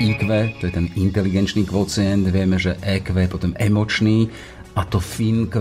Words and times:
IQ, 0.00 0.24
to 0.56 0.66
je 0.66 0.72
ten 0.72 0.88
inteligenčný 0.94 1.62
kvocient, 1.62 2.24
vieme, 2.26 2.56
že 2.56 2.74
EQ 2.80 3.12
je 3.14 3.28
potom 3.28 3.52
emočný 3.54 4.32
a 4.72 4.82
to 4.82 4.96
FINQ, 4.96 5.54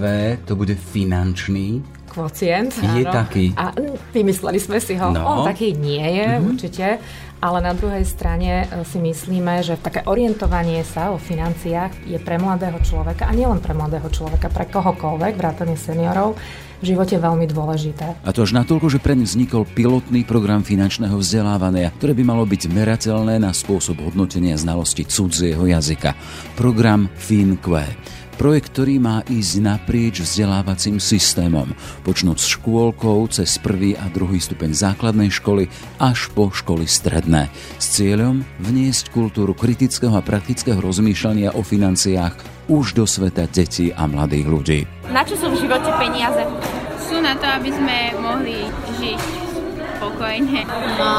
to 0.45 0.55
bude 0.55 0.73
finančný. 0.73 1.83
Kvocient, 2.07 2.73
Je 2.73 3.03
áno. 3.03 3.13
taký. 3.13 3.53
A 3.53 3.69
vymysleli 4.09 4.57
sme 4.57 4.79
si 4.79 4.95
ho. 4.95 5.11
No. 5.11 5.21
On 5.21 5.37
taký 5.45 5.75
nie 5.75 6.01
je, 6.01 6.27
Mhm. 6.31 6.43
určite. 6.43 6.85
Ale 7.39 7.63
na 7.63 7.71
druhej 7.71 8.03
strane 8.03 8.67
e, 8.67 8.83
si 8.83 8.99
myslíme, 8.99 9.63
že 9.63 9.79
také 9.79 10.03
orientovanie 10.03 10.83
sa 10.83 11.15
o 11.15 11.17
financiách 11.17 12.03
je 12.03 12.19
pre 12.19 12.35
mladého 12.35 12.75
človeka, 12.83 13.31
a 13.31 13.33
nielen 13.35 13.63
pre 13.63 13.71
mladého 13.71 14.11
človeka, 14.11 14.51
pre 14.51 14.67
kohokoľvek, 14.67 15.39
vrátane 15.39 15.79
seniorov, 15.79 16.35
v 16.79 16.95
živote 16.95 17.15
veľmi 17.19 17.47
dôležité. 17.47 18.23
A 18.23 18.31
to 18.31 18.43
až 18.43 18.55
natoľko, 18.55 18.87
že 18.87 19.03
pre 19.03 19.15
ne 19.15 19.27
vznikol 19.27 19.67
pilotný 19.67 20.23
program 20.23 20.63
finančného 20.63 21.15
vzdelávania, 21.15 21.91
ktoré 21.95 22.15
by 22.15 22.23
malo 22.23 22.43
byť 22.47 22.71
merateľné 22.71 23.39
na 23.39 23.51
spôsob 23.51 23.99
hodnotenia 24.03 24.55
znalosti 24.55 25.03
cudzieho 25.03 25.63
jazyka. 25.63 26.15
Program 26.55 27.11
FinQué. 27.19 28.18
Projekt, 28.39 28.71
ktorý 28.71 29.03
má 29.03 29.19
ísť 29.27 29.59
naprieč 29.59 30.23
vzdelávacím 30.23 30.95
systémom, 30.95 31.75
počnúť 32.07 32.39
s 32.39 32.55
škôlkou 32.55 33.27
cez 33.27 33.59
prvý 33.59 33.99
a 33.99 34.07
druhý 34.07 34.39
stupeň 34.39 34.71
základnej 34.71 35.27
školy 35.27 35.67
až 35.99 36.31
po 36.31 36.47
školy 36.47 36.87
stredné, 36.87 37.51
s 37.75 37.99
cieľom 37.99 38.47
vniesť 38.63 39.11
kultúru 39.11 39.51
kritického 39.51 40.15
a 40.15 40.23
praktického 40.23 40.79
rozmýšľania 40.79 41.51
o 41.51 41.67
financiách 41.67 42.39
už 42.71 42.95
do 42.95 43.03
sveta 43.03 43.43
detí 43.51 43.91
a 43.91 44.07
mladých 44.07 44.47
ľudí. 44.47 44.79
Na 45.11 45.27
čo 45.27 45.35
sú 45.35 45.51
v 45.51 45.59
živote 45.59 45.91
peniaze? 45.99 46.39
Sú 46.95 47.19
na 47.19 47.35
to, 47.35 47.43
aby 47.43 47.75
sme 47.75 48.15
mohli 48.23 48.71
žiť 49.03 49.48
spokojne. 50.19 50.67
na 50.99 51.15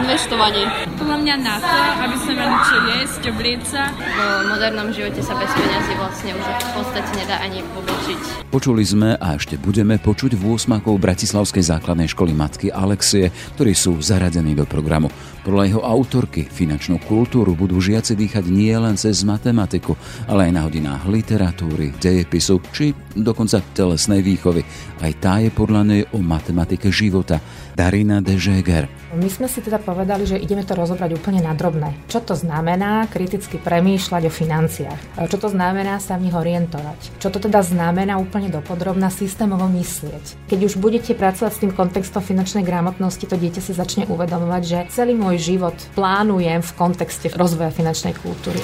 investovanie. 0.00 0.64
Podľa 0.96 1.16
mňa 1.20 1.34
na 1.44 1.56
to, 1.60 1.78
aby 2.08 2.16
sme 2.24 2.32
mali 2.40 2.56
čo 2.64 2.76
jesť, 2.96 3.22
obliec 3.36 3.62
sa. 3.68 3.92
V 3.92 4.18
modernom 4.48 4.88
živote 4.96 5.20
sa 5.20 5.36
bez 5.36 5.52
peniazy 5.52 5.92
vlastne 6.00 6.30
už 6.32 6.44
v 6.48 6.70
podstate 6.72 7.10
nedá 7.20 7.36
ani 7.44 7.60
vôbec 7.76 7.98
žiť. 8.08 8.20
Počuli 8.48 8.82
sme 8.82 9.20
a 9.20 9.36
ešte 9.36 9.60
budeme 9.60 10.00
počuť 10.00 10.32
v 10.40 10.56
úsmakov 10.56 10.96
Bratislavskej 10.96 11.68
základnej 11.68 12.08
školy 12.08 12.32
matky 12.32 12.72
Alexie, 12.72 13.28
ktorí 13.60 13.76
sú 13.76 14.00
zaradení 14.00 14.56
do 14.56 14.64
programu. 14.64 15.12
Podľa 15.40 15.64
jeho 15.72 15.82
autorky 15.84 16.44
finančnú 16.44 17.00
kultúru 17.04 17.56
budú 17.56 17.80
žiaci 17.80 18.12
dýchať 18.12 18.44
nie 18.48 18.76
len 18.76 18.96
cez 19.00 19.24
matematiku, 19.24 19.96
ale 20.28 20.48
aj 20.48 20.52
na 20.52 20.62
hodinách 20.68 21.08
literatúry, 21.08 21.96
dejepisu 21.96 22.60
či 22.72 22.92
dokonca 23.16 23.64
telesnej 23.72 24.20
výchovy. 24.20 24.60
Aj 25.00 25.12
tá 25.16 25.40
je 25.40 25.48
podľa 25.48 25.82
nej 25.84 26.02
o 26.12 26.20
matematike 26.20 26.92
života. 26.92 27.40
Darina 27.72 28.20
de 28.30 28.38
Žeger. 28.38 28.86
My 29.18 29.26
sme 29.26 29.50
si 29.50 29.58
teda 29.58 29.82
povedali, 29.82 30.22
že 30.22 30.38
ideme 30.38 30.62
to 30.62 30.78
rozobrať 30.78 31.18
úplne 31.18 31.42
na 31.42 31.50
drobné. 31.50 31.98
Čo 32.06 32.22
to 32.22 32.38
znamená 32.38 33.10
kriticky 33.10 33.58
premýšľať 33.58 34.22
o 34.22 34.32
financiách? 34.32 35.00
Čo 35.26 35.36
to 35.42 35.48
znamená 35.50 35.98
sa 35.98 36.14
v 36.14 36.30
nich 36.30 36.36
orientovať? 36.38 37.18
Čo 37.18 37.34
to 37.34 37.42
teda 37.42 37.66
znamená 37.66 38.22
úplne 38.22 38.46
dopodrobná 38.46 39.10
systémovo 39.10 39.66
myslieť? 39.66 40.46
Keď 40.46 40.60
už 40.62 40.78
budete 40.78 41.18
pracovať 41.18 41.50
s 41.50 41.62
tým 41.66 41.74
kontextom 41.74 42.22
finančnej 42.22 42.62
gramotnosti, 42.62 43.26
to 43.26 43.34
dieťa 43.34 43.58
si 43.58 43.74
začne 43.74 44.06
uvedomovať, 44.06 44.62
že 44.62 44.78
celý 44.94 45.18
môj 45.18 45.42
život 45.42 45.74
plánujem 45.98 46.62
v 46.62 46.74
kontexte 46.78 47.34
rozvoja 47.34 47.74
finančnej 47.74 48.14
kultúry. 48.14 48.62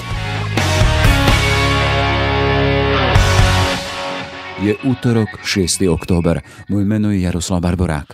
Je 4.57 4.73
útorok 4.87 5.43
6. 5.43 5.85
október. 5.91 6.41
Moje 6.71 6.85
meno 6.87 7.11
je 7.13 7.21
Jaroslav 7.21 7.61
Barborák. 7.61 8.09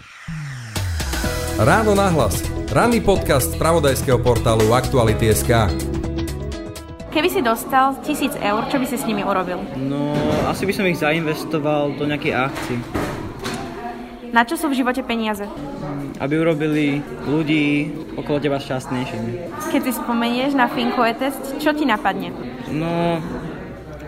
Ráno 1.54 1.94
nahlas. 1.94 2.42
Ranný 2.74 2.98
podcast 3.06 3.54
z 3.54 3.60
pravodajského 3.62 4.18
portálu 4.18 4.74
Aktuality.sk. 4.74 5.70
Keby 7.14 7.30
si 7.30 7.46
dostal 7.46 7.94
tisíc 8.02 8.34
eur, 8.42 8.66
čo 8.74 8.82
by 8.82 8.86
si 8.90 8.98
s 8.98 9.06
nimi 9.06 9.22
urobil? 9.22 9.62
No, 9.78 10.18
asi 10.50 10.66
by 10.66 10.74
som 10.74 10.90
ich 10.90 10.98
zainvestoval 10.98 11.94
do 11.94 12.10
nejakej 12.10 12.34
akcie. 12.34 12.78
Na 14.34 14.42
čo 14.42 14.58
sú 14.58 14.66
v 14.74 14.82
živote 14.82 15.06
peniaze? 15.06 15.46
Aby 16.18 16.42
urobili 16.42 17.06
ľudí 17.30 17.94
okolo 18.18 18.42
teba 18.42 18.58
šťastnejšími. 18.58 19.62
Keď 19.70 19.82
si 19.86 19.92
spomenieš 19.94 20.58
na 20.58 20.66
Finkoe 20.66 21.14
test, 21.14 21.62
čo 21.62 21.70
ti 21.78 21.86
napadne? 21.86 22.34
No, 22.74 23.22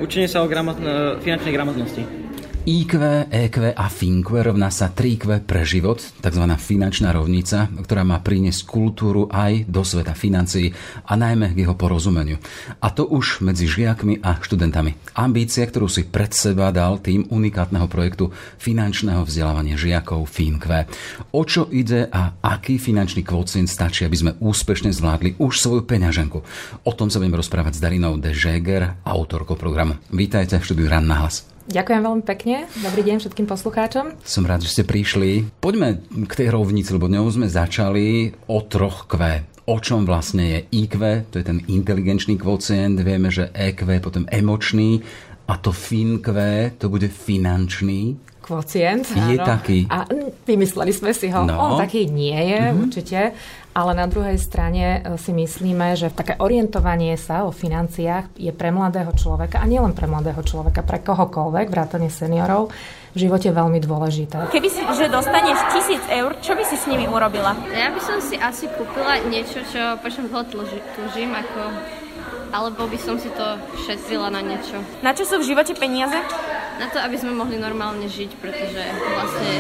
učenie 0.02 0.26
sa 0.26 0.42
o 0.42 0.50
gramotn- 0.50 1.22
finančnej 1.22 1.54
gramotnosti. 1.54 2.25
IQ, 2.66 2.98
EQ 3.30 3.78
a 3.78 3.86
FINQ 3.86 4.42
rovná 4.42 4.74
sa 4.74 4.90
3Q 4.90 5.46
pre 5.46 5.62
život, 5.62 6.02
tzv. 6.02 6.44
finančná 6.58 7.14
rovnica, 7.14 7.70
ktorá 7.70 8.02
má 8.02 8.18
priniesť 8.26 8.66
kultúru 8.66 9.30
aj 9.30 9.70
do 9.70 9.86
sveta 9.86 10.18
financií 10.18 10.74
a 11.06 11.14
najmä 11.14 11.54
k 11.54 11.62
jeho 11.62 11.78
porozumeniu. 11.78 12.42
A 12.82 12.90
to 12.90 13.06
už 13.06 13.46
medzi 13.46 13.70
žiakmi 13.70 14.18
a 14.26 14.42
študentami. 14.42 14.98
Ambícia, 15.14 15.62
ktorú 15.62 15.86
si 15.86 16.10
pred 16.10 16.34
seba 16.34 16.74
dal 16.74 16.98
tým 16.98 17.30
unikátneho 17.30 17.86
projektu 17.86 18.34
finančného 18.58 19.22
vzdelávania 19.22 19.78
žiakov 19.78 20.26
FINQ. 20.26 20.90
O 21.38 21.46
čo 21.46 21.70
ide 21.70 22.10
a 22.10 22.34
aký 22.42 22.82
finančný 22.82 23.22
kvocient 23.22 23.70
stačí, 23.70 24.10
aby 24.10 24.18
sme 24.18 24.36
úspešne 24.42 24.90
zvládli 24.90 25.38
už 25.38 25.62
svoju 25.62 25.86
peňaženku. 25.86 26.42
O 26.82 26.92
tom 26.98 27.14
sa 27.14 27.22
budem 27.22 27.38
rozprávať 27.38 27.78
s 27.78 27.84
Darinou 27.86 28.18
de 28.18 28.34
Žeger, 28.34 29.06
autorkou 29.06 29.54
programu. 29.54 30.02
Vítajte 30.10 30.58
v 30.58 30.66
štúdiu 30.66 30.90
Ran 30.90 31.06
na 31.06 31.22
hlas. 31.22 31.55
Ďakujem 31.66 32.02
veľmi 32.06 32.22
pekne. 32.22 32.70
Dobrý 32.78 33.02
deň 33.02 33.26
všetkým 33.26 33.50
poslucháčom. 33.50 34.22
Som 34.22 34.46
rád, 34.46 34.62
že 34.62 34.70
ste 34.70 34.84
prišli. 34.86 35.50
Poďme 35.58 35.98
k 36.30 36.34
tej 36.46 36.54
rovnici, 36.54 36.94
lebo 36.94 37.10
ňou 37.10 37.26
sme 37.34 37.50
začali 37.50 38.38
o 38.46 38.62
troch 38.62 39.10
Q. 39.10 39.42
O 39.66 39.82
čom 39.82 40.06
vlastne 40.06 40.46
je 40.46 40.60
IQ, 40.86 41.26
to 41.34 41.42
je 41.42 41.46
ten 41.50 41.66
inteligenčný 41.66 42.38
kvocient, 42.38 43.02
vieme, 43.02 43.34
že 43.34 43.50
EQ 43.50 43.82
je 43.82 44.02
potom 44.02 44.30
emočný 44.30 45.02
a 45.50 45.58
to 45.58 45.74
FINQ, 45.74 46.30
to 46.78 46.86
bude 46.86 47.10
finančný. 47.10 48.14
Kvocient. 48.46 49.10
Je 49.10 49.42
áno. 49.42 49.50
taký. 49.50 49.90
A 49.90 50.06
vymysleli 50.46 50.94
sme 50.94 51.18
si 51.18 51.34
ho. 51.34 51.50
No. 51.50 51.58
On 51.58 51.82
taký 51.82 52.06
nie 52.06 52.38
je, 52.38 52.62
určite. 52.78 53.34
Ale 53.76 53.92
na 53.92 54.08
druhej 54.08 54.40
strane 54.40 55.04
e, 55.04 55.20
si 55.20 55.36
myslíme, 55.36 56.00
že 56.00 56.08
také 56.08 56.40
orientovanie 56.40 57.20
sa 57.20 57.44
o 57.44 57.52
financiách 57.52 58.32
je 58.40 58.56
pre 58.56 58.72
mladého 58.72 59.12
človeka, 59.12 59.60
a 59.60 59.68
nielen 59.68 59.92
pre 59.92 60.08
mladého 60.08 60.40
človeka, 60.48 60.80
pre 60.80 61.04
kohokoľvek, 61.04 61.68
vrátane 61.68 62.08
seniorov, 62.08 62.72
v 63.12 63.18
živote 63.28 63.52
veľmi 63.52 63.84
dôležité. 63.84 64.48
Keby 64.48 64.70
si, 64.72 64.80
že 64.80 65.12
dostaneš 65.12 65.60
tisíc 65.76 66.04
eur, 66.08 66.40
čo 66.40 66.56
by 66.56 66.64
si 66.64 66.80
s 66.80 66.88
nimi 66.88 67.04
urobila? 67.04 67.52
Ja 67.76 67.92
by 67.92 68.00
som 68.00 68.24
si 68.24 68.40
asi 68.40 68.72
kúpila 68.72 69.20
niečo, 69.28 69.60
čo 69.68 70.00
po 70.00 70.08
čom 70.08 70.32
dlho 70.32 70.48
túžim, 70.96 71.36
ako... 71.36 71.60
alebo 72.56 72.88
by 72.88 73.00
som 73.00 73.20
si 73.20 73.28
to 73.36 73.60
šetrila 73.84 74.32
na 74.32 74.40
niečo. 74.40 74.80
Na 75.04 75.12
čo 75.12 75.28
sú 75.28 75.44
v 75.44 75.52
živote 75.52 75.76
peniaze? 75.76 76.16
Na 76.80 76.88
to, 76.92 77.00
aby 77.04 77.20
sme 77.20 77.36
mohli 77.36 77.60
normálne 77.60 78.08
žiť, 78.08 78.40
pretože 78.40 78.84
vlastne 79.16 79.52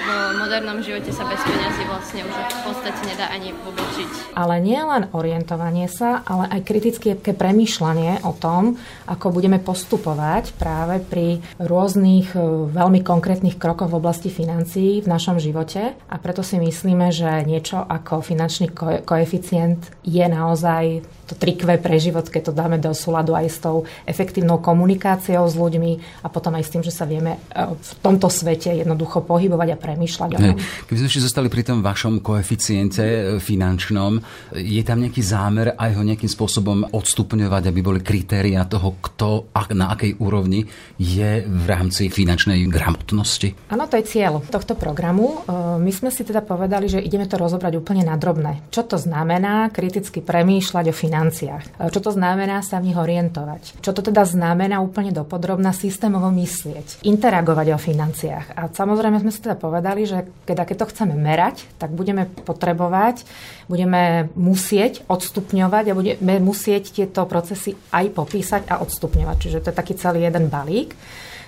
v 0.00 0.08
modernom 0.40 0.80
živote 0.80 1.12
sa 1.12 1.28
bez 1.28 1.40
peniazy 1.44 1.82
vlastne 1.84 2.20
už 2.24 2.32
v 2.32 2.60
podstate 2.64 3.00
nedá 3.04 3.28
ani 3.28 3.52
vôbec 3.52 3.84
žiť. 3.92 4.32
Ale 4.32 4.56
nie 4.58 4.80
len 4.80 5.12
orientovanie 5.12 5.86
sa, 5.92 6.24
ale 6.24 6.48
aj 6.48 6.60
kritické 6.64 7.12
premýšľanie 7.20 8.24
o 8.24 8.32
tom, 8.32 8.80
ako 9.04 9.28
budeme 9.28 9.60
postupovať 9.60 10.56
práve 10.56 11.04
pri 11.04 11.44
rôznych 11.60 12.32
e, 12.32 12.40
veľmi 12.72 13.04
konkrétnych 13.04 13.60
krokoch 13.60 13.92
v 13.92 13.98
oblasti 14.00 14.32
financií 14.32 15.04
v 15.04 15.10
našom 15.10 15.36
živote. 15.36 15.92
A 16.08 16.16
preto 16.16 16.40
si 16.40 16.56
myslíme, 16.56 17.12
že 17.12 17.28
niečo 17.44 17.84
ako 17.84 18.24
finančný 18.24 18.72
ko- 18.72 19.04
koeficient 19.04 19.84
je 20.06 20.24
naozaj 20.24 21.04
to 21.30 21.38
trikve 21.38 21.78
pre 21.78 21.94
život, 22.02 22.26
keď 22.26 22.50
to 22.50 22.52
dáme 22.58 22.82
do 22.82 22.90
súladu 22.90 23.38
aj 23.38 23.46
s 23.46 23.62
tou 23.62 23.86
efektívnou 24.02 24.58
komunikáciou 24.58 25.46
s 25.46 25.54
ľuďmi 25.54 26.24
a 26.24 26.28
potom 26.32 26.58
aj 26.58 26.66
s 26.66 26.72
tým, 26.74 26.82
že 26.82 26.90
sa 26.90 27.06
vieme 27.06 27.38
e, 27.38 27.70
v 27.70 27.92
tomto 28.02 28.26
svete 28.26 28.74
jednoducho 28.74 29.22
pohybovať 29.22 29.68
a 29.70 29.80
premýšľať 29.90 30.30
o. 30.38 30.38
Keby 30.86 30.98
sme 31.02 31.08
ešte 31.10 31.26
zostali 31.26 31.48
pri 31.50 31.66
tom 31.66 31.82
vašom 31.82 32.22
koeficiente 32.22 33.02
e, 33.02 33.20
finančnom, 33.42 34.22
je 34.54 34.82
tam 34.86 35.02
nejaký 35.02 35.18
zámer 35.18 35.74
aj 35.74 35.90
ho 35.98 36.02
nejakým 36.06 36.30
spôsobom 36.30 36.86
odstupňovať, 36.94 37.62
aby 37.66 37.80
boli 37.82 37.98
kritéria 37.98 38.62
toho, 38.70 38.94
kto 39.02 39.50
a 39.50 39.66
na 39.74 39.90
akej 39.90 40.22
úrovni 40.22 40.62
je 40.94 41.42
v 41.42 41.64
rámci 41.66 42.06
finančnej 42.06 42.62
gramotnosti? 42.70 43.72
Áno, 43.74 43.90
to 43.90 43.98
je 43.98 44.06
cieľ 44.06 44.38
tohto 44.46 44.78
programu. 44.78 45.42
E, 45.42 45.58
My 45.82 45.90
sme 45.90 46.14
si 46.14 46.22
teda 46.22 46.46
povedali, 46.46 46.86
že 46.86 47.02
ideme 47.02 47.26
to 47.26 47.34
rozobrať 47.34 47.72
úplne 47.74 48.06
na 48.06 48.14
drobné. 48.14 48.70
Čo 48.70 48.86
to 48.86 48.96
znamená 49.00 49.72
kriticky 49.74 50.22
premýšľať 50.22 50.84
o 50.92 50.94
financiách? 50.94 51.64
E, 51.80 51.90
Čo 51.90 51.98
to 51.98 52.10
znamená 52.14 52.62
sa 52.62 52.78
v 52.78 52.92
nich 52.92 52.98
orientovať? 52.98 53.82
Čo 53.82 53.90
to 53.90 54.06
teda 54.06 54.22
znamená 54.22 54.78
úplne 54.78 55.10
dopodrobná 55.10 55.74
systémovo 55.74 56.30
myslieť? 56.30 57.02
Interagovať 57.02 57.66
o 57.74 57.78
financiách. 57.80 58.46
A 58.54 58.68
samozrejme 58.68 59.18
sme 59.18 59.32
si 59.32 59.40
teda 59.40 59.56
povedali, 59.56 59.79
že 60.06 60.28
keď, 60.44 60.68
keď 60.68 60.76
to 60.76 60.90
chceme 60.92 61.14
merať, 61.16 61.64
tak 61.80 61.90
budeme 61.92 62.28
potrebovať, 62.44 63.24
budeme 63.66 64.28
musieť 64.36 65.02
odstupňovať 65.08 65.84
a 65.90 65.96
budeme 65.96 66.34
musieť 66.38 66.94
tieto 66.94 67.24
procesy 67.24 67.74
aj 67.90 68.12
popísať 68.12 68.62
a 68.68 68.78
odstupňovať. 68.84 69.36
Čiže 69.40 69.60
to 69.64 69.68
je 69.72 69.80
taký 69.80 69.94
celý 69.96 70.24
jeden 70.28 70.52
balík. 70.52 70.94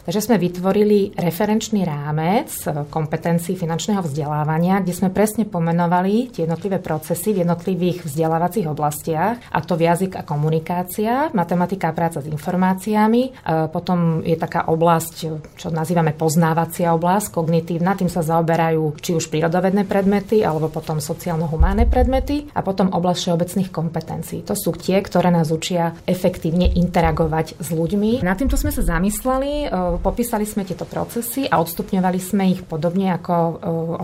Takže 0.02 0.18
sme 0.18 0.36
vytvorili 0.40 1.14
referenčný 1.14 1.86
rámec 1.86 2.50
kompetencií 2.90 3.54
finančného 3.54 4.02
vzdelávania, 4.02 4.82
kde 4.82 4.94
sme 4.96 5.14
presne 5.14 5.46
pomenovali 5.46 6.34
tie 6.34 6.42
jednotlivé 6.48 6.82
procesy 6.82 7.30
v 7.30 7.46
jednotlivých 7.46 8.10
vzdelávacích 8.10 8.66
oblastiach, 8.66 9.38
a 9.38 9.58
to 9.62 9.78
jazyk 9.78 10.18
a 10.18 10.26
komunikácia, 10.26 11.30
matematika 11.34 11.90
a 11.90 11.96
práca 11.96 12.18
s 12.22 12.26
informáciami. 12.26 13.22
E, 13.28 13.30
potom 13.70 14.22
je 14.26 14.34
taká 14.38 14.66
oblasť, 14.70 15.14
čo 15.58 15.68
nazývame 15.70 16.14
poznávacia 16.14 16.94
oblasť, 16.94 17.34
kognitívna, 17.34 17.98
tým 17.98 18.10
sa 18.10 18.22
zaoberajú 18.26 18.98
či 18.98 19.14
už 19.14 19.30
prírodovedné 19.30 19.86
predmety, 19.86 20.42
alebo 20.46 20.70
potom 20.70 20.98
sociálno-humánne 20.98 21.86
predmety 21.86 22.50
a 22.54 22.60
potom 22.62 22.90
oblasť 22.90 23.18
všeobecných 23.30 23.70
kompetencií. 23.70 24.40
To 24.46 24.54
sú 24.54 24.74
tie, 24.74 24.98
ktoré 25.02 25.30
nás 25.30 25.50
učia 25.50 25.94
efektívne 26.06 26.70
interagovať 26.74 27.58
s 27.58 27.68
ľuďmi. 27.70 28.22
Na 28.22 28.38
týmto 28.38 28.58
sme 28.58 28.70
sa 28.70 28.82
zamysleli, 28.82 29.66
e, 29.66 29.91
popísali 29.98 30.46
sme 30.46 30.62
tieto 30.62 30.86
procesy 30.86 31.44
a 31.50 31.58
odstupňovali 31.58 32.18
sme 32.22 32.48
ich 32.52 32.62
podobne, 32.64 33.12
ako 33.12 33.34
e, 33.34 33.52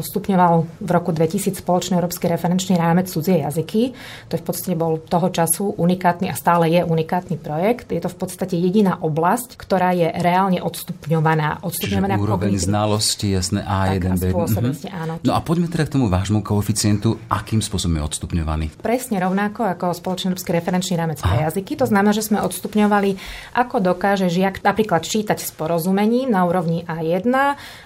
odstupňoval 0.00 0.54
v 0.82 0.90
roku 0.90 1.14
2000 1.14 1.62
spoločný 1.62 1.96
európsky 1.96 2.26
referenčný 2.26 2.74
rámec 2.74 3.06
cudzie 3.08 3.44
jazyky. 3.46 3.94
To 4.28 4.32
je 4.36 4.40
v 4.42 4.46
podstate 4.46 4.74
bol 4.74 5.00
toho 5.00 5.28
času 5.30 5.72
unikátny 5.78 6.28
a 6.28 6.34
stále 6.34 6.68
je 6.68 6.82
unikátny 6.82 7.38
projekt. 7.38 7.94
Je 7.94 8.02
to 8.02 8.10
v 8.10 8.18
podstate 8.18 8.58
jediná 8.58 8.98
oblasť, 8.98 9.54
ktorá 9.54 9.94
je 9.94 10.10
reálne 10.10 10.58
odstupňovaná. 10.60 11.62
odstupňovaná 11.62 12.14
Čiže 12.18 12.24
úroveň 12.24 12.52
kognitívne. 12.56 12.68
znalosti, 12.68 13.26
jasné 13.32 13.60
A1, 13.62 14.18
B. 14.18 14.24
Mhm. 14.34 14.72
Áno. 14.92 15.14
No 15.22 15.32
a 15.36 15.40
poďme 15.40 15.70
teda 15.70 15.86
k 15.86 15.94
tomu 15.94 16.10
vášmu 16.10 16.42
koeficientu, 16.42 17.20
akým 17.30 17.62
spôsobom 17.62 18.00
je 18.00 18.02
odstupňovaný. 18.08 18.66
Presne 18.82 19.20
rovnako 19.22 19.68
ako 19.68 19.94
spoločný 19.94 20.34
európsky 20.34 20.50
referenčný 20.56 20.94
rámec 20.98 21.18
pre 21.22 21.44
jazyky. 21.44 21.76
To 21.78 21.86
znamená, 21.86 22.10
že 22.16 22.24
sme 22.24 22.42
odstupňovali, 22.42 23.10
ako 23.54 23.76
dokáže 23.78 24.26
žiak 24.32 24.64
napríklad 24.64 25.04
čítať 25.04 25.38
s 25.38 25.50
porozumením 25.78 26.34
na 26.34 26.42
úrovni 26.42 26.82
A1, 26.90 27.30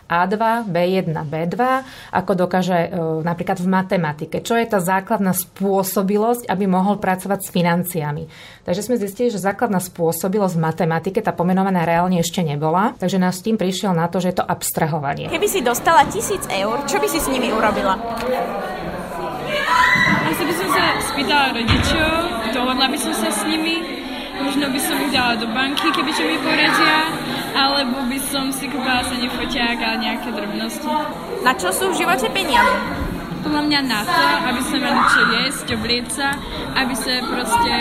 A2, 0.09 0.37
B1, 0.65 1.13
B2, 1.13 1.57
ako 2.09 2.33
dokáže 2.33 2.89
e, 2.89 3.21
napríklad 3.21 3.61
v 3.61 3.69
matematike. 3.69 4.41
Čo 4.41 4.57
je 4.57 4.65
tá 4.65 4.81
základná 4.81 5.37
spôsobilosť, 5.37 6.49
aby 6.49 6.65
mohol 6.65 6.97
pracovať 6.97 7.45
s 7.45 7.53
financiami. 7.53 8.33
Takže 8.65 8.89
sme 8.89 8.97
zistili, 8.97 9.29
že 9.29 9.37
základná 9.37 9.77
spôsobilosť 9.77 10.57
v 10.57 10.65
matematike, 10.65 11.21
tá 11.21 11.37
pomenovaná 11.37 11.85
reálne 11.85 12.17
ešte 12.17 12.41
nebola, 12.41 12.97
takže 12.97 13.21
nás 13.21 13.45
tým 13.45 13.61
prišiel 13.61 13.93
na 13.93 14.09
to, 14.09 14.25
že 14.25 14.33
je 14.33 14.37
to 14.41 14.49
abstrahovanie. 14.49 15.29
Keby 15.29 15.49
si 15.53 15.61
dostala 15.61 16.09
tisíc 16.09 16.49
eur, 16.49 16.89
čo 16.89 16.97
by 16.97 17.09
si 17.13 17.21
s 17.21 17.29
nimi 17.29 17.53
urobila? 17.53 18.01
Asi 20.33 20.49
by 20.49 20.55
som 20.57 20.69
sa 20.73 20.85
spýtala 21.13 21.53
rodičov, 21.53 22.17
dohodla 22.57 22.89
by 22.89 22.97
som 22.97 23.13
sa 23.13 23.29
s 23.29 23.45
nimi, 23.45 23.92
možno 24.53 24.69
by 24.69 24.81
som 24.85 25.01
ich 25.01 25.13
dala 25.17 25.33
do 25.41 25.49
banky, 25.49 25.89
keby 25.97 26.13
čo 26.13 26.29
mi 26.29 26.37
poradia, 26.45 27.09
alebo 27.57 28.05
by 28.05 28.21
som 28.21 28.53
si 28.53 28.69
kúpala 28.69 29.01
sa 29.01 29.17
nefoťák 29.17 29.79
a 29.81 29.97
nejaké 29.97 30.29
drobnosti. 30.29 30.93
Na 31.41 31.57
čo 31.57 31.73
sú 31.73 31.89
v 31.89 32.05
živote 32.05 32.29
peniaze? 32.29 32.77
podľa 33.43 33.59
mňa 33.65 33.81
na 33.91 34.01
to, 34.07 34.23
aby 34.55 34.61
sme 34.63 34.79
mali 34.87 35.03
čo 35.03 35.23
jesť, 35.35 35.67
oblieť 35.75 36.07
sa, 36.15 36.29
aby 36.79 36.95
sme 36.95 37.15
proste 37.27 37.73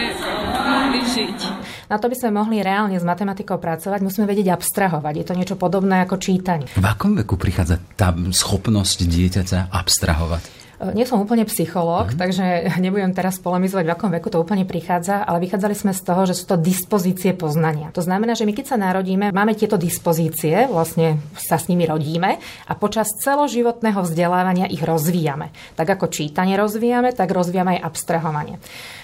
mohli 0.58 1.00
žiť. 1.06 1.40
Na 1.86 2.02
to 2.02 2.10
by 2.10 2.18
sme 2.18 2.30
mohli 2.34 2.66
reálne 2.66 2.98
s 2.98 3.06
matematikou 3.06 3.62
pracovať, 3.62 4.02
musíme 4.02 4.26
vedieť 4.26 4.58
abstrahovať. 4.58 5.14
Je 5.22 5.26
to 5.28 5.38
niečo 5.38 5.62
podobné 5.62 6.02
ako 6.02 6.18
čítanie. 6.18 6.66
V 6.66 6.82
akom 6.82 7.14
veku 7.14 7.38
prichádza 7.38 7.78
tá 7.94 8.10
schopnosť 8.10 9.06
dieťaťa 9.06 9.70
abstrahovať? 9.70 10.61
Nie 10.98 11.06
som 11.06 11.22
úplne 11.22 11.46
psychológ, 11.46 12.14
mm. 12.14 12.18
takže 12.18 12.46
nebudem 12.84 13.14
teraz 13.14 13.38
polemizovať, 13.38 13.86
v 13.86 13.94
akom 13.94 14.10
veku 14.10 14.34
to 14.34 14.42
úplne 14.42 14.66
prichádza, 14.66 15.22
ale 15.22 15.38
vychádzali 15.46 15.76
sme 15.78 15.94
z 15.94 16.02
toho, 16.02 16.26
že 16.26 16.34
sú 16.34 16.50
to 16.50 16.58
dispozície 16.58 17.38
poznania. 17.38 17.94
To 17.94 18.02
znamená, 18.02 18.34
že 18.34 18.50
my 18.50 18.54
keď 18.58 18.66
sa 18.74 18.78
narodíme, 18.82 19.30
máme 19.30 19.54
tieto 19.54 19.78
dispozície, 19.78 20.66
vlastne 20.66 21.22
sa 21.38 21.62
s 21.62 21.70
nimi 21.70 21.86
rodíme 21.86 22.42
a 22.66 22.74
počas 22.74 23.14
celoživotného 23.22 24.02
vzdelávania 24.02 24.66
ich 24.66 24.82
rozvíjame. 24.82 25.54
Tak 25.78 26.02
ako 26.02 26.10
čítanie 26.10 26.58
rozvíjame, 26.58 27.14
tak 27.14 27.30
rozvíjame 27.30 27.78
aj 27.78 27.86
abstrahovanie. 27.86 28.58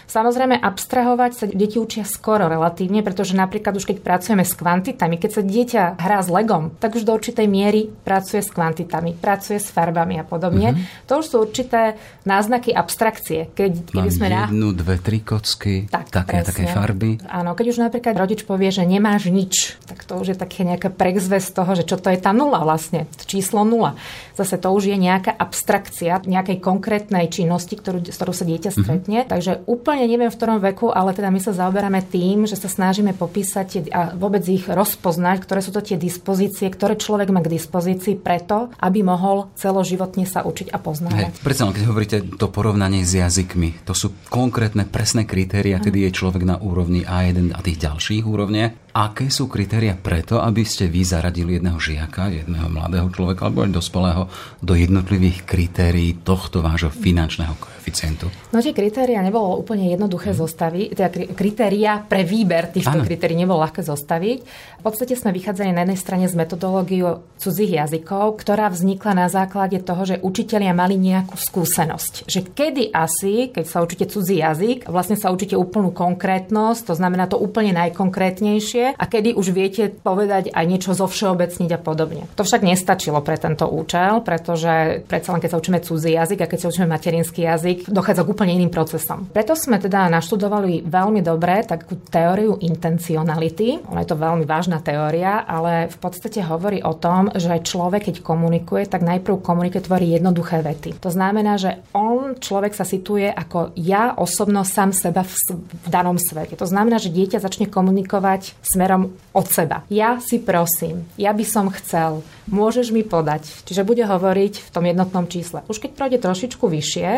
Samozrejme, 0.08 0.56
abstrahovať 0.56 1.32
sa 1.36 1.46
deti 1.52 1.76
učia 1.76 2.08
skoro 2.08 2.48
relatívne, 2.48 3.04
pretože 3.04 3.36
napríklad 3.36 3.76
už 3.76 3.92
keď 3.92 3.98
pracujeme 4.00 4.48
s 4.48 4.56
kvantitami, 4.56 5.20
keď 5.20 5.32
sa 5.36 5.42
dieťa 5.44 5.84
hrá 6.00 6.24
s 6.24 6.32
legom, 6.32 6.72
tak 6.80 6.96
už 6.96 7.04
do 7.04 7.12
určitej 7.12 7.44
miery 7.44 7.92
pracuje 7.92 8.40
s 8.40 8.48
kvantitami, 8.48 9.20
pracuje 9.20 9.60
s 9.60 9.68
farbami 9.68 10.16
a 10.20 10.24
podobne. 10.24 10.74
Mm-hmm. 10.74 11.08
To 11.12 11.14
už 11.20 11.26
sú 11.28 11.36
určité 11.44 12.00
náznaky 12.24 12.72
abstrakcie. 12.72 13.52
Keď, 13.52 13.92
keby 13.92 14.10
sme 14.12 14.28
jednu, 14.32 14.72
dve, 14.72 14.96
tri 15.00 15.20
kocky, 15.20 15.92
tak, 15.92 16.08
také, 16.08 16.44
také 16.44 16.72
farby. 16.72 17.20
Áno, 17.28 17.52
keď 17.52 17.66
už 17.76 17.78
napríklad 17.84 18.16
rodič 18.16 18.48
povie, 18.48 18.72
že 18.72 18.88
nemáš 18.88 19.28
nič, 19.28 19.76
tak 19.92 20.08
to 20.08 20.16
už 20.16 20.34
je 20.34 20.38
také 20.40 20.64
nejaká 20.64 20.88
prekzvesť 20.88 21.52
toho, 21.52 21.72
že 21.76 21.84
čo 21.84 22.00
to 22.00 22.08
je 22.08 22.20
tá 22.20 22.32
nula 22.32 22.64
vlastne, 22.64 23.12
číslo 23.28 23.68
nula. 23.68 24.00
Zase 24.40 24.56
to 24.56 24.72
už 24.72 24.88
je 24.88 24.98
nejaká 24.98 25.36
abstrakcia 25.36 26.24
nejakej 26.24 26.62
konkrétnej 26.62 27.28
činnosti, 27.28 27.74
ktorú, 27.74 28.06
s 28.06 28.16
ktorou 28.16 28.36
sa 28.36 28.46
dieťa 28.46 28.72
mhm. 28.72 28.78
stretne. 28.78 29.20
Mm-hmm. 29.24 29.32
Takže 29.34 29.52
úplne 29.66 29.97
úplne 29.98 30.14
neviem 30.14 30.30
v 30.30 30.38
ktorom 30.38 30.60
veku, 30.62 30.94
ale 30.94 31.18
teda 31.18 31.34
my 31.34 31.42
sa 31.42 31.58
zaoberáme 31.58 32.06
tým, 32.06 32.46
že 32.46 32.54
sa 32.54 32.70
snažíme 32.70 33.18
popísať 33.18 33.90
a 33.90 34.14
vôbec 34.14 34.46
ich 34.46 34.70
rozpoznať, 34.70 35.42
ktoré 35.42 35.60
sú 35.66 35.74
to 35.74 35.82
tie 35.82 35.98
dispozície, 35.98 36.70
ktoré 36.70 36.94
človek 36.94 37.34
má 37.34 37.42
k 37.42 37.58
dispozícii 37.58 38.22
preto, 38.22 38.70
aby 38.78 39.02
mohol 39.02 39.50
celoživotne 39.58 40.30
sa 40.30 40.46
učiť 40.46 40.70
a 40.70 40.78
poznávať. 40.78 41.34
Hey, 41.34 41.42
predsa 41.42 41.66
keď 41.74 41.86
hovoríte 41.90 42.18
to 42.38 42.48
porovnanie 42.54 43.02
s 43.02 43.18
jazykmi, 43.18 43.82
to 43.90 43.98
sú 43.98 44.14
konkrétne 44.30 44.86
presné 44.86 45.26
kritéria, 45.26 45.82
kedy 45.82 46.08
je 46.08 46.12
človek 46.14 46.46
na 46.46 46.62
úrovni 46.62 47.02
A1 47.02 47.58
a 47.58 47.60
tých 47.66 47.82
ďalších 47.82 48.24
úrovniach. 48.24 48.87
Aké 48.98 49.30
sú 49.30 49.46
kritéria 49.46 49.94
preto, 49.94 50.42
aby 50.42 50.66
ste 50.66 50.90
vy 50.90 51.06
zaradili 51.06 51.62
jedného 51.62 51.78
žiaka, 51.78 52.34
jedného 52.34 52.66
mladého 52.66 53.12
človeka 53.14 53.46
alebo 53.46 53.62
aj 53.68 53.76
dospelého 53.76 54.24
do 54.58 54.74
jednotlivých 54.74 55.46
kritérií 55.46 56.26
tohto 56.26 56.66
vášho 56.66 56.90
finančného 56.90 57.54
koeficientu? 57.62 58.26
No 58.50 58.58
tie 58.58 58.74
kritéria 58.74 59.22
nebolo 59.22 59.60
úplne 59.62 59.94
jednoduché 59.94 60.34
hmm. 60.34 60.40
zostaviť, 60.42 60.86
teda 60.98 61.10
kritéria 61.38 62.02
pre 62.02 62.26
výber 62.26 62.74
týchto 62.74 62.98
ano. 62.98 63.06
kritérií 63.06 63.38
nebolo 63.38 63.62
ľahké 63.62 63.86
zostaviť. 63.86 64.38
V 64.80 64.82
podstate 64.82 65.14
sme 65.14 65.30
vychádzali 65.30 65.78
na 65.78 65.86
jednej 65.86 66.00
strane 66.02 66.26
z 66.26 66.34
metodológiu 66.34 67.22
cudzích 67.38 67.78
jazykov, 67.78 68.42
ktorá 68.42 68.72
vznikla 68.74 69.14
na 69.14 69.28
základe 69.30 69.78
toho, 69.84 70.10
že 70.10 70.16
učitelia 70.26 70.74
mali 70.74 70.98
nejakú 70.98 71.38
skúsenosť. 71.38 72.26
Že 72.26 72.40
kedy 72.56 72.84
asi, 72.96 73.54
keď 73.54 73.66
sa 73.70 73.86
učíte 73.86 74.10
cudzí 74.10 74.42
jazyk, 74.42 74.90
vlastne 74.90 75.20
sa 75.20 75.30
učíte 75.30 75.54
úplnú 75.54 75.94
konkrétnosť, 75.94 76.90
to 76.90 76.94
znamená 76.98 77.30
to 77.30 77.38
úplne 77.38 77.78
najkonkrétnejšie, 77.78 78.87
a 78.96 79.04
kedy 79.10 79.36
už 79.36 79.52
viete 79.52 79.92
povedať 79.92 80.54
aj 80.54 80.66
niečo 80.68 80.96
zo 80.96 81.10
všeobecniť 81.10 81.70
a 81.76 81.80
podobne. 81.82 82.24
To 82.40 82.46
však 82.46 82.64
nestačilo 82.64 83.20
pre 83.26 83.36
tento 83.36 83.68
účel, 83.68 84.22
pretože 84.22 85.04
predsa 85.10 85.36
len 85.36 85.42
keď 85.44 85.50
sa 85.52 85.60
učíme 85.60 85.80
cudzí 85.84 86.16
jazyk 86.16 86.40
a 86.46 86.50
keď 86.50 86.60
sa 86.64 86.70
učíme 86.72 86.88
materinský 86.88 87.42
jazyk, 87.44 87.78
dochádza 87.90 88.24
k 88.24 88.32
úplne 88.32 88.54
iným 88.56 88.72
procesom. 88.72 89.28
Preto 89.32 89.58
sme 89.58 89.82
teda 89.82 90.08
naštudovali 90.12 90.86
veľmi 90.88 91.20
dobre 91.26 91.66
takú 91.66 92.00
teóriu 92.08 92.60
intencionality. 92.62 93.84
Ona 93.90 94.04
je 94.04 94.10
to 94.10 94.18
veľmi 94.20 94.46
vážna 94.48 94.80
teória, 94.84 95.44
ale 95.44 95.90
v 95.92 95.98
podstate 95.98 96.44
hovorí 96.44 96.80
o 96.84 96.94
tom, 96.96 97.32
že 97.34 97.64
človek, 97.64 98.12
keď 98.12 98.16
komunikuje, 98.24 98.86
tak 98.88 99.04
najprv 99.04 99.42
komunikuje, 99.42 99.82
tvorí 99.88 100.14
jednoduché 100.14 100.62
vety. 100.62 101.00
To 101.02 101.10
znamená, 101.12 101.56
že 101.60 101.82
on, 101.96 102.36
človek 102.38 102.76
sa 102.76 102.84
situuje 102.84 103.30
ako 103.32 103.74
ja 103.78 104.14
osobno 104.18 104.68
sám 104.68 104.92
seba 104.92 105.24
v, 105.24 105.34
v 105.58 105.88
danom 105.88 106.20
svete. 106.20 106.60
To 106.60 106.68
znamená, 106.68 106.98
že 106.98 107.14
dieťa 107.14 107.40
začne 107.40 107.70
komunikovať 107.70 108.58
smerom 108.68 109.16
od 109.32 109.46
seba. 109.48 109.88
Ja 109.88 110.20
si 110.20 110.44
prosím, 110.44 111.08
ja 111.16 111.32
by 111.32 111.46
som 111.48 111.72
chcel, 111.72 112.20
môžeš 112.52 112.92
mi 112.92 113.08
podať. 113.08 113.48
Čiže 113.64 113.88
bude 113.88 114.04
hovoriť 114.04 114.54
v 114.68 114.70
tom 114.70 114.84
jednotnom 114.84 115.26
čísle. 115.32 115.64
Už 115.72 115.80
keď 115.80 115.92
projde 115.96 116.18
trošičku 116.20 116.68
vyššie, 116.68 117.10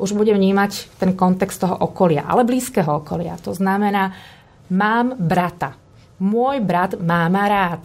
už 0.00 0.10
bude 0.16 0.32
vnímať 0.32 0.96
ten 0.96 1.12
kontext 1.12 1.60
toho 1.60 1.76
okolia, 1.76 2.24
ale 2.24 2.48
blízkeho 2.48 3.04
okolia. 3.04 3.36
To 3.44 3.52
znamená, 3.52 4.16
mám 4.72 5.12
brata. 5.20 5.76
Môj 6.24 6.64
brat 6.64 6.96
má 6.96 7.28
ma 7.28 7.44
rád. 7.50 7.84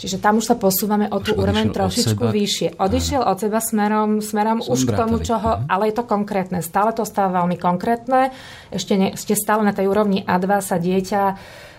Čiže 0.00 0.16
tam 0.16 0.40
už 0.40 0.48
sa 0.48 0.56
posúvame 0.56 1.12
o 1.12 1.20
tú 1.20 1.36
úroveň 1.36 1.68
trošičku 1.76 2.24
od 2.24 2.32
vyššie. 2.32 2.68
Odišiel 2.80 3.20
od 3.20 3.36
seba 3.36 3.60
smerom, 3.60 4.24
smerom 4.24 4.64
už 4.64 4.88
k 4.88 4.96
tomu, 4.96 5.20
čo 5.20 5.36
ho, 5.36 5.60
ale 5.68 5.92
je 5.92 6.00
to 6.00 6.08
konkrétne. 6.08 6.64
Stále 6.64 6.96
to 6.96 7.04
stáva 7.04 7.44
veľmi 7.44 7.60
konkrétne. 7.60 8.32
Ešte, 8.72 8.96
ne, 8.96 9.12
ešte 9.12 9.36
stále 9.36 9.60
na 9.60 9.76
tej 9.76 9.92
úrovni 9.92 10.24
A2 10.24 10.64
sa 10.64 10.80
dieťa 10.80 11.22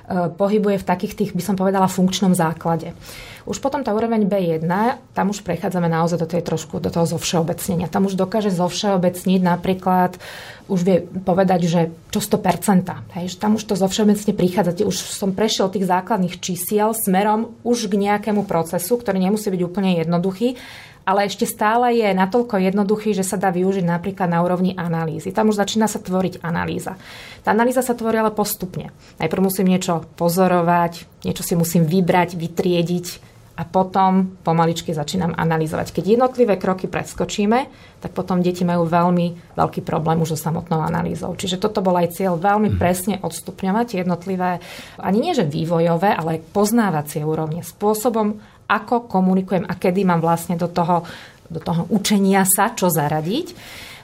pohybuje 0.10 0.82
v 0.82 0.88
takých 0.88 1.14
tých, 1.18 1.32
by 1.36 1.44
som 1.44 1.56
povedala, 1.56 1.92
funkčnom 1.92 2.34
základe. 2.34 2.94
Už 3.42 3.58
potom 3.58 3.82
tá 3.82 3.90
úroveň 3.90 4.30
B1, 4.30 4.70
tam 5.18 5.34
už 5.34 5.42
prechádzame 5.42 5.90
naozaj 5.90 6.22
do 6.22 6.30
tej 6.30 6.46
trošku, 6.46 6.78
do 6.78 6.94
toho 6.94 7.10
zovšeobecnenia. 7.10 7.90
Tam 7.90 8.06
už 8.06 8.14
dokáže 8.14 8.54
zovšeobecniť 8.54 9.42
napríklad, 9.42 10.22
už 10.70 10.80
vie 10.86 11.02
povedať, 11.02 11.66
že 11.66 11.82
čo 12.14 12.22
100%. 12.22 13.18
Hej, 13.18 13.26
že 13.34 13.38
tam 13.42 13.58
už 13.58 13.66
to 13.66 13.74
zovšeobecne 13.74 14.38
prichádza. 14.38 14.86
Už 14.86 14.94
som 14.94 15.34
prešiel 15.34 15.74
tých 15.74 15.90
základných 15.90 16.38
čísiel 16.38 16.94
smerom 16.94 17.58
už 17.66 17.90
k 17.90 17.98
nejakému 17.98 18.46
procesu, 18.46 19.02
ktorý 19.02 19.18
nemusí 19.18 19.50
byť 19.50 19.62
úplne 19.66 19.98
jednoduchý, 19.98 20.62
ale 21.06 21.26
ešte 21.26 21.50
stále 21.50 21.98
je 21.98 22.10
natoľko 22.14 22.62
jednoduchý, 22.62 23.18
že 23.18 23.26
sa 23.26 23.40
dá 23.40 23.50
využiť 23.50 23.86
napríklad 23.86 24.30
na 24.30 24.46
úrovni 24.46 24.78
analýzy. 24.78 25.34
Tam 25.34 25.50
už 25.50 25.58
začína 25.58 25.90
sa 25.90 25.98
tvoriť 25.98 26.46
analýza. 26.46 26.98
Tá 27.42 27.52
analýza 27.52 27.82
sa 27.82 27.98
tvorí 27.98 28.22
ale 28.22 28.30
postupne. 28.34 28.94
Najprv 29.18 29.42
musím 29.42 29.74
niečo 29.74 30.06
pozorovať, 30.16 31.26
niečo 31.26 31.42
si 31.42 31.58
musím 31.58 31.90
vybrať, 31.90 32.38
vytriediť, 32.38 33.32
a 33.62 33.68
potom 33.68 34.42
pomaličky 34.42 34.90
začínam 34.90 35.38
analyzovať. 35.38 35.94
Keď 35.94 36.18
jednotlivé 36.18 36.58
kroky 36.58 36.90
preskočíme, 36.90 37.70
tak 38.02 38.16
potom 38.18 38.42
deti 38.42 38.66
majú 38.66 38.90
veľmi 38.90 39.54
veľký 39.54 39.86
problém 39.86 40.18
už 40.24 40.34
so 40.34 40.40
samotnou 40.40 40.82
analýzou. 40.82 41.38
Čiže 41.38 41.62
toto 41.62 41.86
bol 41.86 41.94
aj 42.00 42.18
cieľ 42.18 42.42
veľmi 42.42 42.74
mhm. 42.74 42.78
presne 42.82 43.16
odstupňovať 43.22 44.02
jednotlivé, 44.02 44.64
ani 44.98 45.20
nie 45.22 45.38
že 45.38 45.46
vývojové, 45.46 46.10
ale 46.16 46.42
poznávacie 46.42 47.22
úrovne 47.22 47.62
spôsobom, 47.62 48.42
ako 48.72 49.12
komunikujem 49.12 49.68
a 49.68 49.76
kedy 49.76 50.08
mám 50.08 50.24
vlastne 50.24 50.56
do 50.56 50.72
toho, 50.72 51.04
do 51.52 51.60
toho 51.60 51.92
učenia 51.92 52.48
sa, 52.48 52.72
čo 52.72 52.88
zaradiť. 52.88 53.52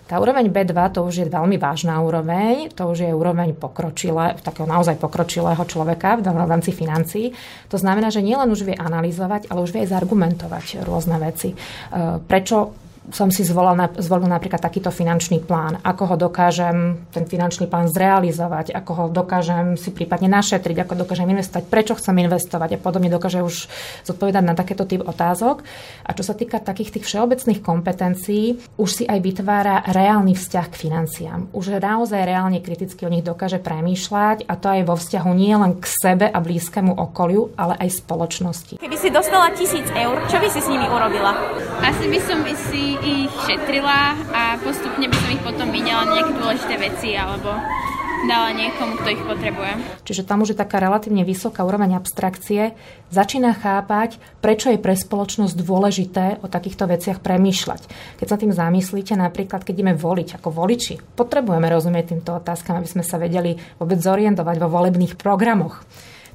Tá 0.08 0.24
úroveň 0.24 0.48
B2 0.48 0.72
to 0.96 1.04
už 1.04 1.16
je 1.20 1.28
veľmi 1.28 1.60
vážna 1.60 2.00
úroveň, 2.00 2.72
to 2.72 2.88
už 2.88 3.04
je 3.04 3.12
úroveň 3.12 3.52
pokročilé, 3.52 4.40
takého 4.40 4.64
naozaj 4.64 4.96
pokročilého 5.04 5.60
človeka 5.68 6.16
v 6.16 6.24
rámci 6.24 6.72
financií. 6.72 7.36
To 7.68 7.76
znamená, 7.76 8.08
že 8.08 8.24
nielen 8.24 8.48
už 8.48 8.72
vie 8.72 8.76
analyzovať, 8.80 9.52
ale 9.52 9.68
už 9.68 9.76
vie 9.76 9.84
aj 9.84 9.92
zargumentovať 9.92 10.88
rôzne 10.88 11.20
veci. 11.20 11.52
E, 11.52 11.56
prečo 12.24 12.87
som 13.08 13.32
si 13.32 13.48
zvolil, 13.48 13.80
zvolil 14.04 14.28
napríklad 14.28 14.60
takýto 14.60 14.92
finančný 14.92 15.40
plán. 15.40 15.80
Ako 15.80 16.14
ho 16.14 16.16
dokážem 16.20 17.08
ten 17.16 17.24
finančný 17.24 17.72
plán 17.72 17.88
zrealizovať, 17.88 18.76
ako 18.76 18.92
ho 18.94 19.06
dokážem 19.08 19.80
si 19.80 19.96
prípadne 19.96 20.28
našetriť, 20.28 20.84
ako 20.84 21.08
dokážem 21.08 21.32
investovať, 21.32 21.64
prečo 21.72 21.94
chcem 21.96 22.16
investovať 22.20 22.76
a 22.76 22.82
podobne 22.82 23.08
dokáže 23.08 23.40
už 23.40 23.72
zodpovedať 24.04 24.44
na 24.44 24.56
takéto 24.60 24.84
typ 24.84 25.08
otázok. 25.08 25.64
A 26.04 26.12
čo 26.12 26.24
sa 26.28 26.36
týka 26.36 26.60
takých 26.60 27.00
tých 27.00 27.08
všeobecných 27.08 27.64
kompetencií, 27.64 28.60
už 28.76 28.90
si 28.92 29.04
aj 29.08 29.20
vytvára 29.24 29.88
reálny 29.88 30.36
vzťah 30.36 30.68
k 30.68 30.76
financiám. 30.76 31.40
Už 31.56 31.80
naozaj 31.80 32.28
reálne 32.28 32.60
kriticky 32.60 33.08
o 33.08 33.12
nich 33.14 33.24
dokáže 33.24 33.64
premýšľať 33.64 34.44
a 34.52 34.54
to 34.60 34.68
aj 34.68 34.82
vo 34.84 34.96
vzťahu 35.00 35.32
nie 35.32 35.56
len 35.56 35.80
k 35.80 35.86
sebe 35.88 36.28
a 36.28 36.38
blízkemu 36.44 36.92
okoliu, 36.92 37.56
ale 37.56 37.80
aj 37.80 38.04
spoločnosti. 38.04 38.74
Keby 38.84 38.98
si 39.00 39.08
dostala 39.08 39.56
tisíc 39.56 39.88
eur, 39.96 40.20
čo 40.28 40.38
by 40.44 40.48
si 40.52 40.60
s 40.60 40.68
nimi 40.68 40.86
urobila? 40.92 41.32
Asi 41.80 42.06
by 42.12 42.20
som 42.20 42.44
si 42.58 42.97
ich 43.04 43.32
šetrila 43.46 44.16
a 44.34 44.58
postupne 44.62 45.06
by 45.10 45.16
som 45.16 45.30
ich 45.34 45.44
potom 45.44 45.68
vyňala 45.70 46.04
nejaké 46.14 46.34
dôležité 46.38 46.74
veci 46.80 47.10
alebo 47.14 47.54
dala 48.26 48.50
niekomu, 48.50 48.98
kto 48.98 49.10
ich 49.14 49.24
potrebuje. 49.24 49.72
Čiže 50.02 50.26
tam 50.26 50.42
už 50.42 50.54
je 50.54 50.58
taká 50.58 50.82
relatívne 50.82 51.22
vysoká 51.22 51.62
úroveň 51.62 52.02
abstrakcie, 52.02 52.74
začína 53.14 53.54
chápať, 53.54 54.18
prečo 54.42 54.74
je 54.74 54.82
pre 54.82 54.98
spoločnosť 54.98 55.54
dôležité 55.54 56.26
o 56.42 56.50
takýchto 56.50 56.90
veciach 56.90 57.22
premýšľať. 57.22 57.82
Keď 58.18 58.28
sa 58.28 58.42
tým 58.42 58.50
zamyslíte, 58.50 59.14
napríklad 59.14 59.62
keď 59.62 59.74
ideme 59.78 59.94
voliť 59.94 60.42
ako 60.42 60.50
voliči, 60.50 60.98
potrebujeme 61.14 61.70
rozumieť 61.70 62.18
týmto 62.18 62.34
otázkam, 62.42 62.82
aby 62.82 62.90
sme 62.90 63.04
sa 63.06 63.22
vedeli 63.22 63.54
vôbec 63.78 64.02
zorientovať 64.02 64.56
vo 64.58 64.68
volebných 64.74 65.14
programoch. 65.20 65.86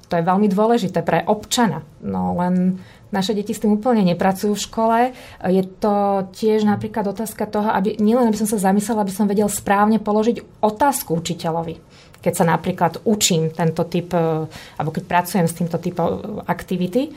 To 0.07 0.21
je 0.21 0.29
veľmi 0.29 0.47
dôležité 0.53 1.01
pre 1.03 1.25
občana. 1.25 1.83
No 2.05 2.37
len 2.37 2.79
naše 3.13 3.37
deti 3.37 3.53
s 3.53 3.61
tým 3.61 3.77
úplne 3.77 4.03
nepracujú 4.09 4.57
v 4.57 4.65
škole. 4.65 4.99
Je 5.47 5.63
to 5.79 6.27
tiež 6.33 6.65
napríklad 6.65 7.05
otázka 7.13 7.45
toho, 7.45 7.69
aby 7.69 8.01
nielen 8.01 8.27
aby 8.27 8.41
som 8.41 8.49
sa 8.49 8.59
zamyslela, 8.59 9.05
aby 9.05 9.15
som 9.15 9.29
vedel 9.29 9.47
správne 9.53 10.01
položiť 10.01 10.65
otázku 10.65 11.21
učiteľovi. 11.21 11.77
Keď 12.25 12.33
sa 12.33 12.45
napríklad 12.49 13.05
učím 13.05 13.53
tento 13.53 13.85
typ, 13.85 14.15
e, 14.15 14.47
alebo 14.79 14.91
keď 14.95 15.05
pracujem 15.05 15.47
s 15.47 15.59
týmto 15.59 15.77
typom 15.77 16.41
aktivity, 16.47 17.13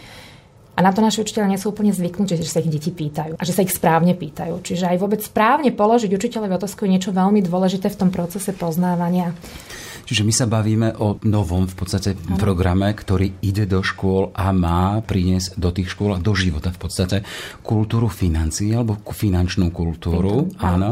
a 0.75 0.83
na 0.83 0.91
to 0.91 0.99
naši 0.99 1.23
učiteľe 1.23 1.47
nie 1.47 1.61
sú 1.61 1.71
úplne 1.71 1.95
zvyknutí, 1.95 2.35
že 2.35 2.51
sa 2.51 2.59
ich 2.59 2.67
deti 2.67 2.91
pýtajú 2.91 3.39
a 3.39 3.43
že 3.47 3.55
sa 3.55 3.63
ich 3.63 3.71
správne 3.71 4.11
pýtajú. 4.11 4.59
Čiže 4.59 4.91
aj 4.91 4.99
vôbec 4.99 5.23
správne 5.23 5.71
položiť 5.71 6.11
učiteľovi 6.11 6.51
otázku 6.51 6.83
je 6.83 6.99
niečo 6.99 7.15
veľmi 7.15 7.39
dôležité 7.39 7.87
v 7.87 7.99
tom 8.03 8.09
procese 8.11 8.51
poznávania. 8.51 9.31
Čiže 10.05 10.21
my 10.21 10.33
sa 10.33 10.45
bavíme 10.45 11.01
o 11.01 11.17
novom 11.25 11.65
v 11.65 11.75
podstate 11.75 12.13
ano. 12.13 12.37
programe, 12.37 12.93
ktorý 12.93 13.41
ide 13.41 13.65
do 13.65 13.81
škôl 13.81 14.29
a 14.37 14.53
má 14.53 15.01
priniesť 15.01 15.57
do 15.57 15.73
tých 15.73 15.91
škôl 15.91 16.15
a 16.15 16.21
do 16.21 16.37
života 16.37 16.69
v 16.69 16.79
podstate 16.79 17.17
kultúru 17.65 18.07
financií 18.07 18.71
alebo 18.71 19.01
finančnú 19.01 19.73
kultúru. 19.73 20.53
Áno. 20.61 20.73
áno. 20.77 20.89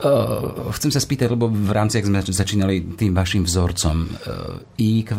Uh, 0.00 0.70
chcem 0.76 0.92
sa 0.92 1.00
spýtať, 1.00 1.32
lebo 1.32 1.48
v 1.48 1.72
rámci, 1.72 1.98
ak 1.98 2.08
sme 2.08 2.20
začínali 2.20 2.96
tým 3.00 3.16
vašim 3.16 3.48
vzorcom, 3.48 3.96
uh, 4.04 4.80
IQ 4.80 5.16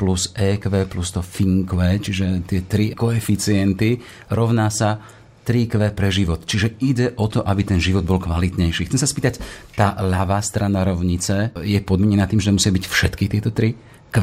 plus 0.00 0.32
EQ 0.32 0.88
plus 0.88 1.12
to 1.12 1.20
FINQ, 1.20 1.70
čiže 2.00 2.48
tie 2.48 2.60
tri 2.64 2.96
koeficienty 2.96 4.00
rovná 4.32 4.72
sa 4.72 5.17
3Q 5.48 5.96
pre 5.96 6.12
život. 6.12 6.44
Čiže 6.44 6.76
ide 6.84 7.16
o 7.16 7.24
to, 7.24 7.40
aby 7.40 7.64
ten 7.64 7.80
život 7.80 8.04
bol 8.04 8.20
kvalitnejší. 8.20 8.84
Chcem 8.92 9.00
sa 9.00 9.08
spýtať, 9.08 9.40
tá 9.72 9.96
ľavá 9.96 10.44
strana 10.44 10.84
rovnice 10.84 11.56
je 11.64 11.80
podmienená 11.80 12.28
tým, 12.28 12.44
že 12.44 12.52
musia 12.52 12.68
byť 12.68 12.84
všetky 12.84 13.24
tieto 13.32 13.48
tri 13.48 13.72
Q? 14.12 14.20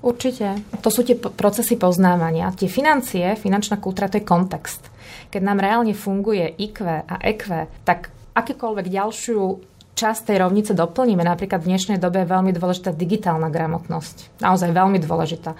Určite. 0.00 0.62
To 0.80 0.88
sú 0.88 1.04
tie 1.04 1.18
procesy 1.18 1.76
poznávania. 1.76 2.54
Tie 2.56 2.70
financie, 2.70 3.36
finančná 3.36 3.76
kultúra, 3.76 4.08
to 4.08 4.16
je 4.16 4.24
kontext. 4.24 4.86
Keď 5.28 5.42
nám 5.44 5.60
reálne 5.60 5.92
funguje 5.92 6.56
IQ 6.56 6.86
a 6.86 7.14
EQ, 7.20 7.68
tak 7.84 8.08
akýkoľvek 8.32 8.86
ďalšiu 8.88 9.42
časť 10.00 10.32
tej 10.32 10.40
rovnice 10.40 10.72
doplníme. 10.72 11.20
Napríklad 11.20 11.60
v 11.60 11.76
dnešnej 11.76 11.98
dobe 12.00 12.24
je 12.24 12.32
veľmi 12.32 12.56
dôležitá 12.56 12.96
digitálna 12.96 13.52
gramotnosť. 13.52 14.40
Naozaj 14.40 14.72
veľmi 14.72 14.96
dôležitá. 15.04 15.52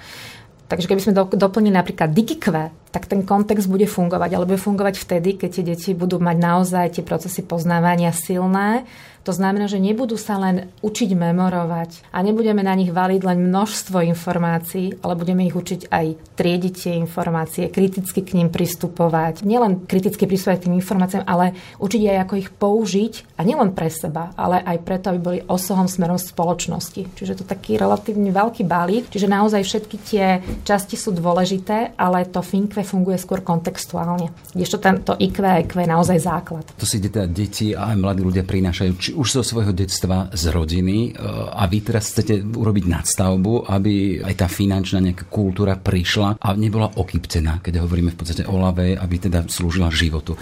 Takže 0.70 0.86
keby 0.86 1.02
sme 1.02 1.16
doplnili 1.34 1.74
napríklad 1.74 2.14
DigiQ, 2.14 2.70
tak 2.94 3.10
ten 3.10 3.26
kontext 3.26 3.66
bude 3.66 3.90
fungovať, 3.90 4.38
ale 4.38 4.46
bude 4.46 4.62
fungovať 4.62 5.02
vtedy, 5.02 5.34
keď 5.34 5.50
tie 5.50 5.64
deti 5.66 5.90
budú 5.98 6.22
mať 6.22 6.36
naozaj 6.38 6.86
tie 6.94 7.02
procesy 7.02 7.42
poznávania 7.42 8.14
silné 8.14 8.86
to 9.20 9.32
znamená, 9.36 9.68
že 9.68 9.82
nebudú 9.82 10.16
sa 10.16 10.40
len 10.40 10.72
učiť 10.80 11.12
memorovať 11.12 12.08
a 12.08 12.24
nebudeme 12.24 12.64
na 12.64 12.72
nich 12.72 12.88
valiť 12.88 13.20
len 13.20 13.52
množstvo 13.52 14.00
informácií, 14.08 14.96
ale 15.04 15.12
budeme 15.12 15.44
ich 15.44 15.52
učiť 15.52 15.92
aj 15.92 16.06
triediť 16.40 16.74
tie 16.74 16.94
informácie, 16.96 17.68
kriticky 17.68 18.24
k 18.24 18.40
ním 18.40 18.48
pristupovať. 18.48 19.44
Nielen 19.44 19.84
kriticky 19.84 20.24
pristupovať 20.24 20.58
k 20.60 20.64
tým 20.68 20.78
informáciám, 20.80 21.24
ale 21.28 21.52
učiť 21.76 22.02
aj 22.08 22.18
ako 22.24 22.34
ich 22.40 22.48
použiť 22.48 23.36
a 23.36 23.44
nielen 23.44 23.76
pre 23.76 23.92
seba, 23.92 24.32
ale 24.40 24.64
aj 24.64 24.78
preto, 24.82 25.12
aby 25.12 25.20
boli 25.20 25.38
osohom 25.44 25.84
smerom 25.84 26.16
spoločnosti. 26.16 27.12
Čiže 27.12 27.40
to 27.40 27.44
taký 27.44 27.76
relatívne 27.76 28.32
veľký 28.32 28.64
balík, 28.64 29.12
čiže 29.12 29.28
naozaj 29.28 29.62
všetky 29.64 29.96
tie 30.00 30.26
časti 30.64 30.96
sú 30.96 31.12
dôležité, 31.12 31.92
ale 32.00 32.24
to 32.24 32.40
FINKVE 32.40 32.82
funguje 32.82 33.20
skôr 33.20 33.44
kontextuálne. 33.44 34.32
Kdežto 34.56 34.80
tento 34.80 35.12
IQ 35.20 35.44
a 35.44 35.60
EQ 35.60 35.72
je 35.76 35.88
naozaj 35.88 36.18
základ. 36.24 36.64
To 36.80 36.88
si 36.88 36.98
teda 37.04 37.28
deti 37.28 37.76
a 37.76 37.92
aj 37.92 37.96
mladí 38.00 38.22
ľudia 38.24 38.44
prinášajú 38.48 38.92
či 38.96 39.09
už 39.14 39.40
zo 39.40 39.42
svojho 39.42 39.72
detstva, 39.74 40.30
z 40.32 40.44
rodiny 40.52 41.10
e, 41.10 41.22
a 41.54 41.66
vy 41.66 41.78
teraz 41.80 42.12
chcete 42.12 42.42
urobiť 42.44 42.84
nadstavbu, 42.86 43.70
aby 43.70 44.20
aj 44.22 44.34
tá 44.36 44.46
finančná 44.46 45.00
nejaká 45.00 45.26
kultúra 45.28 45.78
prišla 45.78 46.38
a 46.38 46.48
nebola 46.54 46.90
okyptená, 46.92 47.64
keď 47.64 47.82
hovoríme 47.82 48.12
v 48.12 48.18
podstate 48.18 48.44
o 48.46 48.56
lave, 48.58 48.94
aby 48.94 49.16
teda 49.16 49.46
slúžila 49.48 49.88
životu. 49.90 50.36
E, 50.36 50.38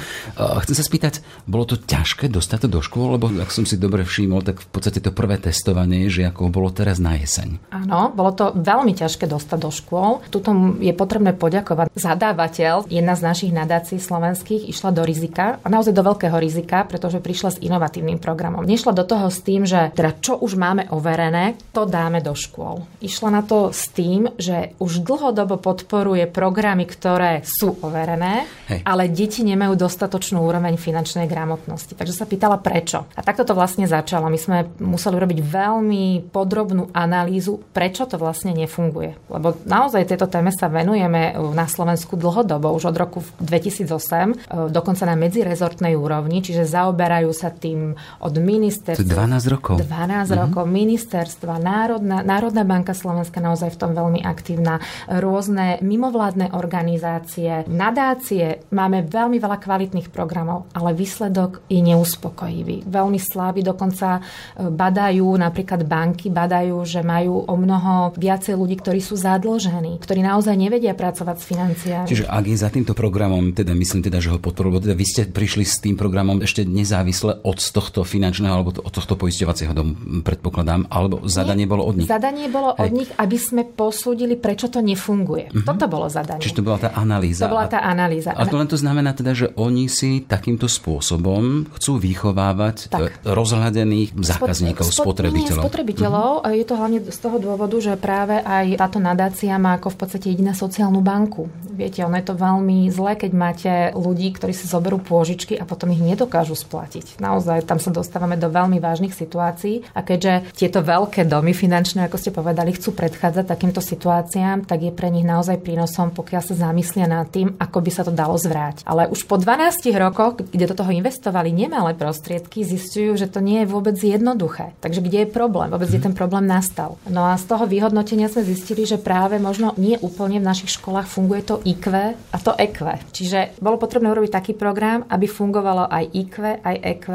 chcem 0.64 0.76
sa 0.76 0.84
spýtať, 0.84 1.20
bolo 1.46 1.64
to 1.68 1.76
ťažké 1.78 2.28
dostať 2.28 2.66
to 2.66 2.78
do 2.78 2.80
škôl, 2.82 3.14
lebo 3.14 3.30
ak 3.30 3.54
som 3.54 3.62
si 3.62 3.78
dobre 3.78 4.02
všimol, 4.02 4.42
tak 4.42 4.60
v 4.60 4.68
podstate 4.68 4.98
to 4.98 5.14
prvé 5.14 5.38
testovanie 5.38 6.08
že 6.08 6.26
ako 6.26 6.50
bolo 6.50 6.72
teraz 6.72 6.98
na 6.98 7.14
jeseň. 7.14 7.60
Áno, 7.70 8.10
bolo 8.10 8.32
to 8.34 8.50
veľmi 8.56 8.96
ťažké 8.96 9.28
dostať 9.28 9.58
do 9.60 9.70
škôl. 9.70 10.24
Tuto 10.32 10.50
je 10.80 10.90
potrebné 10.96 11.36
poďakovať. 11.36 11.92
Zadávateľ, 11.94 12.88
jedna 12.90 13.14
z 13.14 13.22
našich 13.22 13.52
nadácií 13.52 14.00
slovenských, 14.00 14.66
išla 14.66 14.90
do 14.90 15.04
rizika 15.04 15.62
a 15.62 15.66
naozaj 15.70 15.94
do 15.94 16.02
veľkého 16.02 16.34
rizika, 16.40 16.82
pretože 16.88 17.22
prišla 17.22 17.50
s 17.54 17.62
inovatívnym 17.62 18.18
programom 18.18 18.57
programom. 18.58 18.68
Nešla 18.68 18.92
do 18.92 19.04
toho 19.06 19.26
s 19.30 19.40
tým, 19.42 19.62
že 19.66 19.94
teda 19.94 20.18
čo 20.18 20.34
už 20.38 20.58
máme 20.58 20.90
overené, 20.90 21.54
to 21.70 21.86
dáme 21.86 22.18
do 22.18 22.34
škôl. 22.34 22.86
Išla 22.98 23.30
na 23.30 23.42
to 23.46 23.70
s 23.70 23.90
tým, 23.94 24.34
že 24.38 24.74
už 24.82 25.06
dlhodobo 25.06 25.58
podporuje 25.58 26.26
programy, 26.26 26.84
ktoré 26.86 27.46
sú 27.46 27.78
overené, 27.82 28.46
Hej. 28.68 28.82
ale 28.82 29.10
deti 29.10 29.46
nemajú 29.46 29.78
dostatočnú 29.78 30.42
úroveň 30.42 30.74
finančnej 30.76 31.30
gramotnosti. 31.30 31.94
Takže 31.94 32.14
sa 32.14 32.26
pýtala 32.26 32.58
prečo. 32.58 33.06
A 33.14 33.20
takto 33.22 33.46
to 33.46 33.54
vlastne 33.54 33.86
začalo. 33.86 34.26
My 34.28 34.38
sme 34.40 34.66
museli 34.82 35.16
robiť 35.18 35.38
veľmi 35.42 36.32
podrobnú 36.34 36.90
analýzu, 36.92 37.62
prečo 37.70 38.08
to 38.08 38.18
vlastne 38.18 38.54
nefunguje. 38.54 39.30
Lebo 39.30 39.54
naozaj 39.64 40.10
tieto 40.10 40.26
téme 40.26 40.50
sa 40.50 40.66
venujeme 40.66 41.36
na 41.54 41.66
Slovensku 41.68 42.18
dlhodobo, 42.18 42.74
už 42.74 42.90
od 42.90 42.96
roku 42.96 43.18
2008, 43.40 43.88
e, 43.88 44.70
dokonca 44.72 45.04
na 45.06 45.14
medzirezortnej 45.14 45.94
úrovni, 45.94 46.40
čiže 46.40 46.68
zaoberajú 46.68 47.30
sa 47.30 47.52
tým 47.52 47.94
od 48.18 48.34
ministerstva. 48.48 49.04
12 49.04 49.52
rokov. 49.52 49.76
12 49.84 49.88
mm-hmm. 49.88 50.40
rokov. 50.40 50.64
Ministerstva, 50.64 51.54
Národná, 51.60 52.24
Národná 52.24 52.64
banka 52.64 52.96
Slovenska 52.96 53.44
naozaj 53.44 53.76
v 53.76 53.80
tom 53.80 53.92
veľmi 53.92 54.20
aktívna. 54.24 54.80
Rôzne 55.08 55.82
mimovládne 55.84 56.56
organizácie, 56.56 57.68
nadácie. 57.68 58.64
Máme 58.72 59.04
veľmi 59.04 59.36
veľa 59.36 59.58
kvalitných 59.60 60.08
programov, 60.08 60.70
ale 60.72 60.94
výsledok 60.94 61.66
je 61.66 61.80
neuspokojivý. 61.82 62.86
Veľmi 62.88 63.18
slabý, 63.18 63.66
dokonca 63.66 64.18
e, 64.18 64.68
badajú, 64.70 65.26
napríklad 65.34 65.84
banky 65.84 66.30
badajú, 66.30 66.78
že 66.86 67.02
majú 67.02 67.44
o 67.44 67.54
mnoho 67.58 68.14
viacej 68.14 68.54
ľudí, 68.54 68.78
ktorí 68.78 69.02
sú 69.02 69.18
zadlžení, 69.18 69.98
ktorí 69.98 70.22
naozaj 70.22 70.54
nevedia 70.54 70.94
pracovať 70.94 71.36
s 71.36 71.44
financiami. 71.44 72.06
Čiže 72.06 72.30
ak 72.30 72.44
je 72.46 72.56
za 72.56 72.70
týmto 72.70 72.94
programom, 72.94 73.50
teda 73.50 73.74
myslím 73.74 74.06
teda, 74.06 74.22
že 74.22 74.30
ho 74.30 74.38
podporujú, 74.38 74.86
teda 74.86 74.94
vy 74.94 75.06
ste 75.06 75.22
prišli 75.26 75.64
s 75.66 75.82
tým 75.82 75.98
programom 75.98 76.38
ešte 76.38 76.62
nezávisle 76.62 77.42
od 77.42 77.58
tohto 77.58 78.06
finančného 78.06 78.37
alebo 78.46 78.70
od 78.70 78.92
tohto 78.94 79.18
poisťovacieho 79.18 79.72
domu, 79.74 80.22
predpokladám, 80.22 80.86
alebo 80.86 81.26
zadanie 81.26 81.66
Nie, 81.66 81.72
bolo 81.74 81.82
od 81.88 81.94
nich? 81.98 82.06
Zadanie 82.06 82.46
bolo 82.46 82.78
Hej. 82.78 82.82
od 82.84 82.90
nich, 82.94 83.10
aby 83.18 83.38
sme 83.40 83.62
posúdili, 83.66 84.38
prečo 84.38 84.70
to 84.70 84.78
nefunguje. 84.78 85.50
Uh-huh. 85.50 85.66
Toto 85.66 85.90
bolo 85.90 86.06
zadanie. 86.06 86.38
Čiže 86.38 86.60
to 86.60 86.66
bola 86.66 86.78
tá 86.78 86.90
analýza. 86.94 87.48
To 87.48 87.54
bola 87.56 87.66
tá 87.66 87.80
analýza. 87.82 88.36
A 88.36 88.46
to 88.46 88.54
len 88.54 88.68
to 88.70 88.78
znamená 88.78 89.16
teda, 89.16 89.32
že 89.34 89.46
oni 89.58 89.90
si 89.90 90.22
takýmto 90.22 90.70
spôsobom 90.70 91.66
chcú 91.74 91.92
vychovávať 91.98 92.92
tak. 92.92 93.18
E, 93.24 93.32
rozhľadených 93.32 94.14
zákazníkov, 94.14 94.86
spot, 94.92 95.02
spotrebiteľov. 95.08 95.62
Nie, 95.62 95.66
spotrebiteľov. 95.66 96.30
Uh-huh. 96.44 96.54
Je 96.54 96.64
to 96.68 96.74
hlavne 96.76 96.98
z 97.02 97.18
toho 97.18 97.36
dôvodu, 97.42 97.76
že 97.80 97.96
práve 97.98 98.38
aj 98.38 98.78
táto 98.78 99.02
nadácia 99.02 99.56
má 99.56 99.80
ako 99.80 99.94
v 99.94 99.98
podstate 99.98 100.26
jediná 100.30 100.52
sociálnu 100.52 101.00
banku. 101.00 101.48
Viete, 101.78 102.02
ono 102.02 102.18
je 102.18 102.26
to 102.26 102.34
veľmi 102.34 102.90
zlé, 102.90 103.14
keď 103.14 103.30
máte 103.30 103.70
ľudí, 103.94 104.34
ktorí 104.34 104.50
si 104.50 104.66
zoberú 104.66 104.98
pôžičky 104.98 105.54
a 105.54 105.62
potom 105.62 105.94
ich 105.94 106.02
nedokážu 106.02 106.58
splatiť. 106.58 107.22
Naozaj 107.22 107.70
tam 107.70 107.78
sa 107.78 107.94
dostávame 107.94 108.34
do 108.34 108.50
veľmi 108.50 108.82
vážnych 108.82 109.14
situácií 109.14 109.86
a 109.94 110.02
keďže 110.02 110.50
tieto 110.58 110.82
veľké 110.82 111.22
domy 111.22 111.54
finančné, 111.54 112.10
ako 112.10 112.18
ste 112.18 112.34
povedali, 112.34 112.74
chcú 112.74 112.98
predchádzať 112.98 113.46
takýmto 113.46 113.78
situáciám, 113.78 114.66
tak 114.66 114.82
je 114.82 114.90
pre 114.90 115.06
nich 115.06 115.22
naozaj 115.22 115.62
prínosom, 115.62 116.10
pokiaľ 116.10 116.42
sa 116.42 116.66
zamyslia 116.66 117.06
nad 117.06 117.30
tým, 117.30 117.54
ako 117.62 117.78
by 117.78 117.90
sa 117.94 118.02
to 118.02 118.10
dalo 118.10 118.34
zvráť. 118.34 118.82
Ale 118.82 119.06
už 119.06 119.30
po 119.30 119.38
12 119.38 119.78
rokoch, 120.02 120.42
kde 120.50 120.66
do 120.66 120.74
toho 120.74 120.90
investovali 120.90 121.54
nemalé 121.54 121.94
prostriedky, 121.94 122.66
zistujú, 122.66 123.14
že 123.14 123.30
to 123.30 123.38
nie 123.38 123.62
je 123.62 123.70
vôbec 123.70 123.94
jednoduché. 123.94 124.74
Takže 124.82 124.98
kde 124.98 125.22
je 125.22 125.28
problém? 125.30 125.70
Vôbec 125.70 125.86
kde 125.86 126.10
ten 126.10 126.14
problém 126.18 126.42
nastal? 126.42 126.98
No 127.06 127.22
a 127.30 127.38
z 127.38 127.46
toho 127.46 127.70
vyhodnotenia 127.70 128.26
sme 128.26 128.42
zistili, 128.42 128.82
že 128.82 128.98
práve 128.98 129.38
možno 129.38 129.78
nie 129.78 129.94
úplne 130.02 130.42
v 130.42 130.48
našich 130.50 130.74
školách 130.74 131.06
funguje 131.06 131.46
to 131.46 131.62
IQ 131.68 131.84
a 132.32 132.36
to 132.40 132.56
EQ. 132.56 133.12
Čiže 133.12 133.60
bolo 133.60 133.76
potrebné 133.76 134.08
urobiť 134.08 134.32
taký 134.32 134.52
program, 134.56 135.04
aby 135.12 135.28
fungovalo 135.28 135.84
aj 135.92 136.04
IQ, 136.16 136.34
aj 136.64 136.76
EQ, 136.80 137.06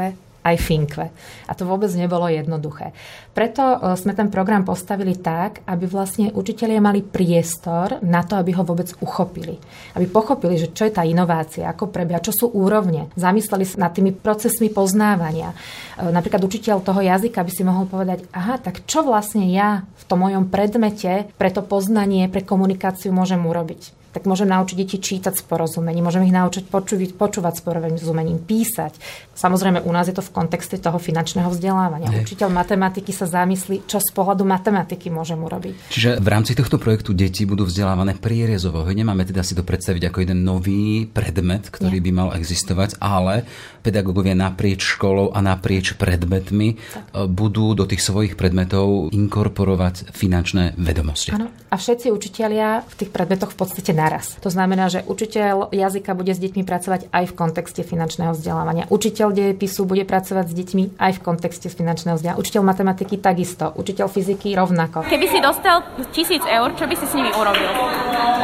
aj 0.44 0.56
Finkve. 0.60 1.08
A 1.48 1.52
to 1.56 1.64
vôbec 1.64 1.88
nebolo 1.96 2.28
jednoduché. 2.28 2.92
Preto 3.32 3.64
e, 3.64 3.76
sme 3.96 4.12
ten 4.12 4.28
program 4.28 4.60
postavili 4.60 5.16
tak, 5.16 5.64
aby 5.64 5.88
vlastne 5.88 6.36
učitelia 6.36 6.84
mali 6.84 7.00
priestor 7.00 8.04
na 8.04 8.20
to, 8.22 8.36
aby 8.36 8.52
ho 8.52 8.62
vôbec 8.62 8.92
uchopili. 9.00 9.56
Aby 9.96 10.06
pochopili, 10.12 10.60
že 10.60 10.76
čo 10.76 10.84
je 10.84 10.92
tá 10.92 11.02
inovácia, 11.02 11.72
ako 11.72 11.88
prebieha, 11.88 12.20
čo 12.20 12.36
sú 12.36 12.46
úrovne. 12.52 13.08
Zamysleli 13.16 13.64
sa 13.64 13.88
nad 13.88 13.96
tými 13.96 14.12
procesmi 14.12 14.68
poznávania. 14.68 15.56
E, 15.96 16.12
napríklad 16.12 16.44
učiteľ 16.44 16.84
toho 16.84 17.00
jazyka 17.00 17.40
by 17.40 17.50
si 17.50 17.64
mohol 17.64 17.88
povedať, 17.88 18.28
aha, 18.36 18.60
tak 18.60 18.84
čo 18.84 19.00
vlastne 19.00 19.48
ja 19.48 19.88
v 19.96 20.04
tom 20.04 20.20
mojom 20.28 20.52
predmete 20.52 21.32
pre 21.40 21.48
to 21.48 21.64
poznanie, 21.64 22.28
pre 22.28 22.44
komunikáciu 22.44 23.16
môžem 23.16 23.40
urobiť 23.40 24.03
tak 24.14 24.30
môžem 24.30 24.46
naučiť 24.46 24.76
deti 24.78 25.02
čítať 25.02 25.34
s 25.34 25.42
porozumením, 25.42 26.06
môžem 26.06 26.22
ich 26.22 26.30
naučiť 26.30 26.70
počuť, 26.70 27.18
počúvať 27.18 27.54
s 27.58 27.62
porozumením, 27.66 28.38
písať. 28.38 28.94
Samozrejme, 29.34 29.82
u 29.82 29.90
nás 29.90 30.06
je 30.06 30.14
to 30.14 30.22
v 30.22 30.30
kontexte 30.30 30.78
toho 30.78 31.02
finančného 31.02 31.50
vzdelávania. 31.50 32.14
Nie. 32.14 32.22
Učiteľ 32.22 32.54
matematiky 32.54 33.10
sa 33.10 33.26
zamyslí, 33.26 33.90
čo 33.90 33.98
z 33.98 34.10
pohľadu 34.14 34.46
matematiky 34.46 35.10
môžem 35.10 35.42
urobiť. 35.42 35.90
Čiže 35.90 36.22
v 36.22 36.28
rámci 36.30 36.54
tohto 36.54 36.78
projektu 36.78 37.10
deti 37.10 37.42
budú 37.42 37.66
vzdelávané 37.66 38.14
prierezovo. 38.14 38.86
Nemáme 38.86 39.26
teda 39.26 39.42
si 39.42 39.58
to 39.58 39.66
predstaviť 39.66 40.06
ako 40.06 40.18
jeden 40.22 40.46
nový 40.46 41.10
predmet, 41.10 41.66
ktorý 41.66 41.98
Nie. 41.98 42.04
by 42.06 42.10
mal 42.14 42.28
existovať, 42.38 43.02
ale 43.02 43.42
pedagógovia 43.82 44.38
naprieč 44.38 44.94
školou 44.94 45.34
a 45.34 45.42
naprieč 45.42 45.98
predmetmi 45.98 46.78
tak. 46.78 47.04
E, 47.10 47.26
budú 47.26 47.74
do 47.74 47.84
tých 47.90 48.00
svojich 48.00 48.38
predmetov 48.38 49.10
inkorporovať 49.10 50.14
finančné 50.14 50.78
vedomosti. 50.78 51.34
Áno. 51.34 51.50
A 51.68 51.74
všetci 51.74 52.14
učitelia 52.14 52.86
v 52.86 52.94
tých 52.94 53.10
predmetoch 53.10 53.50
v 53.50 53.58
podstate 53.58 53.90
naraz. 54.04 54.36
To 54.44 54.52
znamená, 54.52 54.92
že 54.92 55.00
učiteľ 55.08 55.72
jazyka 55.72 56.12
bude 56.12 56.36
s 56.36 56.40
deťmi 56.40 56.62
pracovať 56.68 57.08
aj 57.08 57.24
v 57.24 57.34
kontexte 57.34 57.80
finančného 57.80 58.36
vzdelávania. 58.36 58.84
Učiteľ 58.92 59.32
dejepisu 59.32 59.88
bude 59.88 60.04
pracovať 60.04 60.52
s 60.52 60.54
deťmi 60.54 60.84
aj 61.00 61.12
v 61.16 61.20
kontexte 61.24 61.72
finančného 61.72 62.20
vzdelávania. 62.20 62.40
Učiteľ 62.40 62.62
matematiky 62.68 63.16
takisto. 63.24 63.72
Učiteľ 63.72 64.06
fyziky 64.12 64.52
rovnako. 64.52 65.08
Keby 65.08 65.26
si 65.32 65.40
dostal 65.40 65.80
tisíc 66.12 66.44
eur, 66.44 66.68
čo 66.76 66.84
by 66.84 66.94
si 67.00 67.06
s 67.08 67.16
nimi 67.16 67.32
urobil? 67.32 67.70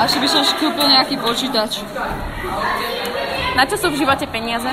Asi 0.00 0.16
by 0.16 0.28
som 0.32 0.40
si 0.40 0.56
kúpil 0.56 0.86
nejaký 0.88 1.20
počítač. 1.20 1.84
Na 3.52 3.68
čo 3.68 3.76
sú 3.76 3.92
v 3.92 4.00
živote 4.00 4.24
peniaze? 4.32 4.72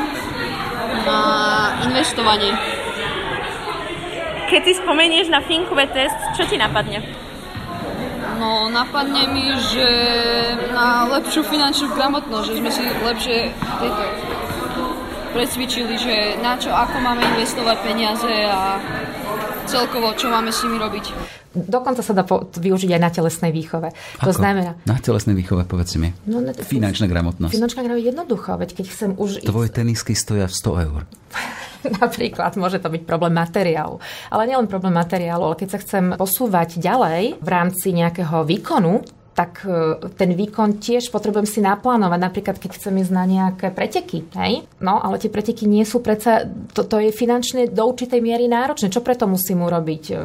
Na 1.04 1.20
investovanie. 1.84 2.56
Keď 4.48 4.62
si 4.64 4.74
spomenieš 4.80 5.28
na 5.28 5.44
Finkve 5.44 5.92
test, 5.92 6.16
čo 6.40 6.48
ti 6.48 6.56
napadne? 6.56 7.27
No, 8.38 8.70
napadne 8.70 9.26
mi, 9.34 9.50
že 9.74 9.88
na 10.70 11.10
lepšiu 11.10 11.42
finančnú 11.42 11.90
gramotnosť, 11.98 12.46
že 12.46 12.56
sme 12.62 12.70
si 12.70 12.82
lepšie 12.86 13.38
tieto 13.82 14.04
precvičili, 15.34 15.94
že 15.98 16.16
na 16.40 16.58
čo, 16.58 16.70
ako 16.70 16.98
máme 17.02 17.22
investovať 17.36 17.78
peniaze 17.82 18.30
a 18.46 18.78
celkovo, 19.68 20.16
čo 20.16 20.32
máme 20.32 20.50
s 20.54 20.64
nimi 20.64 20.78
robiť. 20.80 21.06
Dokonca 21.58 22.06
sa 22.06 22.14
dá 22.14 22.22
po- 22.22 22.46
využiť 22.54 22.94
aj 22.94 23.02
na 23.02 23.10
telesnej 23.10 23.52
výchove. 23.52 23.90
Ako? 24.22 24.30
To 24.30 24.32
znamená... 24.32 24.78
Na 24.86 25.02
telesnej 25.02 25.34
výchove, 25.34 25.66
povedz 25.66 25.98
mi. 25.98 26.14
No, 26.30 26.38
na, 26.40 26.54
Finančná 26.54 27.10
gramotnosť. 27.10 27.52
Finančná 27.52 27.82
gramotnosť 27.82 28.06
je 28.06 28.10
jednoduchá, 28.14 28.54
veď 28.62 28.70
keď 28.78 28.86
chcem 28.94 29.10
už... 29.18 29.42
Tvoje 29.42 29.70
tenisky 29.74 30.14
stoja 30.14 30.46
v 30.46 30.54
100 30.54 30.86
eur. 30.86 31.02
Napríklad 32.04 32.56
môže 32.60 32.80
to 32.82 32.92
byť 32.92 33.04
problém 33.08 33.34
materiálu. 33.36 34.00
Ale 34.32 34.48
nielen 34.48 34.72
problém 34.72 34.96
materiálu, 34.96 35.54
ale 35.54 35.60
keď 35.60 35.70
sa 35.76 35.82
chcem 35.82 36.06
posúvať 36.16 36.80
ďalej 36.82 37.40
v 37.40 37.50
rámci 37.50 37.96
nejakého 37.96 38.44
výkonu, 38.44 39.06
tak 39.38 39.62
e, 39.70 40.10
ten 40.18 40.34
výkon 40.34 40.82
tiež 40.82 41.14
potrebujem 41.14 41.46
si 41.46 41.62
naplánovať. 41.62 42.18
Napríklad, 42.18 42.58
keď 42.58 42.82
chcem 42.82 42.98
ísť 42.98 43.14
na 43.14 43.26
nejaké 43.30 43.70
preteky. 43.70 44.26
Hej? 44.34 44.66
No, 44.82 44.98
ale 44.98 45.22
tie 45.22 45.30
preteky 45.30 45.70
nie 45.70 45.86
sú 45.86 46.02
predsa, 46.02 46.50
to, 46.74 46.82
to 46.82 46.98
je 46.98 47.14
finančne 47.14 47.70
do 47.70 47.86
určitej 47.86 48.18
miery 48.18 48.50
náročné. 48.50 48.90
Čo 48.90 49.06
preto 49.06 49.30
musím 49.30 49.62
urobiť? 49.62 50.04
E, 50.10 50.16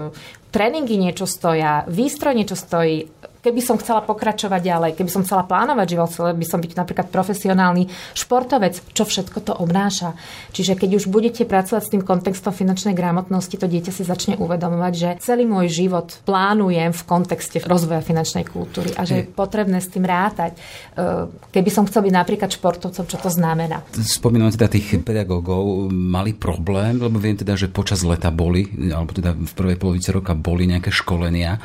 tréningy 0.49 0.97
niečo 0.97 1.29
stoja, 1.29 1.85
výstroj 1.93 2.33
niečo 2.33 2.57
stojí, 2.57 3.13
keby 3.43 3.61
som 3.61 3.77
chcela 3.77 4.01
pokračovať 4.07 4.61
ďalej, 4.63 4.91
keby 4.95 5.11
som 5.11 5.27
chcela 5.27 5.43
plánovať 5.43 5.87
život, 5.91 6.09
chcela 6.15 6.31
by 6.33 6.47
som 6.47 6.63
byť 6.63 6.73
napríklad 6.79 7.07
profesionálny 7.11 7.91
športovec, 8.15 8.79
čo 8.95 9.03
všetko 9.03 9.39
to 9.43 9.53
obnáša. 9.59 10.15
Čiže 10.55 10.79
keď 10.79 11.03
už 11.03 11.11
budete 11.11 11.43
pracovať 11.43 11.83
s 11.83 11.93
tým 11.93 12.03
kontextom 12.07 12.55
finančnej 12.55 12.95
gramotnosti, 12.95 13.59
to 13.59 13.67
dieťa 13.67 13.91
si 13.91 14.07
začne 14.07 14.39
uvedomovať, 14.39 14.93
že 14.95 15.09
celý 15.19 15.45
môj 15.45 15.69
život 15.69 16.23
plánujem 16.23 16.95
v 16.95 17.03
kontexte 17.03 17.59
rozvoja 17.67 18.01
finančnej 18.01 18.47
kultúry 18.47 18.95
a 18.95 19.03
že 19.03 19.15
je 19.21 19.25
potrebné 19.27 19.83
s 19.83 19.91
tým 19.91 20.07
rátať. 20.07 20.55
E, 20.55 21.27
keby 21.51 21.71
som 21.75 21.85
chcel 21.91 22.07
byť 22.07 22.15
napríklad 22.15 22.51
športovcom, 22.55 23.05
čo 23.11 23.19
to 23.19 23.27
znamená? 23.27 23.83
Spomínam 23.99 24.55
teda 24.55 24.71
tých 24.71 25.03
pedagógov, 25.03 25.91
mali 25.91 26.39
problém, 26.39 27.03
lebo 27.03 27.19
viem 27.19 27.35
teda, 27.35 27.59
že 27.59 27.67
počas 27.67 28.07
leta 28.07 28.31
boli, 28.31 28.71
alebo 28.95 29.11
teda 29.11 29.35
v 29.35 29.53
prvej 29.53 29.77
polovici 29.83 30.15
roka 30.15 30.39
boli 30.39 30.71
nejaké 30.71 30.95
školenia 30.95 31.59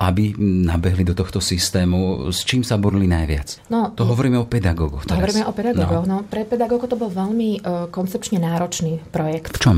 aby 0.00 0.32
nabehli 0.40 1.04
do 1.04 1.12
tohto 1.12 1.44
systému. 1.44 2.32
S 2.32 2.48
čím 2.48 2.64
sa 2.64 2.80
borili 2.80 3.04
najviac? 3.04 3.68
No, 3.68 3.92
to 3.92 4.08
hovoríme 4.08 4.40
o 4.40 4.48
pedagógoch. 4.48 5.04
Teraz. 5.04 5.20
Hovoríme 5.20 5.44
o 5.44 5.52
pedagógoch. 5.52 6.04
No. 6.08 6.24
no 6.24 6.26
pre 6.26 6.48
pedagógov 6.48 6.88
to 6.88 6.96
bol 6.96 7.12
veľmi 7.12 7.60
uh, 7.60 7.84
koncepčne 7.92 8.40
náročný 8.40 9.04
projekt. 9.12 9.60
V 9.60 9.60
čom? 9.60 9.76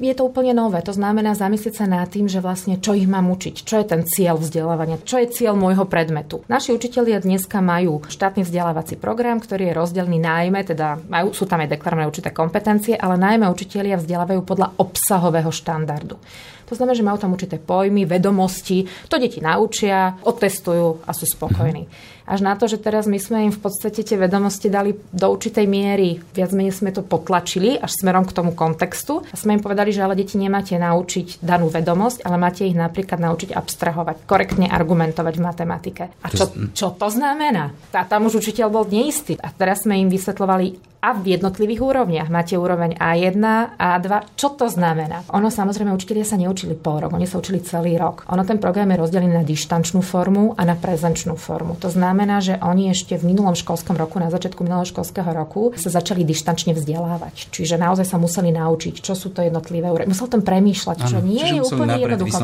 Je 0.00 0.16
to 0.16 0.24
úplne 0.24 0.56
nové. 0.56 0.80
To 0.80 0.96
znamená 0.96 1.36
zamyslieť 1.36 1.84
sa 1.84 1.86
nad 1.86 2.08
tým, 2.08 2.24
že 2.24 2.40
vlastne 2.40 2.80
čo 2.80 2.96
ich 2.96 3.04
mám 3.04 3.28
učiť, 3.28 3.68
čo 3.68 3.84
je 3.84 3.84
ten 3.84 4.08
cieľ 4.08 4.40
vzdelávania, 4.40 4.96
čo 5.04 5.20
je 5.20 5.28
cieľ 5.28 5.60
môjho 5.60 5.84
predmetu. 5.84 6.40
Naši 6.48 6.72
učitelia 6.72 7.20
dneska 7.20 7.60
majú 7.60 8.00
štátny 8.08 8.48
vzdelávací 8.48 8.96
program, 8.96 9.44
ktorý 9.44 9.68
je 9.68 9.76
rozdelený 9.76 10.24
najmä, 10.24 10.64
teda 10.64 11.04
majú, 11.04 11.36
sú 11.36 11.44
tam 11.44 11.60
aj 11.60 11.68
deklarované 11.68 12.08
určité 12.08 12.32
kompetencie, 12.32 12.96
ale 12.96 13.20
najmä 13.20 13.44
učitelia 13.52 14.00
vzdelávajú 14.00 14.40
podľa 14.40 14.72
obsahového 14.80 15.52
štandardu. 15.52 16.16
To 16.64 16.72
znamená, 16.72 16.96
že 16.96 17.06
majú 17.06 17.18
tam 17.20 17.34
určité 17.36 17.60
pojmy, 17.60 18.08
vedomosti, 18.08 18.88
to 19.08 19.20
deti 19.20 19.40
naučia, 19.44 20.16
otestujú 20.24 21.04
a 21.04 21.10
sú 21.12 21.28
spokojní. 21.28 21.84
Až 22.24 22.40
na 22.40 22.56
to, 22.56 22.64
že 22.64 22.80
teraz 22.80 23.04
my 23.04 23.20
sme 23.20 23.48
im 23.48 23.52
v 23.52 23.60
podstate 23.60 24.00
tie 24.00 24.16
vedomosti 24.16 24.72
dali 24.72 24.96
do 25.12 25.26
určitej 25.28 25.68
miery, 25.68 26.24
viac 26.32 26.56
menej 26.56 26.72
sme 26.72 26.90
to 26.90 27.04
potlačili 27.04 27.76
až 27.76 27.92
smerom 28.00 28.24
k 28.24 28.32
tomu 28.32 28.56
kontextu 28.56 29.20
a 29.28 29.34
sme 29.36 29.60
im 29.60 29.62
povedali, 29.62 29.92
že 29.92 30.00
ale 30.00 30.16
deti 30.16 30.40
nemáte 30.40 30.76
naučiť 30.80 31.44
danú 31.44 31.68
vedomosť, 31.68 32.24
ale 32.24 32.36
máte 32.40 32.64
ich 32.64 32.76
napríklad 32.76 33.20
naučiť 33.20 33.52
abstrahovať, 33.52 34.24
korektne 34.24 34.72
argumentovať 34.72 35.34
v 35.36 35.44
matematike. 35.44 36.04
A 36.24 36.26
čo, 36.32 36.48
čo 36.72 36.96
to 36.96 37.12
znamená? 37.12 37.76
A 37.92 38.04
tam 38.08 38.24
už 38.24 38.40
učiteľ 38.40 38.72
bol 38.72 38.84
neistý. 38.88 39.36
A 39.38 39.52
teraz 39.52 39.84
sme 39.84 40.00
im 40.00 40.08
vysvetlovali, 40.08 40.94
a 41.04 41.12
v 41.12 41.36
jednotlivých 41.36 41.84
úrovniach. 41.84 42.32
Máte 42.32 42.56
úroveň 42.56 42.96
A1, 42.96 43.36
A2. 43.76 44.08
Čo 44.40 44.56
to 44.56 44.72
znamená? 44.72 45.20
Ono 45.36 45.52
samozrejme, 45.52 45.92
učitelia 45.92 46.24
sa 46.24 46.40
neučili 46.40 46.72
pol 46.72 47.04
rok, 47.04 47.12
oni 47.12 47.28
sa 47.28 47.36
učili 47.36 47.60
celý 47.60 48.00
rok. 48.00 48.24
Ono 48.32 48.40
ten 48.48 48.56
program 48.56 48.88
je 48.88 49.04
rozdelený 49.04 49.36
na 49.36 49.44
dištančnú 49.44 50.00
formu 50.00 50.56
a 50.56 50.64
na 50.64 50.72
prezenčnú 50.72 51.36
formu. 51.36 51.76
To 51.84 51.92
znamená, 51.92 52.13
znamená, 52.14 52.38
že 52.38 52.54
oni 52.62 52.94
ešte 52.94 53.18
v 53.18 53.34
minulom 53.34 53.58
školskom 53.58 53.98
roku, 53.98 54.22
na 54.22 54.30
začiatku 54.30 54.62
minulého 54.62 54.86
školského 54.86 55.26
roku, 55.34 55.74
sa 55.74 55.90
začali 55.90 56.22
dištančne 56.22 56.70
vzdelávať. 56.70 57.50
Čiže 57.50 57.74
naozaj 57.74 58.06
sa 58.06 58.22
museli 58.22 58.54
naučiť, 58.54 59.02
čo 59.02 59.18
sú 59.18 59.34
to 59.34 59.42
jednotlivé 59.42 59.90
úroveň. 59.90 60.14
Musel 60.14 60.30
tam 60.30 60.46
premýšľať, 60.46 60.96
čo 61.10 61.18
ano, 61.18 61.26
nie 61.26 61.42
je 61.42 61.60
úplne 61.66 61.98
jednoducho. 61.98 62.38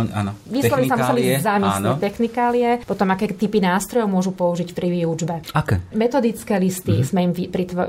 Vyslovene 0.50 0.88
sa 0.90 0.96
museli 0.98 1.22
zamyslieť 1.38 1.96
technikálie, 2.02 2.68
potom 2.82 3.14
aké 3.14 3.30
typy 3.30 3.62
nástrojov 3.62 4.10
môžu 4.10 4.34
použiť 4.34 4.74
pri 4.74 4.90
výučbe. 4.90 5.54
Aké? 5.54 5.78
Metodické 5.94 6.58
listy 6.58 6.98
mm-hmm. 6.98 7.06
sme 7.06 7.20
im 7.30 7.32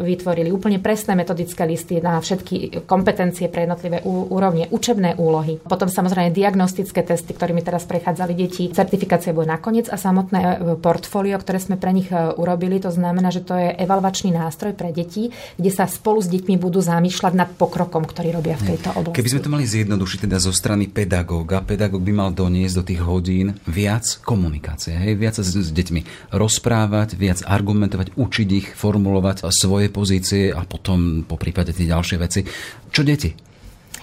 vytvorili, 0.06 0.54
úplne 0.54 0.78
presné 0.78 1.18
metodické 1.18 1.66
listy 1.66 1.98
na 1.98 2.22
všetky 2.22 2.86
kompetencie 2.86 3.50
pre 3.50 3.66
jednotlivé 3.66 4.06
úrovne, 4.06 4.70
učebné 4.70 5.18
úlohy. 5.18 5.58
Potom 5.66 5.90
samozrejme 5.90 6.30
diagnostické 6.30 7.02
testy, 7.02 7.34
ktorými 7.34 7.66
teraz 7.66 7.90
prechádzali 7.90 8.38
deti. 8.38 8.70
Certifikácia 8.70 9.34
bude 9.34 9.50
nakoniec 9.50 9.90
a 9.90 9.98
samotné 9.98 10.40
e, 10.44 10.56
portfólio, 10.78 11.40
ktoré 11.40 11.58
sme 11.64 11.71
pre 11.78 11.92
nich 11.94 12.10
e, 12.10 12.36
urobili, 12.36 12.80
to 12.80 12.90
znamená, 12.90 13.30
že 13.30 13.44
to 13.44 13.54
je 13.56 13.76
evalvačný 13.76 14.34
nástroj 14.34 14.74
pre 14.74 14.90
deti, 14.96 15.30
kde 15.60 15.72
sa 15.72 15.86
spolu 15.86 16.24
s 16.24 16.28
deťmi 16.32 16.56
budú 16.58 16.80
zamýšľať 16.82 17.34
nad 17.36 17.50
pokrokom, 17.54 18.08
ktorý 18.08 18.40
robia 18.40 18.56
v 18.58 18.76
tejto 18.76 18.96
oblasti. 18.96 19.18
Keby 19.20 19.32
sme 19.32 19.44
to 19.44 19.54
mali 19.54 19.66
zjednodušiť 19.68 20.20
teda 20.26 20.38
zo 20.40 20.52
strany 20.56 20.88
pedagóga, 20.90 21.62
pedagóg 21.62 22.02
by 22.02 22.14
mal 22.16 22.30
doniesť 22.34 22.76
do 22.82 22.84
tých 22.88 23.02
hodín 23.04 23.60
viac 23.68 24.08
komunikácie, 24.24 24.96
hej, 24.96 25.14
viac 25.20 25.36
s, 25.38 25.52
s 25.52 25.70
deťmi 25.70 26.34
rozprávať, 26.34 27.20
viac 27.20 27.44
argumentovať, 27.46 28.16
učiť 28.16 28.50
ich 28.50 28.68
formulovať 28.74 29.46
svoje 29.52 29.92
pozície 29.92 30.50
a 30.50 30.64
potom 30.64 31.28
po 31.28 31.36
prípade 31.36 31.76
tie 31.76 31.86
ďalšie 31.86 32.18
veci. 32.18 32.42
Čo 32.90 33.04
deti? 33.04 33.51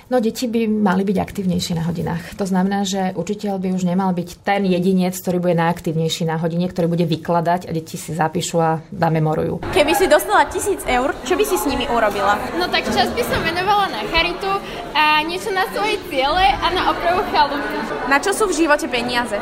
No 0.09 0.25
deti 0.25 0.49
by 0.49 0.65
mali 0.65 1.05
byť 1.05 1.21
aktívnejšie 1.21 1.77
na 1.77 1.85
hodinách. 1.85 2.33
To 2.41 2.49
znamená, 2.49 2.89
že 2.89 3.13
učiteľ 3.13 3.61
by 3.61 3.77
už 3.77 3.85
nemal 3.85 4.17
byť 4.17 4.41
ten 4.41 4.65
jedinec, 4.65 5.13
ktorý 5.13 5.37
bude 5.37 5.61
najaktívnejší 5.61 6.25
na 6.25 6.41
hodine, 6.41 6.65
ktorý 6.65 6.89
bude 6.89 7.05
vykladať 7.05 7.69
a 7.69 7.71
deti 7.77 8.01
si 8.01 8.17
zapíšu 8.17 8.57
a 8.57 8.81
zamemorujú. 8.89 9.61
Keby 9.69 9.93
si 9.93 10.09
dostala 10.09 10.49
tisíc 10.49 10.81
eur, 10.89 11.13
čo 11.29 11.37
by 11.37 11.45
si 11.45 11.61
s 11.61 11.69
nimi 11.69 11.85
urobila? 11.93 12.41
No 12.57 12.73
tak 12.73 12.89
čas 12.89 13.13
by 13.13 13.21
som 13.21 13.37
venovala 13.45 13.93
na 13.93 14.01
charitu 14.09 14.49
a 14.97 15.21
niečo 15.29 15.53
na 15.53 15.69
svoje 15.77 16.01
ciele 16.09 16.57
a 16.57 16.67
na 16.73 16.89
opravu 16.89 17.21
chalupy. 17.29 17.77
Na 18.09 18.17
čo 18.17 18.33
sú 18.33 18.49
v 18.49 18.65
živote 18.65 18.89
peniaze? 18.89 19.37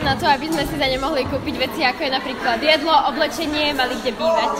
Na 0.00 0.16
to, 0.16 0.24
aby 0.24 0.48
sme 0.48 0.64
si 0.64 0.74
za 0.80 0.88
ne 0.88 0.96
mohli 0.96 1.28
kúpiť 1.28 1.54
veci 1.60 1.84
ako 1.84 2.00
je 2.00 2.10
napríklad 2.16 2.64
jedlo, 2.64 2.96
oblečenie, 3.12 3.76
mali 3.76 4.00
kde 4.00 4.16
bývať. 4.16 4.56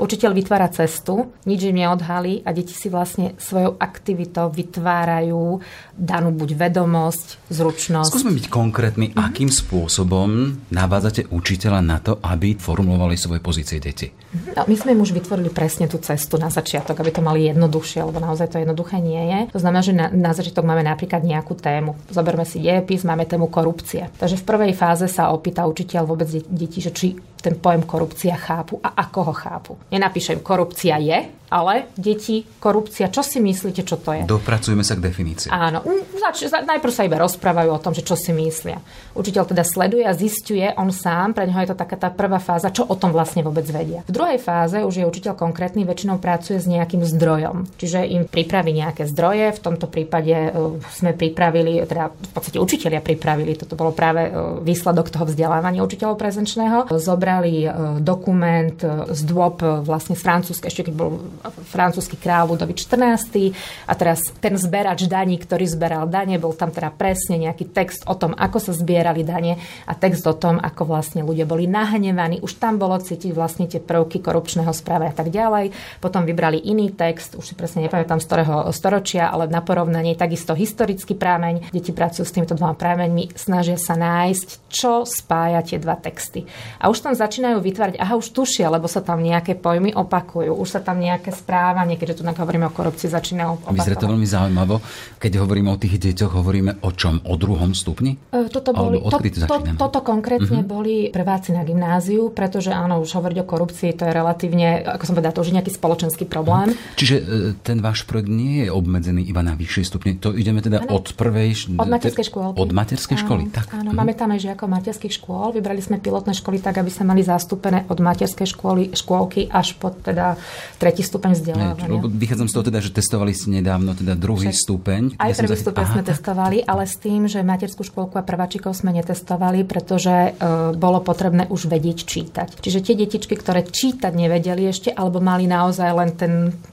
Učiteľ 0.00 0.30
vytvára 0.32 0.72
cestu, 0.72 1.36
nič 1.44 1.68
im 1.68 1.84
neodhalí 1.84 2.40
a 2.48 2.56
deti 2.56 2.72
si 2.72 2.88
vlastne 2.88 3.36
svojou 3.36 3.76
aktivitou 3.76 4.48
vytvárajú 4.48 5.60
danú 5.92 6.32
buď 6.32 6.56
vedomosť, 6.56 7.52
zručnosť. 7.52 8.08
Skúsme 8.08 8.32
byť 8.32 8.46
konkrétni, 8.48 9.12
mm-hmm. 9.12 9.26
akým 9.28 9.52
spôsobom 9.52 10.56
navádzate 10.72 11.28
učiteľa 11.28 11.80
na 11.84 12.00
to, 12.00 12.16
aby 12.24 12.56
formulovali 12.56 13.20
svoje 13.20 13.44
pozície 13.44 13.76
deti. 13.76 14.08
No, 14.56 14.64
my 14.64 14.74
sme 14.76 14.96
im 14.96 15.04
už 15.04 15.12
vytvorili 15.12 15.52
presne 15.52 15.84
tú 15.84 16.00
cestu 16.00 16.40
na 16.40 16.48
začiatok, 16.48 16.96
aby 17.04 17.12
to 17.12 17.20
mali 17.20 17.52
jednoduchšie, 17.52 18.00
lebo 18.00 18.16
naozaj 18.16 18.48
to 18.48 18.64
jednoduché 18.64 18.96
nie 18.96 19.20
je. 19.28 19.40
To 19.52 19.60
znamená, 19.60 19.82
že 19.84 19.92
na, 19.92 20.08
na 20.08 20.32
začiatok 20.32 20.64
máme 20.64 20.80
napríklad 20.80 21.20
nejakú 21.20 21.52
tému. 21.52 22.00
Zoberme 22.08 22.48
si 22.48 22.64
dejepis, 22.64 23.04
máme 23.04 23.28
tému 23.28 23.52
korupcie. 23.52 24.08
Takže 24.16 24.40
v 24.40 24.48
prvej 24.48 24.72
fáze 24.72 25.04
sa 25.12 25.28
opýta 25.36 25.68
učiteľ 25.68 26.02
vôbec 26.08 26.32
detí, 26.32 26.80
že 26.80 26.96
či 26.96 27.20
ten 27.42 27.54
pojem 27.58 27.82
korupcia 27.82 28.34
chápu 28.36 28.80
a 28.82 28.88
ako 28.88 29.22
ho 29.22 29.32
chápu. 29.32 29.78
Nenapíšem, 29.90 30.40
korupcia 30.40 30.96
je, 30.96 31.24
ale 31.52 31.92
deti, 31.92 32.48
korupcia, 32.56 33.12
čo 33.12 33.20
si 33.20 33.36
myslíte, 33.44 33.84
čo 33.84 34.00
to 34.00 34.16
je? 34.16 34.24
Dopracujeme 34.24 34.80
sa 34.80 34.96
k 34.96 35.04
definícii. 35.04 35.52
Áno, 35.52 35.84
zač- 36.16 36.48
najprv 36.48 36.92
sa 36.92 37.04
iba 37.04 37.20
rozprávajú 37.20 37.68
o 37.68 37.82
tom, 37.82 37.92
že 37.92 38.00
čo 38.00 38.16
si 38.16 38.32
myslia. 38.32 38.80
Učiteľ 39.12 39.52
teda 39.52 39.60
sleduje 39.60 40.08
a 40.08 40.16
zistuje 40.16 40.64
on 40.80 40.88
sám, 40.88 41.36
pre 41.36 41.44
neho 41.44 41.60
je 41.60 41.76
to 41.76 41.76
taká 41.76 42.00
tá 42.00 42.08
prvá 42.08 42.40
fáza, 42.40 42.72
čo 42.72 42.88
o 42.88 42.96
tom 42.96 43.12
vlastne 43.12 43.44
vôbec 43.44 43.68
vedia. 43.68 44.00
V 44.08 44.16
druhej 44.16 44.40
fáze 44.40 44.80
už 44.80 45.04
je 45.04 45.04
učiteľ 45.04 45.36
konkrétny, 45.36 45.84
väčšinou 45.84 46.16
pracuje 46.16 46.56
s 46.56 46.64
nejakým 46.64 47.04
zdrojom, 47.04 47.68
čiže 47.76 48.00
im 48.08 48.24
pripraví 48.24 48.72
nejaké 48.72 49.04
zdroje, 49.04 49.52
v 49.52 49.60
tomto 49.60 49.92
prípade 49.92 50.32
uh, 50.32 50.80
sme 50.88 51.12
pripravili, 51.12 51.84
teda 51.84 52.08
v 52.08 52.30
podstate 52.32 52.56
učiteľia 52.56 53.04
pripravili, 53.04 53.60
toto 53.60 53.76
bolo 53.76 53.92
práve 53.92 54.32
uh, 54.32 54.56
výsledok 54.64 55.12
toho 55.12 55.28
vzdelávania 55.28 55.84
učiteľov 55.84 56.16
prezenčného. 56.16 56.88
Zobrali 56.88 57.68
uh, 57.68 58.00
dokument 58.00 58.78
z 59.12 59.20
dôb 59.28 59.60
vlastne 59.82 60.14
z 60.14 60.22
Francúzska, 60.22 60.70
ešte 60.70 60.88
keď 60.88 60.94
bol 60.94 61.10
francúzsky 61.50 62.14
kráľ 62.14 62.54
Ludovič 62.54 62.86
XIV 62.86 63.54
a 63.88 63.92
teraz 63.98 64.30
ten 64.38 64.54
zberač 64.54 65.10
daní, 65.10 65.40
ktorý 65.40 65.66
zberal 65.66 66.06
dane, 66.06 66.38
bol 66.38 66.54
tam 66.54 66.70
teda 66.70 66.94
presne 66.94 67.40
nejaký 67.40 67.72
text 67.74 68.06
o 68.06 68.14
tom, 68.14 68.36
ako 68.36 68.58
sa 68.60 68.72
zbierali 68.76 69.26
dane 69.26 69.58
a 69.88 69.92
text 69.98 70.22
o 70.28 70.34
tom, 70.36 70.62
ako 70.62 70.86
vlastne 70.86 71.26
ľudia 71.26 71.48
boli 71.48 71.66
nahnevaní. 71.66 72.38
Už 72.44 72.60
tam 72.62 72.78
bolo 72.78 72.94
cítiť 73.00 73.32
vlastne 73.34 73.66
tie 73.66 73.82
prvky 73.82 74.22
korupčného 74.22 74.70
správy 74.70 75.10
a 75.10 75.14
tak 75.14 75.34
ďalej. 75.34 75.74
Potom 75.98 76.22
vybrali 76.22 76.62
iný 76.62 76.94
text, 76.94 77.34
už 77.34 77.42
si 77.42 77.54
presne 77.58 77.82
nepamätám 77.88 78.22
z 78.22 78.26
ktorého 78.28 78.70
storočia, 78.70 79.32
ale 79.32 79.50
na 79.50 79.64
porovnanie 79.64 80.14
takisto 80.14 80.54
historický 80.54 81.18
prámeň. 81.18 81.74
Deti 81.74 81.90
pracujú 81.90 82.22
s 82.22 82.34
týmito 82.34 82.54
dvoma 82.54 82.78
prámeňmi, 82.78 83.34
snažia 83.34 83.80
sa 83.80 83.98
nájsť, 83.98 84.70
čo 84.70 85.02
spája 85.02 85.64
tie 85.64 85.80
dva 85.82 85.98
texty. 85.98 86.46
A 86.78 86.92
už 86.92 87.02
tam 87.02 87.16
začínajú 87.16 87.58
vytvárať, 87.58 87.96
aha, 87.98 88.14
už 88.20 88.30
tušia, 88.30 88.68
lebo 88.68 88.86
sa 88.86 89.00
tam 89.02 89.24
nejaké 89.24 89.56
pojmy 89.58 89.96
opakujú, 89.96 90.52
už 90.54 90.68
sa 90.68 90.80
tam 90.84 91.00
nejaké 91.00 91.31
správanie, 91.32 91.96
keďže 91.96 92.20
tu 92.20 92.22
hovoríme 92.24 92.68
o 92.68 92.72
korupcii, 92.72 93.08
začína 93.08 93.56
opakovať. 93.56 93.76
Vyzerá 93.76 93.96
to 93.96 94.08
veľmi 94.08 94.28
zaujímavo. 94.28 94.74
Keď 95.18 95.32
hovoríme 95.40 95.68
o 95.72 95.78
tých 95.80 95.96
deťoch, 95.98 96.32
hovoríme 96.36 96.84
o 96.84 96.90
čom? 96.92 97.24
O 97.24 97.34
druhom 97.40 97.72
stupni? 97.72 98.20
E, 98.30 98.48
toto 98.52 98.76
boli, 98.76 99.00
to, 99.00 99.18
to, 99.48 99.56
toto 99.76 99.98
konkrétne 100.04 100.60
uh-huh. 100.60 100.68
boli 100.68 101.08
prváci 101.08 101.56
na 101.56 101.64
gymnáziu, 101.64 102.28
pretože 102.30 102.70
áno, 102.70 103.00
už 103.00 103.10
hovoriť 103.16 103.38
o 103.42 103.46
korupcii, 103.46 103.96
to 103.96 104.04
je 104.08 104.12
relatívne, 104.12 104.84
ako 104.84 105.04
som 105.08 105.14
povedala, 105.16 105.34
to 105.34 105.42
už 105.42 105.50
je 105.50 105.56
nejaký 105.56 105.72
spoločenský 105.72 106.24
problém. 106.28 106.76
Uh-huh. 106.76 106.96
Čiže 107.00 107.16
e, 107.16 107.24
ten 107.64 107.80
váš 107.80 108.04
projekt 108.04 108.28
nie 108.28 108.66
je 108.66 108.70
obmedzený 108.70 109.24
iba 109.24 109.40
na 109.40 109.56
vyššie 109.56 109.82
stupne. 109.88 110.16
To 110.20 110.36
ideme 110.36 110.60
teda 110.60 110.84
ano. 110.84 111.00
od 111.00 111.16
prvej... 111.16 111.76
Od 111.78 111.88
materskej 111.88 112.26
školy. 112.28 112.56
Od 112.58 112.70
materskej 112.70 113.16
áno, 113.16 113.24
školy, 113.24 113.42
tak. 113.48 113.66
Áno, 113.72 113.90
uh-huh. 113.90 113.98
máme 113.98 114.12
tam 114.12 114.30
aj 114.34 114.40
žiakov 114.44 114.68
materských 114.68 115.14
škôl. 115.16 115.56
Vybrali 115.56 115.80
sme 115.80 115.96
pilotné 116.02 116.36
školy 116.36 116.60
tak, 116.60 116.78
aby 116.78 116.90
sa 116.92 117.06
mali 117.06 117.24
zastúpené 117.24 117.88
od 117.88 117.98
materskej 118.02 118.48
školy, 118.50 118.92
škôlky 118.92 119.48
až 119.48 119.78
po 119.78 119.92
teda 119.92 120.36
tretí 120.80 121.04
stupeň 121.12 121.30
vzdelávania 121.36 121.92
lebo 121.92 122.08
vychádzam 122.08 122.48
z 122.48 122.54
toho 122.56 122.64
teda, 122.64 122.80
že 122.80 122.90
testovali 122.96 123.36
ste 123.36 123.60
nedávno 123.60 123.92
teda 123.92 124.16
druhý 124.16 124.48
Však, 124.48 124.64
stupeň. 124.64 125.02
Aj 125.20 125.28
ja 125.28 125.36
prvý 125.36 125.56
stupeň 125.60 125.84
sme 125.92 126.02
testovali, 126.02 126.58
ale 126.64 126.88
s 126.88 126.96
tým, 126.96 127.28
že 127.28 127.44
materskú 127.44 127.84
školku 127.84 128.16
a 128.16 128.24
prváčikov 128.24 128.72
sme 128.72 128.96
netestovali, 128.96 129.68
pretože 129.68 130.10
e, 130.10 130.30
bolo 130.72 131.04
potrebné 131.04 131.52
už 131.52 131.68
vedieť 131.68 131.98
čítať. 132.08 132.48
Čiže 132.64 132.78
tie 132.80 132.94
detičky, 132.96 133.36
ktoré 133.36 133.68
čítať 133.68 134.12
nevedeli 134.16 134.72
ešte, 134.72 134.88
alebo 134.88 135.20
mali 135.20 135.44
naozaj 135.44 135.90
len 135.92 136.10
ten 136.16 136.32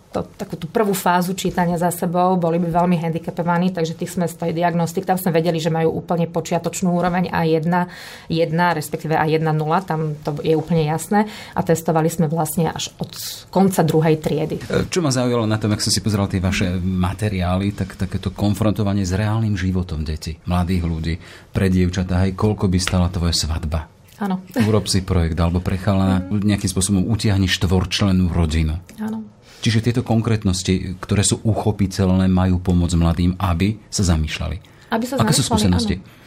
to, 0.10 0.26
takú 0.26 0.58
tú 0.58 0.66
prvú 0.66 0.98
fázu 0.98 1.38
čítania 1.38 1.78
za 1.78 1.94
sebou, 1.94 2.34
boli 2.34 2.58
by 2.58 2.74
veľmi 2.74 2.98
handicapovaní, 2.98 3.70
takže 3.70 3.94
tých 3.94 4.18
sme 4.18 4.26
z 4.26 4.42
tej 4.42 4.52
diagnostik, 4.58 5.06
tam 5.06 5.22
sme 5.22 5.30
vedeli, 5.30 5.62
že 5.62 5.70
majú 5.70 5.94
úplne 5.94 6.26
počiatočnú 6.26 6.90
úroveň 6.98 7.30
A1, 7.30 7.70
1, 8.30 8.50
respektíve 8.74 9.14
A1, 9.14 9.46
0, 9.46 9.54
tam 9.86 10.18
to 10.26 10.42
je 10.42 10.58
úplne 10.58 10.90
jasné 10.90 11.30
a 11.54 11.62
testovali 11.62 12.10
sme 12.10 12.26
vlastne 12.26 12.74
až 12.74 12.90
od 12.98 13.14
konca 13.54 13.86
druhej 13.86 14.18
triedy. 14.18 14.58
Čo 14.90 15.06
ma 15.06 15.14
zaujalo 15.14 15.46
na 15.46 15.62
tom, 15.62 15.78
ak 15.78 15.82
som 15.86 15.94
si 15.94 16.02
pozeral 16.02 16.26
tie 16.26 16.42
vaše 16.42 16.82
materiály, 16.82 17.78
tak 17.78 17.94
takéto 17.94 18.34
konfrontovanie 18.34 19.06
s 19.06 19.14
reálnym 19.14 19.54
životom 19.54 20.02
detí, 20.02 20.42
mladých 20.50 20.84
ľudí, 20.90 21.14
pre 21.54 21.70
dievčatá, 21.70 22.26
hej, 22.26 22.34
koľko 22.34 22.66
by 22.66 22.80
stala 22.82 23.14
tvoja 23.14 23.34
svadba? 23.34 23.86
Áno. 24.20 24.44
Urob 24.68 24.92
si 24.92 25.00
projekt, 25.00 25.40
alebo 25.40 25.64
prechala 25.64 26.20
nejakým 26.28 26.68
spôsobom 26.68 27.08
utiahni 27.08 27.48
štvorčlenú 27.48 28.28
rodinu. 28.36 28.76
Áno. 29.00 29.24
Čiže 29.60 29.92
tieto 29.92 30.02
konkrétnosti, 30.08 30.96
ktoré 31.04 31.24
sú 31.24 31.44
uchopiteľné, 31.44 32.32
majú 32.32 32.64
pomôcť 32.64 32.96
mladým, 32.96 33.32
aby 33.36 33.76
sa 33.92 34.08
zamýšľali. 34.08 34.58
Aby 34.90 35.06
sa 35.06 35.20
Aké 35.20 35.36
sú 35.36 35.44
skúsenosti? 35.44 36.00
Áno. 36.00 36.18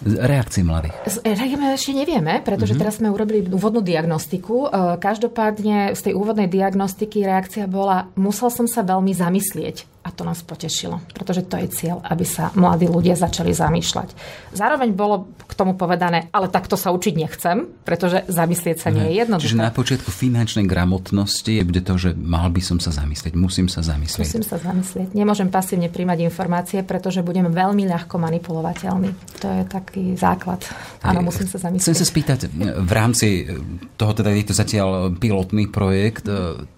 Reakcie 0.00 0.64
mladých? 0.64 0.96
Reakcie 1.20 1.76
ešte 1.76 1.92
nevieme, 1.92 2.40
pretože 2.40 2.72
mm-hmm. 2.72 2.80
teraz 2.80 3.04
sme 3.04 3.12
urobili 3.12 3.44
úvodnú 3.44 3.84
diagnostiku. 3.84 4.64
E, 4.64 4.96
každopádne 4.96 5.92
z 5.92 6.00
tej 6.00 6.16
úvodnej 6.16 6.48
diagnostiky 6.48 7.20
reakcia 7.20 7.68
bola, 7.68 8.08
musel 8.16 8.48
som 8.48 8.64
sa 8.64 8.80
veľmi 8.80 9.12
zamyslieť 9.12 9.99
a 10.10 10.12
to 10.12 10.26
nás 10.26 10.42
potešilo, 10.42 10.98
pretože 11.14 11.46
to 11.46 11.54
je 11.54 11.70
cieľ, 11.70 12.02
aby 12.02 12.26
sa 12.26 12.50
mladí 12.58 12.90
ľudia 12.90 13.14
začali 13.14 13.54
zamýšľať. 13.54 14.10
Zároveň 14.50 14.90
bolo 14.90 15.30
k 15.46 15.54
tomu 15.54 15.78
povedané, 15.78 16.26
ale 16.34 16.50
takto 16.50 16.74
sa 16.74 16.90
učiť 16.90 17.14
nechcem, 17.14 17.70
pretože 17.86 18.26
zamyslieť 18.26 18.82
sa 18.82 18.90
nie 18.90 19.06
je 19.06 19.22
jednoduché. 19.22 19.46
Čiže 19.46 19.62
na 19.62 19.70
počiatku 19.70 20.10
finančnej 20.10 20.66
gramotnosti 20.66 21.62
bude 21.62 21.86
to, 21.86 21.94
že 21.94 22.18
mal 22.18 22.50
by 22.50 22.58
som 22.58 22.82
sa 22.82 22.90
zamyslieť, 22.90 23.38
musím 23.38 23.70
sa 23.70 23.86
zamyslieť. 23.86 24.26
Musím 24.26 24.42
sa 24.42 24.58
zamyslieť. 24.58 25.14
Nemôžem 25.14 25.46
pasívne 25.46 25.86
príjmať 25.86 26.18
informácie, 26.26 26.82
pretože 26.82 27.22
budem 27.22 27.46
veľmi 27.46 27.86
ľahko 27.86 28.18
manipulovateľný. 28.18 29.14
To 29.38 29.46
je 29.46 29.62
taký 29.70 30.18
základ. 30.18 30.66
Áno, 31.06 31.22
musím 31.22 31.46
sa 31.46 31.62
zamyslieť. 31.62 31.86
Chcem 31.86 31.98
sa 32.02 32.06
spýtať, 32.10 32.38
v 32.82 32.92
rámci 32.92 33.46
toho 33.94 34.10
teda 34.10 34.34
je 34.34 34.44
to 34.50 34.54
zatiaľ 34.58 35.14
pilotný 35.14 35.70
projekt, 35.70 36.26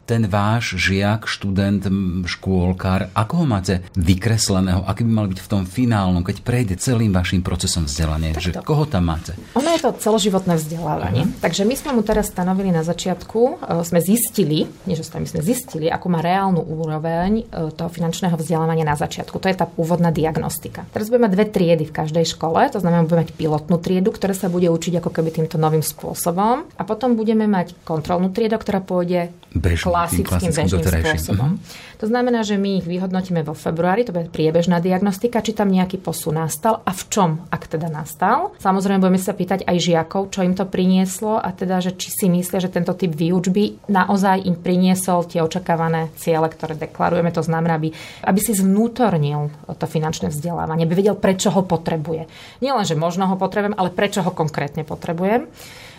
ten 0.04 0.26
váš 0.26 0.76
žiak, 0.76 1.30
študent, 1.30 1.86
škôlkar, 2.26 3.14
ako 3.14 3.32
ho 3.42 3.46
máte 3.46 3.86
vykresleného, 3.94 4.84
aký 4.86 5.06
by 5.06 5.12
mal 5.12 5.26
byť 5.30 5.40
v 5.40 5.50
tom 5.50 5.62
finálnom, 5.64 6.26
keď 6.26 6.42
prejde 6.42 6.74
celým 6.78 7.14
vašim 7.14 7.40
procesom 7.40 7.86
vzdelania, 7.86 8.34
že 8.38 8.58
koho 8.60 8.84
tam 8.86 9.10
máte? 9.14 9.34
Ono 9.54 9.68
je 9.70 9.80
to 9.80 9.90
celoživotné 9.96 10.58
vzdelávanie. 10.58 11.22
Uh-huh. 11.26 11.40
Takže 11.42 11.62
my 11.62 11.74
sme 11.78 11.90
mu 11.94 12.02
teraz 12.02 12.30
stanovili 12.30 12.74
na 12.74 12.82
začiatku, 12.82 13.40
e, 13.40 13.54
sme 13.86 14.00
zistili, 14.02 14.66
nie 14.86 14.96
že 14.98 15.06
sme 15.06 15.42
zistili, 15.42 15.86
ako 15.88 16.06
má 16.10 16.20
reálnu 16.20 16.60
úroveň 16.60 17.44
e, 17.46 17.72
toho 17.74 17.90
finančného 17.90 18.34
vzdelávania 18.34 18.86
na 18.86 18.96
začiatku. 18.98 19.38
To 19.38 19.46
je 19.48 19.56
tá 19.56 19.66
pôvodná 19.68 20.10
diagnostika. 20.10 20.84
Teraz 20.90 21.08
budeme 21.08 21.30
mať 21.30 21.34
dve 21.38 21.46
triedy 21.48 21.84
v 21.88 21.94
každej 21.94 22.24
škole, 22.26 22.58
to 22.72 22.82
znamená, 22.82 23.06
budeme 23.06 23.28
mať 23.28 23.32
pilotnú 23.36 23.76
triedu, 23.78 24.10
ktorá 24.10 24.34
sa 24.34 24.50
bude 24.50 24.66
učiť 24.68 24.98
ako 24.98 25.10
keby 25.10 25.30
týmto 25.30 25.56
novým 25.60 25.84
spôsobom 25.84 26.66
a 26.66 26.82
potom 26.82 27.14
budeme 27.14 27.46
mať 27.46 27.76
kontrolnú 27.86 28.32
triedu, 28.32 28.58
ktorá 28.58 28.82
pôjde 28.82 29.30
Bežný, 29.52 29.91
klasickým 29.92 30.50
bežným 30.56 30.80
spôsobom. 30.80 31.50
Uh-huh. 31.60 32.00
To 32.02 32.10
znamená, 32.10 32.42
že 32.42 32.58
my 32.58 32.82
ich 32.82 32.86
vyhodnotíme 32.90 33.46
vo 33.46 33.54
februári, 33.54 34.02
to 34.02 34.10
bude 34.10 34.26
priebežná 34.34 34.82
diagnostika, 34.82 35.38
či 35.38 35.54
tam 35.54 35.70
nejaký 35.70 36.02
posun 36.02 36.34
nastal 36.34 36.82
a 36.82 36.90
v 36.90 37.02
čom, 37.06 37.30
ak 37.46 37.70
teda 37.70 37.86
nastal. 37.86 38.50
Samozrejme 38.58 38.98
budeme 38.98 39.22
sa 39.22 39.30
pýtať 39.30 39.62
aj 39.62 39.76
žiakov, 39.78 40.34
čo 40.34 40.42
im 40.42 40.58
to 40.58 40.66
prinieslo 40.66 41.38
a 41.38 41.54
teda, 41.54 41.78
že 41.78 41.94
či 41.94 42.10
si 42.10 42.26
myslia, 42.26 42.58
že 42.58 42.74
tento 42.74 42.90
typ 42.98 43.14
výučby 43.14 43.86
naozaj 43.86 44.42
im 44.42 44.58
priniesol 44.58 45.30
tie 45.30 45.46
očakávané 45.46 46.10
ciele, 46.18 46.50
ktoré 46.50 46.74
deklarujeme. 46.74 47.30
To 47.30 47.46
znamená, 47.46 47.78
aby, 47.78 47.94
aby 48.26 48.40
si 48.42 48.50
zvnútornil 48.58 49.54
to 49.78 49.86
finančné 49.86 50.34
vzdelávanie, 50.34 50.82
aby 50.90 50.98
vedel, 50.98 51.14
prečo 51.14 51.54
ho 51.54 51.62
potrebuje. 51.62 52.26
Nie 52.58 52.74
len, 52.74 52.82
že 52.82 52.98
možno 52.98 53.30
ho 53.30 53.38
potrebujem, 53.38 53.78
ale 53.78 53.94
prečo 53.94 54.26
ho 54.26 54.34
konkrétne 54.34 54.82
potrebujem. 54.82 55.46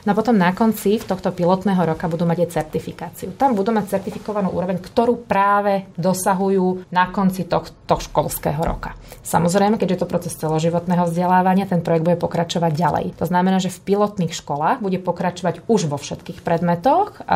No 0.03 0.11
a 0.11 0.17
potom 0.19 0.35
na 0.35 0.51
konci 0.51 0.99
tohto 0.99 1.31
pilotného 1.31 1.79
roka 1.79 2.11
budú 2.11 2.27
mať 2.27 2.43
aj 2.43 2.49
certifikáciu. 2.59 3.31
Tam 3.39 3.55
budú 3.55 3.71
mať 3.71 3.95
certifikovanú 3.95 4.51
úroveň, 4.51 4.83
ktorú 4.83 5.23
práve 5.23 5.87
dosahujú 5.95 6.91
na 6.91 7.07
konci 7.07 7.47
tohto 7.47 7.95
školského 8.03 8.59
roka. 8.59 8.99
Samozrejme, 9.23 9.79
keďže 9.79 9.95
je 9.95 10.01
to 10.03 10.11
proces 10.11 10.33
celoživotného 10.35 11.07
vzdelávania, 11.07 11.69
ten 11.69 11.79
projekt 11.79 12.03
bude 12.03 12.19
pokračovať 12.19 12.71
ďalej. 12.75 13.05
To 13.15 13.25
znamená, 13.25 13.63
že 13.63 13.71
v 13.71 13.95
pilotných 13.95 14.35
školách 14.35 14.83
bude 14.83 14.99
pokračovať 14.99 15.63
už 15.71 15.87
vo 15.87 15.95
všetkých 15.95 16.43
predmetoch 16.43 17.23
e, 17.23 17.31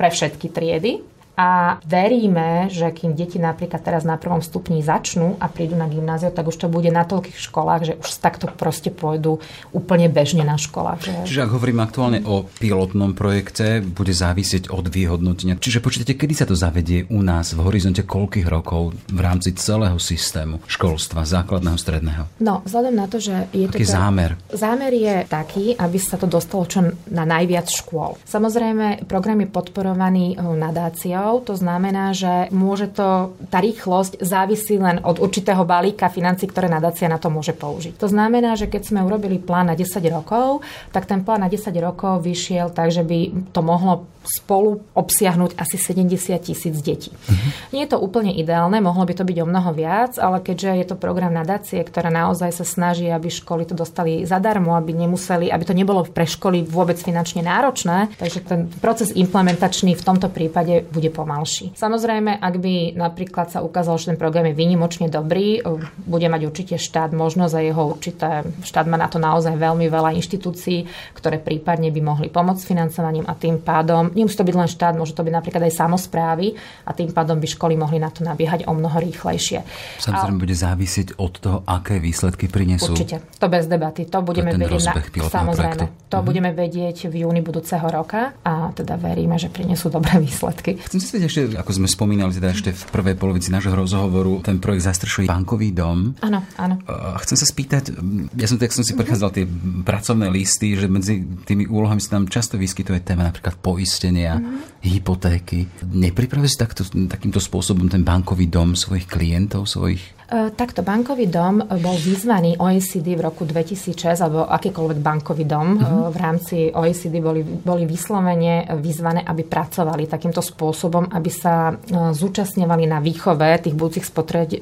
pre 0.00 0.08
všetky 0.08 0.48
triedy, 0.48 1.04
a 1.38 1.78
veríme, 1.86 2.66
že 2.66 2.90
kým 2.90 3.14
deti 3.14 3.38
napríklad 3.38 3.78
teraz 3.78 4.02
na 4.02 4.18
prvom 4.18 4.42
stupni 4.42 4.82
začnú 4.82 5.38
a 5.38 5.46
prídu 5.46 5.78
na 5.78 5.86
gymnáziu, 5.86 6.34
tak 6.34 6.50
už 6.50 6.58
to 6.58 6.66
bude 6.66 6.90
na 6.90 7.06
toľkých 7.06 7.38
školách, 7.38 7.82
že 7.86 7.94
už 7.94 8.08
takto 8.18 8.50
proste 8.50 8.90
pôjdu 8.90 9.38
úplne 9.70 10.10
bežne 10.10 10.42
na 10.42 10.58
školách. 10.58 10.98
Že... 10.98 11.12
Čiže 11.30 11.44
ak 11.46 11.54
hovorím 11.54 11.78
aktuálne 11.78 12.26
o 12.26 12.42
pilotnom 12.42 13.14
projekte, 13.14 13.78
bude 13.86 14.10
závisieť 14.10 14.74
od 14.74 14.90
vyhodnotenia. 14.90 15.62
Čiže 15.62 15.78
počítate, 15.78 16.18
kedy 16.18 16.34
sa 16.34 16.46
to 16.50 16.58
zavedie 16.58 17.06
u 17.06 17.22
nás 17.22 17.54
v 17.54 17.62
horizonte 17.62 18.02
koľkých 18.02 18.50
rokov 18.50 18.98
v 19.06 19.20
rámci 19.22 19.54
celého 19.54 20.02
systému 20.02 20.58
školstva, 20.66 21.22
základného, 21.22 21.78
stredného? 21.78 22.22
No, 22.42 22.66
vzhľadom 22.66 22.94
na 22.98 23.06
to, 23.06 23.22
že 23.22 23.46
je 23.54 23.70
Aký 23.70 23.86
to... 23.86 23.94
zámer? 23.94 24.34
Zámer 24.50 24.90
je 24.90 25.14
taký, 25.30 25.78
aby 25.78 25.98
sa 26.02 26.18
to 26.18 26.26
dostalo 26.26 26.66
čo 26.66 26.82
na 27.14 27.22
najviac 27.22 27.70
škôl. 27.70 28.18
Samozrejme, 28.26 29.06
program 29.06 29.38
je 29.38 29.48
podporovaný 29.54 30.34
eh, 30.34 30.42
nadáciou, 30.42 31.27
rokov. 31.28 31.52
To 31.52 31.54
znamená, 31.60 32.16
že 32.16 32.48
môže 32.48 32.88
to, 32.88 33.36
tá 33.52 33.60
rýchlosť 33.60 34.24
závisí 34.24 34.80
len 34.80 35.04
od 35.04 35.20
určitého 35.20 35.60
balíka 35.68 36.08
financí, 36.08 36.48
ktoré 36.48 36.72
nadácia 36.72 37.04
na 37.12 37.20
to 37.20 37.28
môže 37.28 37.52
použiť. 37.52 38.00
To 38.00 38.08
znamená, 38.08 38.56
že 38.56 38.70
keď 38.72 38.88
sme 38.88 39.04
urobili 39.04 39.36
plán 39.36 39.68
na 39.68 39.76
10 39.76 40.00
rokov, 40.08 40.64
tak 40.90 41.04
ten 41.04 41.20
plán 41.20 41.44
na 41.44 41.52
10 41.52 41.68
rokov 41.84 42.24
vyšiel 42.24 42.72
tak, 42.72 42.88
že 42.88 43.04
by 43.04 43.52
to 43.52 43.60
mohlo 43.60 44.08
spolu 44.28 44.84
obsiahnuť 44.92 45.56
asi 45.56 45.80
70 45.80 46.36
tisíc 46.44 46.76
detí. 46.84 47.10
Uh-huh. 47.10 47.50
Nie 47.72 47.88
je 47.88 47.96
to 47.96 47.98
úplne 47.98 48.30
ideálne, 48.36 48.76
mohlo 48.84 49.08
by 49.08 49.14
to 49.16 49.24
byť 49.24 49.38
o 49.40 49.46
mnoho 49.48 49.70
viac, 49.72 50.20
ale 50.20 50.44
keďže 50.44 50.70
je 50.84 50.86
to 50.92 51.00
program 51.00 51.32
nadácie, 51.32 51.80
ktorá 51.80 52.12
naozaj 52.12 52.52
sa 52.52 52.64
snaží, 52.68 53.08
aby 53.08 53.32
školy 53.32 53.64
to 53.64 53.72
dostali 53.72 54.28
zadarmo, 54.28 54.76
aby 54.76 54.92
nemuseli, 54.92 55.48
aby 55.48 55.64
to 55.64 55.72
nebolo 55.72 56.04
pre 56.04 56.28
školy 56.28 56.60
vôbec 56.62 57.00
finančne 57.00 57.40
náročné, 57.40 58.12
takže 58.20 58.44
ten 58.44 58.60
proces 58.68 59.16
implementačný 59.16 59.96
v 59.96 60.04
tomto 60.04 60.28
prípade 60.28 60.84
bude 60.92 61.08
pomalší. 61.08 61.72
Samozrejme, 61.72 62.36
ak 62.36 62.54
by 62.60 62.94
napríklad 62.94 63.48
sa 63.48 63.64
ukázalo, 63.64 63.96
že 63.96 64.12
ten 64.12 64.20
program 64.20 64.44
je 64.50 64.58
výnimočne 64.58 65.08
dobrý, 65.08 65.64
bude 66.04 66.28
mať 66.28 66.42
určite 66.44 66.74
štát 66.76 67.16
možnosť 67.16 67.54
a 67.56 67.60
jeho 67.64 67.82
určité, 67.88 68.44
štát 68.60 68.84
má 68.84 69.00
na 69.00 69.08
to 69.08 69.16
naozaj 69.16 69.56
veľmi 69.56 69.88
veľa 69.88 70.12
inštitúcií, 70.20 70.84
ktoré 71.16 71.40
prípadne 71.40 71.88
by 71.88 72.00
mohli 72.04 72.28
pomôcť 72.28 72.60
s 72.60 72.68
financovaním 72.68 73.24
a 73.24 73.32
tým 73.38 73.62
pádom, 73.62 74.12
nemusí 74.18 74.36
to 74.36 74.46
byť 74.46 74.56
len 74.58 74.68
štát, 74.68 74.94
môže 74.98 75.14
to 75.14 75.22
byť 75.22 75.34
napríklad 75.34 75.62
aj 75.64 75.72
samozprávy 75.78 76.58
a 76.84 76.90
tým 76.92 77.14
pádom 77.14 77.38
by 77.38 77.46
školy 77.46 77.74
mohli 77.78 78.02
na 78.02 78.10
to 78.10 78.26
nabiehať 78.26 78.66
o 78.66 78.72
mnoho 78.74 78.98
rýchlejšie. 78.98 79.62
Samozrejme 80.02 80.38
a... 80.38 80.42
bude 80.42 80.56
závisieť 80.56 81.16
od 81.18 81.32
toho, 81.38 81.58
aké 81.64 82.02
výsledky 82.02 82.50
prinesú. 82.50 82.92
Určite, 82.92 83.22
to 83.38 83.46
bez 83.46 83.70
debaty. 83.70 84.10
To 84.10 84.20
budeme 84.20 84.52
to 84.54 84.66
vedieť. 84.66 84.84
Na... 84.84 84.94
Samozrejme, 85.28 85.76
projektu. 85.78 86.10
to 86.10 86.16
uh-huh. 86.18 86.26
budeme 86.26 86.50
vedieť 86.50 87.06
v 87.08 87.24
júni 87.24 87.40
budúceho 87.40 87.86
roka 87.86 88.34
a 88.42 88.74
teda 88.74 88.98
veríme, 88.98 89.38
že 89.38 89.52
prinesú 89.52 89.92
dobré 89.92 90.18
výsledky. 90.18 90.80
Chcem 90.82 90.98
si 90.98 91.16
ešte, 91.22 91.54
ako 91.54 91.70
sme 91.70 91.88
spomínali, 91.88 92.34
teda 92.34 92.50
ešte 92.50 92.74
v 92.74 92.82
prvej 92.90 93.14
polovici 93.14 93.48
nášho 93.54 93.72
rozhovoru, 93.72 94.42
ten 94.42 94.58
projekt 94.58 94.88
zastrešuje 94.88 95.30
bankový 95.30 95.70
dom. 95.70 96.18
Áno, 96.24 96.42
áno. 96.58 96.80
Chcem 97.22 97.36
sa 97.38 97.46
spýtať, 97.46 97.94
ja 98.34 98.46
som, 98.48 98.56
tak 98.56 98.74
som 98.74 98.82
si 98.82 98.96
prechádzal 98.96 99.30
tie 99.30 99.44
pracovné 99.84 100.32
listy, 100.32 100.74
že 100.74 100.90
medzi 100.90 101.22
tými 101.44 101.68
úlohami 101.68 102.00
sa 102.02 102.18
tam 102.18 102.26
často 102.26 102.56
vyskytuje 102.58 103.04
téma 103.04 103.28
napríklad 103.28 103.60
poistenia, 103.98 104.38
mm-hmm. 104.38 104.86
hypotéky. 104.86 105.66
Nepripravuje 105.90 106.46
si 106.46 106.54
takto, 106.54 106.86
takýmto 106.86 107.42
spôsobom 107.42 107.90
ten 107.90 108.06
bankový 108.06 108.46
dom 108.46 108.78
svojich 108.78 109.10
klientov, 109.10 109.66
svojich 109.66 110.17
takto 110.28 110.84
bankový 110.84 111.24
dom 111.24 111.64
bol 111.64 111.96
vyzvaný 111.96 112.60
OECD 112.60 113.16
v 113.16 113.24
roku 113.24 113.48
2006, 113.48 114.20
alebo 114.20 114.44
akýkoľvek 114.44 114.98
bankový 115.00 115.48
dom 115.48 115.80
uh-huh. 115.80 116.12
v 116.12 116.16
rámci 116.20 116.56
OECD 116.68 117.24
boli, 117.24 117.40
boli 117.40 117.88
vyslovene 117.88 118.68
vyzvané, 118.76 119.24
aby 119.24 119.48
pracovali 119.48 120.04
takýmto 120.04 120.44
spôsobom, 120.44 121.08
aby 121.16 121.32
sa 121.32 121.72
e, 121.72 122.12
zúčastňovali 122.12 122.84
na 122.84 123.00
výchove 123.00 123.48
tých 123.64 123.72
budúcich 123.72 124.04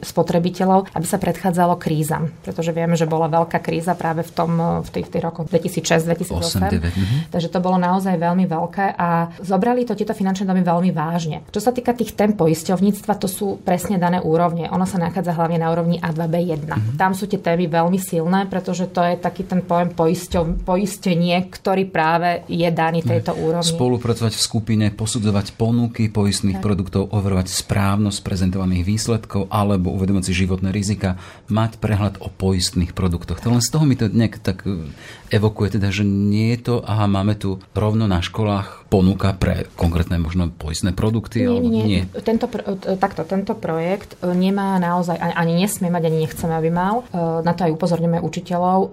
spotrebiteľov, 0.07 0.94
aby 0.94 1.07
sa 1.07 1.18
predchádzalo 1.18 1.74
krízam. 1.83 2.31
Pretože 2.46 2.70
vieme, 2.70 2.94
že 2.94 3.11
bola 3.11 3.26
veľká 3.26 3.59
kríza 3.59 3.98
práve 3.98 4.22
v, 4.22 4.31
tom, 4.31 4.50
v 4.87 4.88
tých, 4.94 5.11
tých 5.11 5.22
rokoch 5.26 5.50
2006-2008. 5.50 6.31
Uh-huh. 6.31 7.26
Takže 7.35 7.50
to 7.50 7.59
bolo 7.59 7.74
naozaj 7.74 8.14
veľmi 8.14 8.46
veľké 8.46 8.94
a 8.94 9.35
zobrali 9.42 9.83
to 9.83 9.98
tieto 9.98 10.14
finančné 10.14 10.46
domy 10.46 10.62
veľmi 10.62 10.94
vážne. 10.94 11.42
Čo 11.50 11.59
sa 11.59 11.74
týka 11.74 11.90
tých 11.90 12.14
temp 12.14 12.38
poisťovníctva, 12.38 13.12
to 13.18 13.26
sú 13.26 13.59
presne 13.66 13.98
dané 13.98 14.22
úrovne. 14.22 14.70
Ono 14.70 14.87
sa 14.87 15.02
nachádza 15.02 15.35
hlavne 15.35 15.56
hlavne 15.57 15.64
na 15.64 15.73
úrovni 15.73 15.97
A2B1. 15.99 16.69
Mm-hmm. 16.69 16.97
Tam 17.01 17.16
sú 17.16 17.25
tie 17.25 17.40
témy 17.40 17.66
veľmi 17.66 17.97
silné, 17.97 18.45
pretože 18.47 18.87
to 18.92 19.01
je 19.01 19.16
taký 19.16 19.49
ten 19.49 19.64
pojem 19.64 19.97
poisťo, 19.97 20.62
poistenie, 20.69 21.40
ktorý 21.49 21.88
práve 21.88 22.45
je 22.47 22.69
daný 22.69 23.01
tejto 23.01 23.33
úrovni. 23.33 23.64
Spolupracovať 23.64 24.37
v 24.37 24.42
skupine, 24.42 24.87
posudzovať 24.92 25.57
ponuky 25.57 26.12
poistných 26.12 26.61
tak. 26.61 26.64
produktov, 26.64 27.09
overovať 27.11 27.49
správnosť 27.49 28.21
prezentovaných 28.21 28.85
výsledkov 28.85 29.49
alebo 29.49 29.97
uvedomovať 29.97 30.29
si 30.29 30.45
životné 30.45 30.71
rizika, 30.71 31.16
mať 31.49 31.81
prehľad 31.81 32.21
o 32.21 32.29
poistných 32.29 32.92
produktoch. 32.92 33.40
To 33.40 33.53
len 33.53 33.64
z 33.64 33.73
toho 33.73 33.85
mi 33.88 33.97
to 33.97 34.12
nejak 34.12 34.42
tak 34.45 34.69
e, 34.69 34.92
evokuje, 35.33 35.81
teda, 35.81 35.88
že 35.88 36.05
nie 36.05 36.53
je 36.55 36.61
to, 36.73 36.75
aha, 36.85 37.09
máme 37.09 37.38
tu 37.38 37.62
rovno 37.73 38.05
na 38.05 38.21
školách 38.21 38.86
ponuka 38.96 39.37
pre 39.37 39.68
konkrétne 39.76 40.16
možno 40.16 40.48
poistné 40.48 40.96
produkty? 40.96 41.44
Nie, 41.44 41.52
alebo 41.52 41.68
nie. 41.68 41.85
nie. 41.85 42.02
Tento, 42.24 42.48
takto, 42.96 43.28
tento 43.28 43.52
projekt 43.52 44.16
e, 44.24 44.32
nemá 44.32 44.80
naozaj 44.80 45.20
ani 45.20 45.52
nesmie 45.61 45.92
mať, 45.92 46.09
ani 46.09 46.18
nechceme, 46.24 46.56
aby 46.56 46.72
mal. 46.72 47.04
E, 47.12 47.44
na 47.44 47.52
to 47.52 47.68
aj 47.68 47.76
upozorňujeme 47.76 48.24
učiteľov. 48.24 48.78
E, 48.80 48.88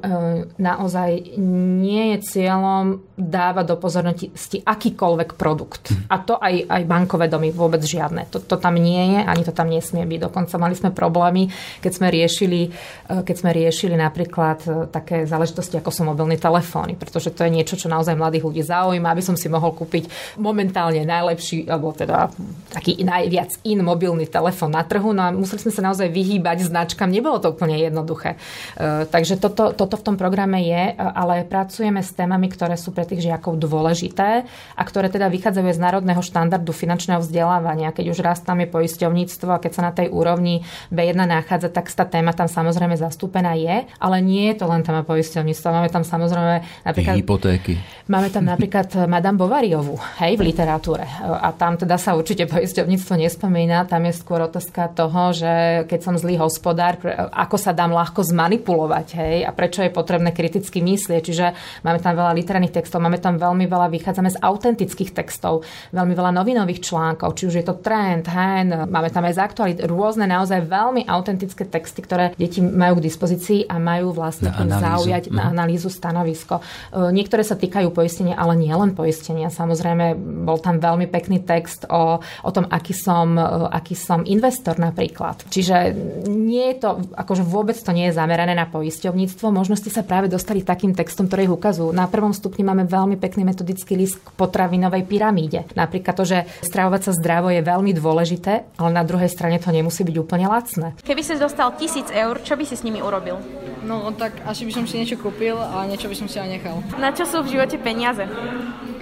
naozaj 0.60 1.40
nie 1.40 2.04
je 2.12 2.18
cieľom 2.20 3.00
dávať 3.16 3.66
do 3.72 3.76
pozornosti 3.80 4.60
akýkoľvek 4.60 5.40
produkt. 5.40 5.96
Hm. 5.96 6.12
A 6.12 6.16
to 6.20 6.36
aj, 6.36 6.68
aj 6.68 6.84
bankové 6.84 7.32
domy, 7.32 7.56
vôbec 7.56 7.80
žiadne. 7.80 8.28
To, 8.36 8.44
to 8.44 8.60
tam 8.60 8.76
nie 8.76 9.16
je, 9.16 9.20
ani 9.24 9.48
to 9.48 9.56
tam 9.56 9.72
nesmie 9.72 10.04
byť. 10.04 10.20
Dokonca 10.28 10.60
mali 10.60 10.76
sme 10.76 10.92
problémy, 10.92 11.48
keď 11.80 11.92
sme 11.94 12.08
riešili, 12.12 12.74
keď 13.08 13.36
sme 13.38 13.56
riešili 13.56 13.96
napríklad 13.96 14.90
také 14.90 15.30
záležitosti, 15.30 15.78
ako 15.78 15.92
sú 15.94 16.02
mobilné 16.04 16.42
telefóny, 16.42 16.98
pretože 16.98 17.30
to 17.32 17.46
je 17.46 17.54
niečo, 17.54 17.78
čo 17.78 17.88
naozaj 17.88 18.18
mladých 18.18 18.50
ľudí 18.50 18.66
zaujíma, 18.66 19.14
aby 19.14 19.22
som 19.22 19.38
si 19.38 19.46
mohol 19.46 19.78
kúpiť 19.78 19.93
momentálne 20.38 21.06
najlepší, 21.06 21.70
alebo 21.70 21.94
teda 21.94 22.30
taký 22.74 23.02
najviac 23.06 23.62
in 23.68 23.86
mobilný 23.86 24.26
telefón 24.30 24.74
na 24.74 24.86
trhu. 24.86 25.14
No 25.14 25.22
a 25.26 25.30
museli 25.30 25.70
sme 25.70 25.74
sa 25.74 25.82
naozaj 25.86 26.10
vyhýbať 26.10 26.34
vyhýbať 26.34 26.58
značkám. 26.70 27.10
Nebolo 27.12 27.38
to 27.40 27.52
úplne 27.52 27.78
jednoduché. 27.78 28.36
E, 28.76 29.06
takže 29.06 29.38
toto, 29.38 29.76
toto 29.76 29.96
v 30.00 30.04
tom 30.04 30.16
programe 30.16 30.64
je, 30.64 30.96
ale 30.98 31.44
pracujeme 31.44 32.02
s 32.02 32.16
témami, 32.16 32.48
ktoré 32.50 32.80
sú 32.80 32.96
pre 32.96 33.04
tých 33.06 33.26
žiakov 33.28 33.60
dôležité 33.60 34.44
a 34.74 34.82
ktoré 34.82 35.12
teda 35.12 35.28
vychádzajú 35.30 35.66
z 35.70 35.80
národného 35.82 36.22
štandardu 36.24 36.72
finančného 36.72 37.22
vzdelávania. 37.22 37.94
Keď 37.94 38.06
už 38.10 38.20
raz 38.24 38.40
tam 38.42 38.62
je 38.64 38.68
poisťovníctvo 38.72 39.50
a 39.54 39.62
keď 39.62 39.72
sa 39.72 39.82
na 39.86 39.92
tej 39.94 40.10
úrovni 40.10 40.66
B1 40.90 41.18
nachádza, 41.18 41.70
tak 41.70 41.92
tá 41.94 42.08
téma 42.08 42.34
tam 42.34 42.50
samozrejme 42.50 42.98
zastúpená 42.98 43.54
je, 43.54 43.86
ale 44.00 44.16
nie 44.24 44.50
je 44.54 44.64
to 44.64 44.66
len 44.66 44.82
téma 44.82 45.06
poisťovníctva. 45.06 45.68
Máme 45.70 45.90
tam 45.92 46.04
samozrejme 46.08 46.56
napríklad... 46.88 47.16
Hypotéky. 47.20 47.74
Máme 48.10 48.28
tam 48.34 48.44
napríklad 48.48 49.08
Madame 49.08 49.38
Bovary 49.38 49.73
Máriovú, 49.74 49.98
hej, 50.22 50.38
v 50.38 50.54
literatúre. 50.54 51.02
A 51.26 51.50
tam 51.50 51.82
teda 51.82 51.98
sa 51.98 52.14
určite 52.14 52.46
poisťovníctvo 52.46 53.18
nespomína, 53.18 53.90
tam 53.90 54.06
je 54.06 54.14
skôr 54.14 54.46
otázka 54.46 54.94
toho, 54.94 55.34
že 55.34 55.82
keď 55.90 56.00
som 56.06 56.14
zlý 56.14 56.38
hospodár, 56.38 57.02
ako 57.34 57.58
sa 57.58 57.74
dám 57.74 57.90
ľahko 57.90 58.22
zmanipulovať, 58.22 59.08
hej, 59.18 59.36
a 59.42 59.50
prečo 59.50 59.82
je 59.82 59.90
potrebné 59.90 60.30
kriticky 60.30 60.78
myslieť. 60.78 61.22
Čiže 61.26 61.46
máme 61.82 61.98
tam 62.06 62.14
veľa 62.14 62.38
literárnych 62.38 62.70
textov, 62.70 63.02
máme 63.02 63.18
tam 63.18 63.42
veľmi 63.42 63.66
veľa, 63.66 63.90
vychádzame 63.90 64.30
z 64.30 64.38
autentických 64.46 65.10
textov, 65.10 65.66
veľmi 65.90 66.14
veľa 66.14 66.30
novinových 66.38 66.86
článkov, 66.86 67.34
či 67.34 67.50
už 67.50 67.58
je 67.58 67.66
to 67.66 67.74
trend, 67.82 68.30
hen, 68.30 68.94
máme 68.94 69.10
tam 69.10 69.26
aj 69.26 69.34
z 69.34 69.42
aktualit, 69.42 69.80
rôzne 69.90 70.30
naozaj 70.30 70.70
veľmi 70.70 71.10
autentické 71.10 71.66
texty, 71.66 72.06
ktoré 72.06 72.38
deti 72.38 72.62
majú 72.62 73.02
k 73.02 73.10
dispozícii 73.10 73.66
a 73.66 73.82
majú 73.82 74.14
vlastne 74.14 74.54
tým 74.54 74.70
zaujať 74.70 75.30
mm. 75.30 75.34
na 75.34 75.50
mhm. 75.50 75.52
analýzu 75.58 75.90
stanovisko. 75.90 76.62
E, 76.62 77.10
niektoré 77.10 77.42
sa 77.42 77.58
týkajú 77.58 77.90
poistenia, 77.90 78.38
ale 78.38 78.54
nie 78.54 78.70
len 78.70 78.94
poistenia. 78.94 79.50
Samozrejme, 79.64 80.20
bol 80.44 80.60
tam 80.60 80.84
veľmi 80.84 81.08
pekný 81.08 81.40
text 81.48 81.88
o, 81.88 82.20
o 82.20 82.52
tom, 82.52 82.68
aký 82.68 82.92
som, 82.92 83.40
e, 83.40 83.72
aký 83.72 83.96
som 83.96 84.28
investor 84.28 84.76
napríklad. 84.76 85.48
Čiže 85.48 85.96
nie 86.28 86.76
je 86.76 86.84
to, 86.84 86.90
akože 87.16 87.48
vôbec 87.48 87.80
to 87.80 87.96
nie 87.96 88.12
je 88.12 88.18
zamerané 88.20 88.52
na 88.52 88.68
poisťovníctvo. 88.68 89.56
Možno 89.56 89.80
ste 89.80 89.88
sa 89.88 90.04
práve 90.04 90.28
dostali 90.28 90.68
takým 90.68 90.92
textom, 90.92 91.32
ktorý 91.32 91.48
ich 91.48 91.56
ukazujú. 91.56 91.96
Na 91.96 92.12
prvom 92.12 92.36
stupni 92.36 92.68
máme 92.68 92.84
veľmi 92.84 93.16
pekný 93.16 93.48
metodický 93.48 93.96
list 93.96 94.20
k 94.20 94.36
potravinovej 94.36 95.08
pyramíde. 95.08 95.64
Napríklad 95.80 96.16
to, 96.20 96.28
že 96.28 96.44
stravovať 96.60 97.02
sa 97.08 97.12
zdravo 97.16 97.48
je 97.48 97.64
veľmi 97.64 97.96
dôležité, 97.96 98.76
ale 98.76 98.90
na 98.92 99.08
druhej 99.08 99.32
strane 99.32 99.64
to 99.64 99.72
nemusí 99.72 100.04
byť 100.04 100.16
úplne 100.20 100.52
lacné. 100.52 101.00
Keby 101.08 101.24
si 101.24 101.40
dostal 101.40 101.72
tisíc 101.80 102.12
eur, 102.12 102.36
čo 102.44 102.60
by 102.60 102.68
si 102.68 102.76
s 102.76 102.84
nimi 102.84 103.00
urobil? 103.00 103.40
No 103.84 104.12
tak 104.16 104.44
asi 104.48 104.64
by 104.68 104.72
som 104.76 104.86
si 104.88 105.00
niečo 105.00 105.20
kúpil 105.20 105.56
a 105.60 105.84
niečo 105.88 106.08
by 106.08 106.16
som 106.16 106.28
si 106.28 106.40
aj 106.40 106.50
nechal. 106.50 106.80
Na 107.00 107.12
čo 107.12 107.28
sú 107.28 107.44
v 107.44 107.60
živote 107.60 107.76
peniaze? 107.80 108.24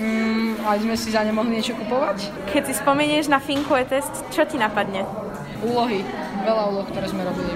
Mm, 0.02 0.51
aj 0.64 0.78
sme 0.84 0.96
si 0.98 1.10
za 1.14 1.22
ne 1.24 1.32
mohli 1.36 1.60
niečo 1.60 1.78
kupovať. 1.78 2.50
Keď 2.52 2.64
si 2.68 2.74
spomenieš 2.76 3.28
na 3.32 3.40
Finkue 3.40 3.84
test, 3.88 4.12
čo 4.34 4.44
ti 4.48 4.60
napadne? 4.60 5.06
Úlohy. 5.62 6.02
Veľa 6.42 6.64
úloh, 6.74 6.86
ktoré 6.90 7.06
sme 7.06 7.22
robili. 7.22 7.54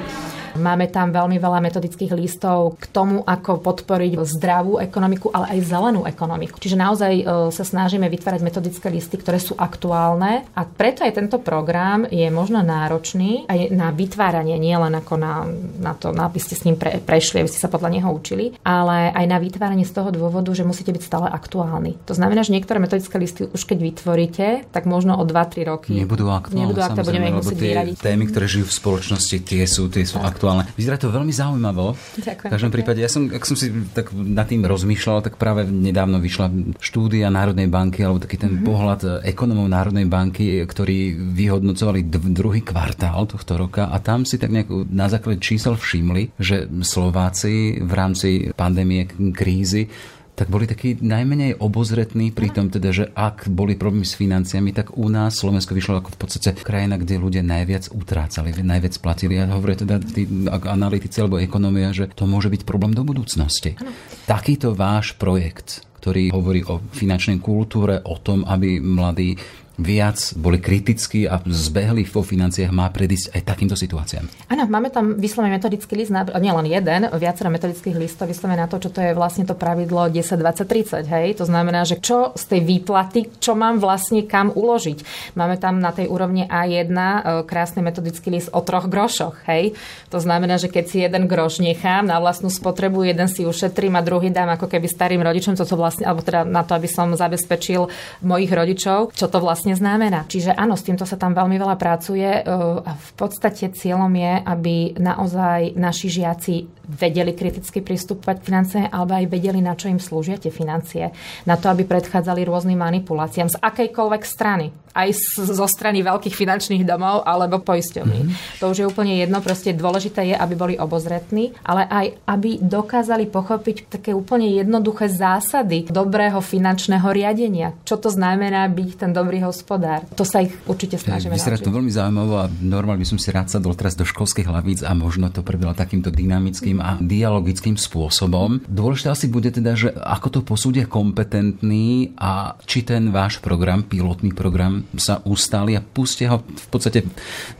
Máme 0.55 0.87
tam 0.87 1.11
veľmi 1.11 1.35
veľa 1.35 1.59
metodických 1.59 2.15
listov 2.15 2.79
k 2.79 2.87
tomu, 2.87 3.21
ako 3.27 3.59
podporiť 3.59 4.23
zdravú 4.23 4.79
ekonomiku, 4.79 5.29
ale 5.35 5.59
aj 5.59 5.67
zelenú 5.67 6.07
ekonomiku. 6.07 6.55
Čiže 6.57 6.79
naozaj 6.79 7.13
e, 7.19 7.23
sa 7.51 7.63
snažíme 7.67 8.07
vytvárať 8.07 8.41
metodické 8.41 8.87
listy, 8.87 9.19
ktoré 9.19 9.37
sú 9.37 9.59
aktuálne 9.59 10.47
a 10.55 10.61
preto 10.63 11.03
aj 11.03 11.19
tento 11.19 11.37
program 11.43 12.07
je 12.07 12.25
možno 12.31 12.63
náročný 12.63 13.51
aj 13.51 13.75
na 13.75 13.91
vytváranie, 13.91 14.55
nie 14.55 14.73
len 14.73 14.95
ako 14.95 15.13
na, 15.19 15.43
na 15.83 15.93
to, 15.93 16.15
na 16.15 16.31
aby 16.31 16.39
ste 16.39 16.55
s 16.55 16.63
ním 16.63 16.79
pre, 16.79 17.03
prešli, 17.03 17.43
aby 17.43 17.51
ste 17.51 17.59
sa 17.59 17.67
podľa 17.67 17.99
neho 17.99 18.09
učili, 18.09 18.55
ale 18.63 19.11
aj 19.11 19.25
na 19.27 19.37
vytváranie 19.37 19.83
z 19.83 19.91
toho 19.91 20.09
dôvodu, 20.09 20.49
že 20.55 20.63
musíte 20.63 20.95
byť 20.95 21.03
stále 21.03 21.27
aktuálni. 21.27 21.99
To 22.07 22.15
znamená, 22.15 22.47
že 22.47 22.55
niektoré 22.55 22.79
metodické 22.79 23.19
listy 23.19 23.45
už 23.45 23.61
keď 23.67 23.77
vytvoríte, 23.83 24.47
tak 24.71 24.87
možno 24.87 25.19
o 25.19 25.23
2-3 25.27 25.67
roky 25.67 25.93
nebudú 25.93 26.31
aktuálne. 26.31 26.71
Nebudú 26.71 26.81
aktuálne, 26.81 27.09
budeme 27.11 27.27
ich 27.29 27.37
musieť 27.43 27.59
vyradiť. 27.59 27.95
Témy, 27.99 28.23
ktoré 28.31 28.45
žijú 28.47 28.65
v 28.71 28.73
spoločnosti, 28.73 29.35
tie 29.43 29.63
sú, 29.67 29.91
tie 29.91 30.05
sú 30.07 30.21
aktuálne 30.21 30.44
aktuálne. 30.45 30.69
Vyzerá 30.77 30.97
to 31.01 31.09
veľmi 31.09 31.33
zaujímavo. 31.33 31.97
Ďakujem. 32.21 32.49
V 32.49 32.53
každom 32.53 32.71
prípade, 32.71 32.99
ja 33.01 33.09
som, 33.09 33.25
ak 33.33 33.43
som 33.43 33.57
si 33.57 33.73
tak 33.97 34.13
nad 34.13 34.45
tým 34.45 34.61
rozmýšľal, 34.61 35.25
tak 35.25 35.41
práve 35.41 35.65
nedávno 35.65 36.21
vyšla 36.21 36.77
štúdia 36.77 37.33
Národnej 37.33 37.65
banky, 37.65 38.05
alebo 38.05 38.21
taký 38.21 38.37
ten 38.37 38.61
mm-hmm. 38.61 38.69
pohľad 38.69 39.01
ekonomov 39.25 39.65
Národnej 39.65 40.05
banky, 40.05 40.61
ktorí 40.61 41.17
vyhodnocovali 41.17 42.05
druhý 42.29 42.61
kvartál 42.61 43.25
tohto 43.25 43.57
roka 43.57 43.89
a 43.89 43.97
tam 43.97 44.21
si 44.21 44.37
tak 44.37 44.53
nejak 44.53 44.69
na 44.93 45.09
základe 45.09 45.41
čísel 45.41 45.73
všimli, 45.73 46.37
že 46.37 46.69
Slováci 46.85 47.81
v 47.81 47.91
rámci 47.91 48.29
pandémie 48.53 49.09
krízy 49.33 49.89
tak 50.35 50.51
boli 50.51 50.67
takí 50.67 50.99
najmenej 50.99 51.63
obozretní 51.63 52.35
pri 52.35 52.51
tom, 52.51 52.67
teda, 52.67 52.91
že 52.91 53.05
ak 53.15 53.47
boli 53.47 53.79
problémy 53.79 54.03
s 54.03 54.19
financiami, 54.19 54.75
tak 54.75 54.99
u 54.99 55.07
nás 55.07 55.39
Slovensko 55.39 55.71
vyšlo 55.71 56.03
ako 56.03 56.11
v 56.11 56.19
podstate 56.19 56.59
krajina, 56.59 56.99
kde 56.99 57.15
ľudia 57.15 57.39
najviac 57.39 57.87
utrácali, 57.95 58.51
najviac 58.59 58.99
platili. 58.99 59.39
A 59.39 59.47
hovoria 59.47 59.79
teda 59.79 60.03
tí 60.03 60.27
analytici 60.67 61.23
alebo 61.23 61.39
ekonomia, 61.39 61.95
že 61.95 62.11
to 62.11 62.27
môže 62.27 62.51
byť 62.51 62.67
problém 62.67 62.91
do 62.91 63.07
budúcnosti. 63.07 63.79
Ano. 63.79 63.95
Takýto 64.27 64.75
váš 64.75 65.15
projekt 65.15 65.87
ktorý 66.05 66.37
hovorí 66.37 66.61
o 66.69 66.77
finančnej 66.93 67.41
kultúre, 67.41 67.97
o 68.05 68.21
tom, 68.21 68.45
aby 68.45 68.77
mladí 68.77 69.33
viac 69.79 70.35
boli 70.37 70.61
kritickí 70.61 71.27
a 71.27 71.41
zbehli 71.43 72.07
vo 72.07 72.21
financiách, 72.21 72.71
má 72.71 72.87
predísť 72.91 73.35
aj 73.35 73.41
takýmto 73.43 73.75
situáciám. 73.75 74.25
Áno, 74.51 74.63
máme 74.67 74.91
tam 74.91 75.17
vyslovene 75.17 75.57
metodický 75.57 75.97
list, 75.97 76.13
nielen 76.13 76.67
jeden, 76.69 77.09
viacero 77.09 77.49
metodických 77.49 77.97
listov 77.97 78.29
vyslovene 78.29 78.61
na 78.61 78.69
to, 78.69 78.77
čo 78.77 78.89
to 78.91 78.99
je 79.01 79.17
vlastne 79.17 79.47
to 79.47 79.57
pravidlo 79.57 80.11
10, 80.11 80.37
20, 80.37 80.67
30. 81.01 81.07
Hej? 81.07 81.27
To 81.39 81.45
znamená, 81.47 81.87
že 81.87 81.97
čo 81.97 82.35
z 82.35 82.43
tej 82.51 82.61
výplaty, 82.61 83.39
čo 83.39 83.57
mám 83.57 83.79
vlastne 83.79 84.27
kam 84.27 84.51
uložiť. 84.51 85.31
Máme 85.39 85.57
tam 85.57 85.79
na 85.79 85.95
tej 85.95 86.11
úrovni 86.11 86.45
A1 86.45 86.91
e, 86.91 87.19
krásny 87.47 87.81
metodický 87.81 88.29
list 88.29 88.51
o 88.51 88.61
troch 88.61 88.91
grošoch. 88.91 89.47
Hej? 89.49 89.73
To 90.11 90.21
znamená, 90.21 90.59
že 90.61 90.69
keď 90.69 90.85
si 90.85 90.97
jeden 91.01 91.25
groš 91.25 91.63
nechám 91.63 92.05
na 92.05 92.21
vlastnú 92.21 92.51
spotrebu, 92.51 93.07
jeden 93.07 93.25
si 93.31 93.47
ušetrím 93.47 93.97
a 93.97 94.05
druhý 94.05 94.29
dám 94.29 94.53
ako 94.53 94.69
keby 94.69 94.85
starým 94.85 95.23
rodičom, 95.23 95.57
to 95.57 95.65
vlastne, 95.73 96.05
alebo 96.05 96.21
teda 96.21 96.45
na 96.45 96.61
to, 96.61 96.77
aby 96.77 96.85
som 96.85 97.09
zabezpečil 97.15 97.89
mojich 98.21 98.51
rodičov, 98.51 99.15
čo 99.17 99.25
to 99.25 99.41
vlastne 99.41 99.64
vlastne 99.65 99.81
znamená. 99.81 100.29
Čiže 100.29 100.53
áno, 100.53 100.77
s 100.77 100.85
týmto 100.85 101.09
sa 101.09 101.17
tam 101.17 101.33
veľmi 101.33 101.57
veľa 101.57 101.73
pracuje 101.81 102.29
e, 102.29 102.41
a 102.85 102.91
v 102.93 103.11
podstate 103.17 103.73
cieľom 103.73 104.13
je, 104.13 104.33
aby 104.45 104.75
naozaj 105.01 105.73
naši 105.73 106.21
žiaci 106.21 106.55
vedeli 106.87 107.33
kriticky 107.33 107.81
pristupovať 107.81 108.35
k 108.41 108.47
financie, 108.47 108.81
alebo 108.87 109.17
aj 109.17 109.25
vedeli, 109.27 109.59
na 109.59 109.73
čo 109.73 109.89
im 109.89 109.99
slúžia 109.99 110.39
tie 110.39 110.53
financie. 110.53 111.11
Na 111.43 111.57
to, 111.57 111.69
aby 111.69 111.83
predchádzali 111.85 112.45
rôznym 112.45 112.79
manipuláciám 112.79 113.51
z 113.51 113.59
akejkoľvek 113.59 114.23
strany 114.23 114.71
aj 114.95 115.11
zo 115.35 115.67
strany 115.67 115.99
veľkých 115.99 116.31
finančných 116.31 116.87
domov 116.87 117.27
alebo 117.27 117.59
poisťovní. 117.59 118.21
Mm-hmm. 118.23 118.59
To 118.63 118.71
už 118.71 118.77
je 118.79 118.85
úplne 118.87 119.19
jedno, 119.19 119.43
proste 119.43 119.75
dôležité 119.75 120.31
je, 120.31 120.35
aby 120.39 120.55
boli 120.55 120.75
obozretní, 120.79 121.51
ale 121.67 121.83
aj 121.83 122.05
aby 122.23 122.63
dokázali 122.63 123.27
pochopiť 123.27 123.91
také 123.91 124.15
úplne 124.15 124.55
jednoduché 124.55 125.11
zásady 125.11 125.91
dobrého 125.91 126.39
finančného 126.39 127.11
riadenia. 127.11 127.75
Čo 127.83 127.99
to 127.99 128.07
znamená 128.07 128.63
byť 128.71 128.89
ten 128.95 129.11
dobrý 129.11 129.43
hospodár. 129.43 130.07
To 130.15 130.23
sa 130.23 130.47
ich 130.47 130.55
určite 130.63 130.95
snažíme 130.95 131.35
Vyzerá 131.35 131.59
to 131.59 131.75
veľmi 131.75 131.91
zaujímavé 131.91 132.47
a 132.47 132.51
normálne 132.63 133.03
by 133.03 133.09
som 133.11 133.19
si 133.19 133.27
rád 133.35 133.51
sadol 133.51 133.75
teraz 133.75 133.99
do 133.99 134.07
školských 134.07 134.47
hlavíc 134.47 134.79
a 134.87 134.95
možno 134.95 135.27
to 135.27 135.43
prebila 135.43 135.75
takýmto 135.75 136.07
dynamickým 136.07 136.74
a 136.79 136.97
dialogickým 136.99 137.75
spôsobom. 137.75 138.63
Dôležité 138.65 139.07
asi 139.11 139.27
bude 139.27 139.51
teda, 139.51 139.75
že 139.75 139.89
ako 139.93 140.27
to 140.29 140.39
posúdia 140.41 140.85
kompetentní 140.87 142.15
a 142.19 142.55
či 142.63 142.81
ten 142.83 143.09
váš 143.11 143.39
program, 143.39 143.83
pilotný 143.83 144.31
program 144.31 144.87
sa 144.95 145.19
ustáli 145.27 145.75
a 145.77 145.81
pustia 145.83 146.35
ho 146.35 146.43
v 146.43 146.67
podstate 146.71 147.05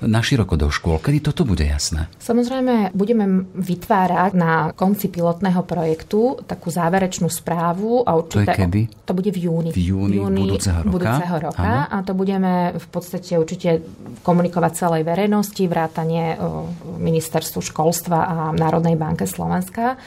naširoko 0.04 0.56
do 0.56 0.68
škôl. 0.72 1.00
Kedy 1.00 1.32
toto 1.32 1.44
bude 1.44 1.64
jasné? 1.66 2.08
Samozrejme, 2.20 2.96
budeme 2.96 3.46
vytvárať 3.54 4.32
na 4.36 4.72
konci 4.74 5.12
pilotného 5.12 5.62
projektu 5.64 6.40
takú 6.46 6.72
záverečnú 6.72 7.28
správu. 7.30 8.04
A 8.06 8.18
určite, 8.18 8.48
to 8.48 8.52
je 8.52 8.58
kedy? 8.58 8.82
To 9.06 9.14
bude 9.14 9.32
v 9.32 9.40
júni. 9.48 9.70
V 9.72 9.80
júni, 9.94 10.18
v 10.18 10.26
júni 10.26 10.42
budúceho 10.48 10.80
roka. 10.82 10.94
Budúceho 10.94 11.36
roka 11.40 11.72
a 11.86 11.98
to 12.04 12.14
budeme 12.18 12.54
v 12.76 12.88
podstate 12.90 13.38
určite 13.38 13.70
komunikovať 14.24 14.72
celej 14.76 15.04
verejnosti, 15.06 15.64
vrátanie 15.66 16.38
ministerstvu 17.00 17.60
školstva 17.62 18.18
a 18.26 18.36
Národnej 18.56 18.98
banke 19.06 19.30
Slovenska 19.30 19.98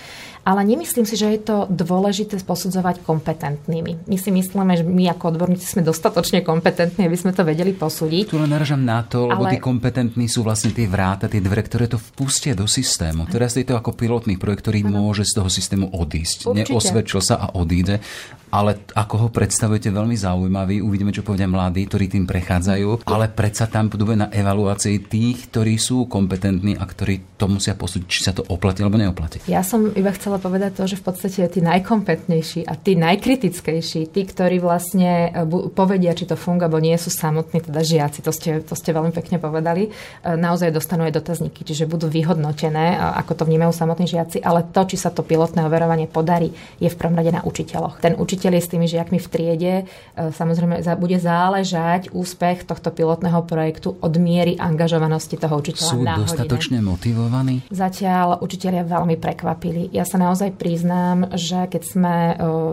ale 0.49 0.65
nemyslím 0.65 1.05
si, 1.05 1.21
že 1.21 1.29
je 1.37 1.41
to 1.45 1.57
dôležité 1.69 2.41
posudzovať 2.41 3.05
kompetentnými. 3.05 4.09
My 4.09 4.17
si 4.17 4.33
myslíme, 4.33 4.81
že 4.81 4.85
my 4.89 5.13
ako 5.13 5.37
odborníci 5.37 5.77
sme 5.77 5.85
dostatočne 5.85 6.41
kompetentní, 6.41 7.05
aby 7.05 7.21
sme 7.21 7.37
to 7.37 7.45
vedeli 7.45 7.77
posúdiť. 7.77 8.33
Tu 8.33 8.41
len 8.41 8.49
naražam 8.49 8.81
na 8.81 9.05
to, 9.05 9.29
lebo 9.29 9.45
tí 9.45 9.61
kompetentní 9.61 10.25
sú 10.25 10.41
vlastne 10.41 10.73
tie 10.73 10.89
vráta, 10.89 11.29
tie 11.29 11.45
dvere, 11.45 11.61
ktoré 11.61 11.85
to 11.85 12.01
vpustia 12.01 12.57
do 12.57 12.65
systému. 12.65 13.29
Teraz 13.29 13.61
je 13.61 13.69
to 13.69 13.77
ako 13.77 13.93
pilotný 13.93 14.41
projekt, 14.41 14.65
ktorý 14.65 14.89
ano. 14.89 15.05
môže 15.05 15.29
z 15.29 15.37
toho 15.37 15.53
systému 15.53 15.93
odísť. 15.93 16.49
Určite. 16.49 16.73
Neosvedčil 16.73 17.21
sa 17.21 17.37
a 17.37 17.47
odíde 17.53 18.01
ale 18.49 18.81
ako 18.97 19.15
ho 19.17 19.29
predstavujete 19.29 19.93
veľmi 19.93 20.17
zaujímavý. 20.17 20.81
Uvidíme, 20.81 21.13
čo 21.13 21.25
povedia 21.25 21.49
mladí, 21.49 21.85
ktorí 21.85 22.09
tým 22.09 22.25
prechádzajú, 22.25 23.05
ale 23.09 23.29
predsa 23.29 23.69
tam 23.69 23.93
budú 23.93 24.09
na 24.17 24.33
evaluácii 24.33 25.05
tých, 25.05 25.53
ktorí 25.53 25.77
sú 25.77 26.09
kompetentní 26.09 26.77
a 26.77 26.85
ktorí 26.89 27.37
to 27.37 27.47
musia 27.47 27.77
posúdiť, 27.77 28.09
či 28.09 28.25
sa 28.25 28.33
to 28.33 28.45
oplatí 28.49 28.81
alebo 28.81 28.97
neoplatí. 28.97 29.45
Ja 29.47 29.61
som 29.61 29.93
iba 29.93 30.11
chcela 30.17 30.38
povedať 30.41 30.75
to, 30.75 30.89
že 30.89 30.97
v 30.99 31.05
podstate 31.05 31.41
tí 31.47 31.61
najkompetentnejší 31.61 32.65
a 32.65 32.75
tí 32.75 32.97
najkritickejší, 32.97 34.09
tí, 34.11 34.23
ktorí 34.25 34.59
vlastne 34.59 35.31
e, 35.31 35.45
povedia, 35.71 36.17
či 36.17 36.25
to 36.25 36.35
funguje, 36.35 36.67
alebo 36.67 36.83
nie 36.83 36.97
sú 36.97 37.13
samotní, 37.13 37.63
teda 37.63 37.85
žiaci, 37.85 38.25
to 38.25 38.33
ste, 38.35 38.65
to 38.65 38.75
ste 38.75 38.91
veľmi 38.91 39.13
pekne 39.15 39.37
povedali, 39.39 39.87
e, 39.87 39.91
naozaj 40.25 40.73
dostanú 40.75 41.05
aj 41.07 41.15
dotazníky, 41.21 41.63
čiže 41.63 41.85
budú 41.85 42.11
vyhodnotené, 42.11 42.97
e, 42.97 42.97
ako 43.23 43.39
to 43.39 43.43
vnímajú 43.45 43.71
samotní 43.71 44.09
žiaci, 44.09 44.43
ale 44.43 44.67
to, 44.67 44.83
či 44.89 44.97
sa 44.99 45.13
to 45.13 45.21
pilotné 45.21 45.63
overovanie 45.69 46.11
podarí, 46.11 46.51
je 46.83 46.89
v 46.89 46.97
prvom 46.99 47.15
rade 47.15 47.31
na 47.31 47.45
učiteľoch. 47.45 48.01
Ten 48.01 48.17
učiteľ 48.17 48.39
učiteľi 48.39 48.59
s 48.63 48.71
tými 48.71 48.87
žiakmi 48.87 49.19
v 49.19 49.29
triede. 49.29 49.75
Samozrejme, 50.15 50.79
bude 50.95 51.19
záležať 51.19 52.15
úspech 52.15 52.65
tohto 52.65 52.95
pilotného 52.95 53.43
projektu 53.43 53.99
od 53.99 54.15
miery 54.15 54.55
angažovanosti 54.55 55.35
toho 55.35 55.59
učiteľa 55.59 55.91
Sú 55.91 56.01
na 56.07 56.15
dostatočne 56.17 56.79
hodine. 56.79 56.91
motivovaní? 56.95 57.55
Zatiaľ 57.67 58.39
učiteľia 58.39 58.87
veľmi 58.87 59.19
prekvapili. 59.19 59.91
Ja 59.91 60.07
sa 60.07 60.23
naozaj 60.29 60.61
priznám, 60.61 61.33
že 61.33 61.65
keď 61.65 61.83
sme 61.89 62.17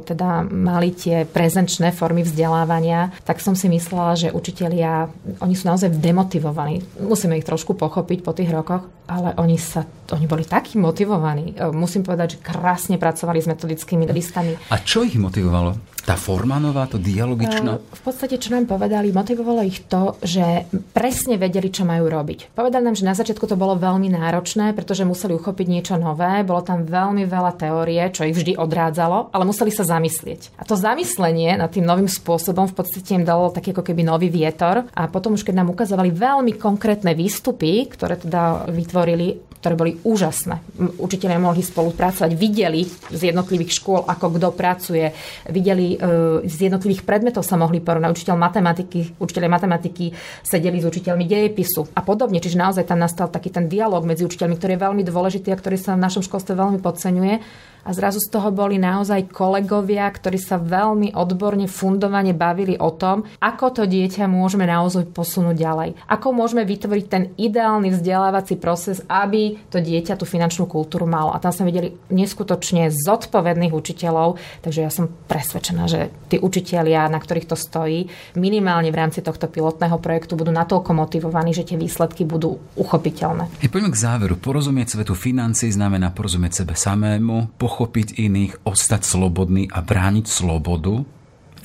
teda 0.03 0.43
mali 0.43 0.91
tie 0.91 1.23
prezenčné 1.23 1.95
formy 1.95 2.27
vzdelávania, 2.27 3.15
tak 3.23 3.39
som 3.39 3.55
si 3.55 3.71
myslela, 3.71 4.19
že 4.19 4.36
učiteľia, 4.36 5.07
oni 5.39 5.55
sú 5.55 5.71
naozaj 5.71 5.95
demotivovaní. 5.95 6.84
Musíme 6.99 7.39
ich 7.39 7.47
trošku 7.47 7.80
pochopiť 7.80 8.19
po 8.27 8.36
tých 8.36 8.51
rokoch, 8.51 8.91
ale 9.07 9.32
oni 9.39 9.55
sa, 9.55 9.88
oni 10.11 10.27
boli 10.27 10.43
takí 10.43 10.75
motivovaní. 10.75 11.55
Musím 11.71 12.03
povedať, 12.03 12.36
že 12.36 12.43
krásne 12.43 12.99
pracovali 12.99 13.39
s 13.39 13.47
metodickými 13.47 14.03
listami. 14.11 14.59
A 14.67 14.75
čo 14.84 15.07
ich 15.07 15.15
motivovalo? 15.15 15.94
Tá 16.06 16.14
forma 16.14 16.62
nová, 16.62 16.86
to 16.86 17.01
dialogičná? 17.01 17.82
V 17.82 18.01
podstate, 18.06 18.38
čo 18.38 18.53
nám 18.53 18.70
povedali, 18.70 19.10
motivovalo 19.10 19.66
ich 19.66 19.89
to, 19.89 20.14
že 20.22 20.70
presne 20.93 21.41
vedeli, 21.41 21.74
čo 21.74 21.82
majú 21.82 22.06
robiť. 22.06 22.53
Povedali 22.53 22.86
nám, 22.86 22.93
že 22.93 23.10
na 23.10 23.18
začiatku 23.18 23.49
to 23.49 23.58
bolo 23.58 23.74
veľmi 23.74 24.14
náročné, 24.14 24.78
pretože 24.78 25.01
museli 25.01 25.34
uchopiť 25.34 25.66
niečo 25.66 25.97
nové, 25.97 26.45
bolo 26.45 26.62
tam 26.62 26.86
veľmi 26.86 27.26
veľa 27.26 27.58
teórie, 27.58 28.06
čo 28.14 28.22
ich 28.22 28.38
vždy 28.38 28.53
odrádzalo, 28.53 29.34
ale 29.34 29.49
museli 29.49 29.74
sa 29.74 29.82
zamyslieť. 29.82 30.53
A 30.62 30.64
to 30.70 30.78
zamyslenie 30.78 31.58
nad 31.58 31.74
tým 31.74 31.89
novým 31.89 32.06
spôsobom 32.06 32.70
v 32.70 32.78
podstate 32.78 33.18
im 33.18 33.26
dalo 33.26 33.49
taký 33.49 33.74
ako 33.74 33.82
keby 33.82 34.06
nový 34.06 34.30
vietor 34.30 34.86
a 34.93 35.10
potom 35.10 35.34
už 35.34 35.41
keď 35.41 35.66
nám 35.66 35.74
ukazovali 35.74 36.14
veľmi 36.14 36.53
konkrétne 36.62 37.18
výstupy, 37.18 37.89
ktoré 37.89 38.22
teda 38.22 38.70
vytvorili, 38.70 39.58
ktoré 39.66 39.74
boli 39.74 39.97
úžasné. 40.06 40.62
Učiteľia 41.01 41.41
mohli 41.41 41.66
spolupracovať, 41.66 42.38
videli 42.38 42.86
z 42.86 43.34
jednotlivých 43.34 43.82
škôl, 43.82 44.06
ako 44.06 44.38
kto 44.38 44.53
pracuje, 44.53 45.10
videli 45.49 45.94
E, 45.95 46.47
z 46.47 46.57
jednotlivých 46.69 47.03
predmetov 47.07 47.43
sa 47.43 47.55
mohli 47.55 47.79
porovnať. 47.81 48.11
Učiteľ 48.11 48.35
matematiky, 48.35 48.99
učiteľe 49.17 49.47
matematiky 49.47 50.11
sedeli 50.45 50.79
s 50.79 50.85
učiteľmi 50.85 51.25
dejepisu 51.25 51.95
a 51.95 52.01
podobne. 52.03 52.39
Čiže 52.39 52.61
naozaj 52.61 52.85
tam 52.87 52.99
nastal 53.01 53.31
taký 53.31 53.51
ten 53.51 53.65
dialog 53.71 54.03
medzi 54.03 54.27
učiteľmi, 54.27 54.55
ktorý 54.59 54.75
je 54.77 54.83
veľmi 54.85 55.03
dôležitý 55.03 55.49
a 55.51 55.59
ktorý 55.59 55.79
sa 55.79 55.97
v 55.97 56.03
našom 56.03 56.23
školstve 56.23 56.53
veľmi 56.53 56.79
podceňuje 56.79 57.35
a 57.86 57.93
zrazu 57.93 58.17
z 58.17 58.33
toho 58.33 58.49
boli 58.49 58.81
naozaj 58.81 59.29
kolegovia, 59.29 60.09
ktorí 60.09 60.41
sa 60.41 60.57
veľmi 60.57 61.13
odborne, 61.13 61.69
fundovane 61.69 62.33
bavili 62.33 62.73
o 62.81 62.89
tom, 62.89 63.29
ako 63.38 63.65
to 63.77 63.83
dieťa 63.86 64.25
môžeme 64.25 64.65
naozaj 64.65 65.05
posunúť 65.13 65.55
ďalej. 65.55 65.89
Ako 66.09 66.33
môžeme 66.33 66.65
vytvoriť 66.65 67.05
ten 67.05 67.23
ideálny 67.38 67.93
vzdelávací 67.93 68.57
proces, 68.57 69.05
aby 69.05 69.61
to 69.69 69.77
dieťa 69.77 70.17
tú 70.17 70.25
finančnú 70.25 70.65
kultúru 70.65 71.05
malo. 71.05 71.29
A 71.29 71.38
tam 71.38 71.53
sme 71.53 71.69
videli 71.69 71.93
neskutočne 72.09 72.89
zodpovedných 72.89 73.69
učiteľov, 73.69 74.41
takže 74.65 74.81
ja 74.81 74.89
som 74.89 75.05
presvedčená, 75.29 75.86
že 75.86 76.09
tí 76.33 76.41
učitelia, 76.41 77.05
na 77.05 77.21
ktorých 77.21 77.53
to 77.53 77.53
stojí, 77.53 78.09
minimálne 78.33 78.89
v 78.89 78.97
rámci 78.97 79.21
tohto 79.21 79.45
pilotného 79.45 80.01
projektu 80.01 80.33
budú 80.33 80.49
natoľko 80.49 80.97
motivovaní, 80.97 81.53
že 81.53 81.69
tie 81.69 81.77
výsledky 81.77 82.25
budú 82.25 82.57
uchopiteľné. 82.73 83.61
Hey, 83.61 83.69
poďme 83.69 83.93
k 83.93 84.01
záveru. 84.01 84.33
Porozumieť 84.41 84.97
svetu 84.97 85.13
financí 85.13 85.69
znamená 85.69 86.09
porozumieť 86.09 86.65
sebe 86.65 86.73
samému, 86.73 87.53
pochopiť 87.76 88.15
iných, 88.23 88.63
ostať 88.63 89.03
slobodný 89.03 89.67
a 89.67 89.84
brániť 89.84 90.32
slobodu, 90.32 91.03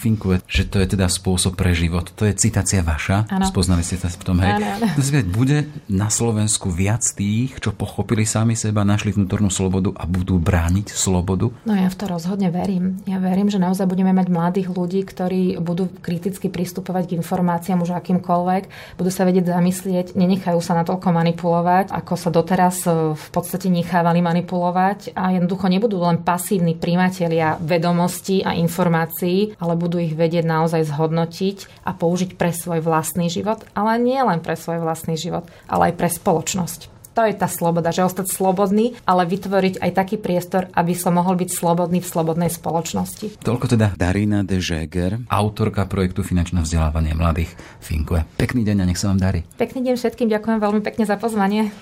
Finkuje, 0.00 0.40
že 0.48 0.64
to 0.64 0.80
je 0.80 0.96
teda 0.96 1.12
spôsob 1.12 1.60
pre 1.60 1.76
život. 1.76 2.08
To 2.16 2.24
je 2.24 2.32
citácia 2.32 2.80
vaša. 2.80 3.28
Ano. 3.28 3.44
Spoznali 3.44 3.84
ste 3.84 4.00
sa 4.00 4.08
v 4.08 4.24
tom, 4.24 4.40
hej. 4.40 4.56
Ano, 4.56 4.80
ano. 4.80 4.88
Bude 5.28 5.68
na 5.92 6.08
Slovensku 6.08 6.72
viac 6.72 7.04
tých, 7.04 7.60
čo 7.60 7.76
pochopili 7.76 8.24
sami 8.24 8.56
seba, 8.56 8.80
našli 8.80 9.12
vnútornú 9.12 9.52
slobodu 9.52 9.92
a 10.00 10.08
budú 10.08 10.40
brániť 10.40 10.88
slobodu? 10.88 11.52
No 11.68 11.76
ja 11.76 11.92
v 11.92 11.96
to 12.00 12.08
rozhodne 12.08 12.48
verím. 12.48 13.04
Ja 13.04 13.20
verím, 13.20 13.52
že 13.52 13.60
naozaj 13.60 13.84
budeme 13.84 14.16
mať 14.16 14.32
mladých 14.32 14.68
ľudí, 14.72 15.04
ktorí 15.04 15.60
budú 15.60 15.92
kriticky 16.00 16.48
pristupovať 16.48 17.12
k 17.12 17.16
informáciám 17.20 17.82
už 17.82 17.92
akýmkoľvek, 18.00 18.96
budú 18.96 19.10
sa 19.10 19.26
vedieť 19.26 19.50
zamyslieť, 19.50 20.06
nenechajú 20.14 20.62
sa 20.62 20.78
natoľko 20.80 21.12
manipulovať, 21.12 21.92
ako 21.92 22.14
sa 22.14 22.30
doteraz 22.32 22.86
e, 22.86 23.12
v 23.18 23.28
podstate 23.34 23.66
nechávali 23.66 24.22
manipulovať 24.22 25.12
a 25.18 25.34
jednoducho 25.34 25.66
nebudú 25.66 25.98
len 26.00 26.22
pasívni 26.22 26.78
primatelia 26.78 27.58
vedomostí 27.58 28.46
a 28.46 28.54
informácií, 28.54 29.58
ale 29.58 29.74
budú 29.74 29.89
budú 29.90 29.98
ich 29.98 30.14
vedieť 30.14 30.46
naozaj 30.46 30.86
zhodnotiť 30.86 31.82
a 31.82 31.90
použiť 31.90 32.38
pre 32.38 32.54
svoj 32.54 32.78
vlastný 32.78 33.26
život, 33.26 33.66
ale 33.74 33.98
nie 33.98 34.22
len 34.22 34.38
pre 34.38 34.54
svoj 34.54 34.78
vlastný 34.78 35.18
život, 35.18 35.50
ale 35.66 35.90
aj 35.90 35.98
pre 35.98 36.06
spoločnosť. 36.06 37.02
To 37.18 37.26
je 37.26 37.34
tá 37.34 37.50
sloboda, 37.50 37.90
že 37.90 38.06
ostať 38.06 38.30
slobodný, 38.30 38.94
ale 39.02 39.26
vytvoriť 39.26 39.82
aj 39.82 39.90
taký 39.98 40.14
priestor, 40.14 40.70
aby 40.78 40.94
som 40.94 41.18
mohol 41.18 41.34
byť 41.34 41.50
slobodný 41.50 41.98
v 41.98 42.06
slobodnej 42.06 42.54
spoločnosti. 42.54 43.42
Toľko 43.42 43.66
teda 43.74 43.98
Darina 43.98 44.46
de 44.46 44.62
Žeger, 44.62 45.26
autorka 45.26 45.90
projektu 45.90 46.22
Finančné 46.22 46.62
vzdelávanie 46.62 47.18
mladých 47.18 47.50
Finkue. 47.82 48.22
Pekný 48.38 48.62
deň 48.62 48.86
a 48.86 48.88
nech 48.94 49.00
sa 49.02 49.10
vám 49.10 49.18
darí. 49.18 49.42
Pekný 49.58 49.90
deň 49.90 49.98
všetkým, 49.98 50.30
ďakujem 50.30 50.62
veľmi 50.62 50.80
pekne 50.86 51.02
za 51.02 51.18
pozvanie. 51.18 51.74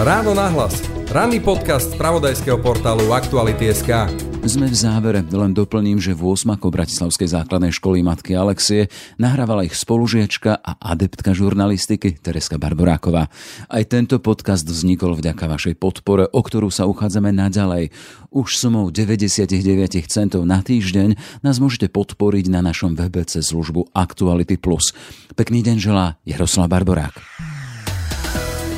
Ráno 0.00 0.32
nahlas. 0.32 0.80
Ranný 1.12 1.44
podcast 1.44 1.92
z 1.92 2.00
pravodajského 2.00 2.56
portálu 2.64 3.12
Aktuality.sk. 3.12 4.37
Sme 4.44 4.70
v 4.70 4.76
závere, 4.76 5.26
len 5.26 5.50
doplním, 5.50 5.98
že 5.98 6.14
v 6.14 6.34
8. 6.34 6.60
Bratislavskej 6.62 7.34
základnej 7.34 7.74
školy 7.74 8.06
matky 8.06 8.38
Alexie 8.38 8.86
nahrávala 9.18 9.66
ich 9.66 9.74
spolužiačka 9.74 10.62
a 10.62 10.78
adeptka 10.78 11.34
žurnalistiky 11.34 12.14
Tereska 12.22 12.54
Barboráková. 12.60 13.26
Aj 13.66 13.84
tento 13.90 14.22
podcast 14.22 14.62
vznikol 14.62 15.18
vďaka 15.18 15.50
vašej 15.50 15.74
podpore, 15.76 16.30
o 16.30 16.40
ktorú 16.40 16.70
sa 16.70 16.86
uchádzame 16.86 17.34
naďalej. 17.34 17.90
Už 18.30 18.54
sumou 18.54 18.94
99 18.94 19.50
centov 20.06 20.46
na 20.46 20.62
týždeň 20.62 21.42
nás 21.42 21.58
môžete 21.58 21.90
podporiť 21.90 22.46
na 22.46 22.62
našom 22.62 22.94
webe 22.94 23.26
cez 23.26 23.50
službu 23.50 23.90
Actuality+. 23.90 24.54
Pekný 25.34 25.66
deň 25.66 25.76
želá 25.82 26.14
Jaroslav 26.22 26.70
Barborák. 26.70 27.57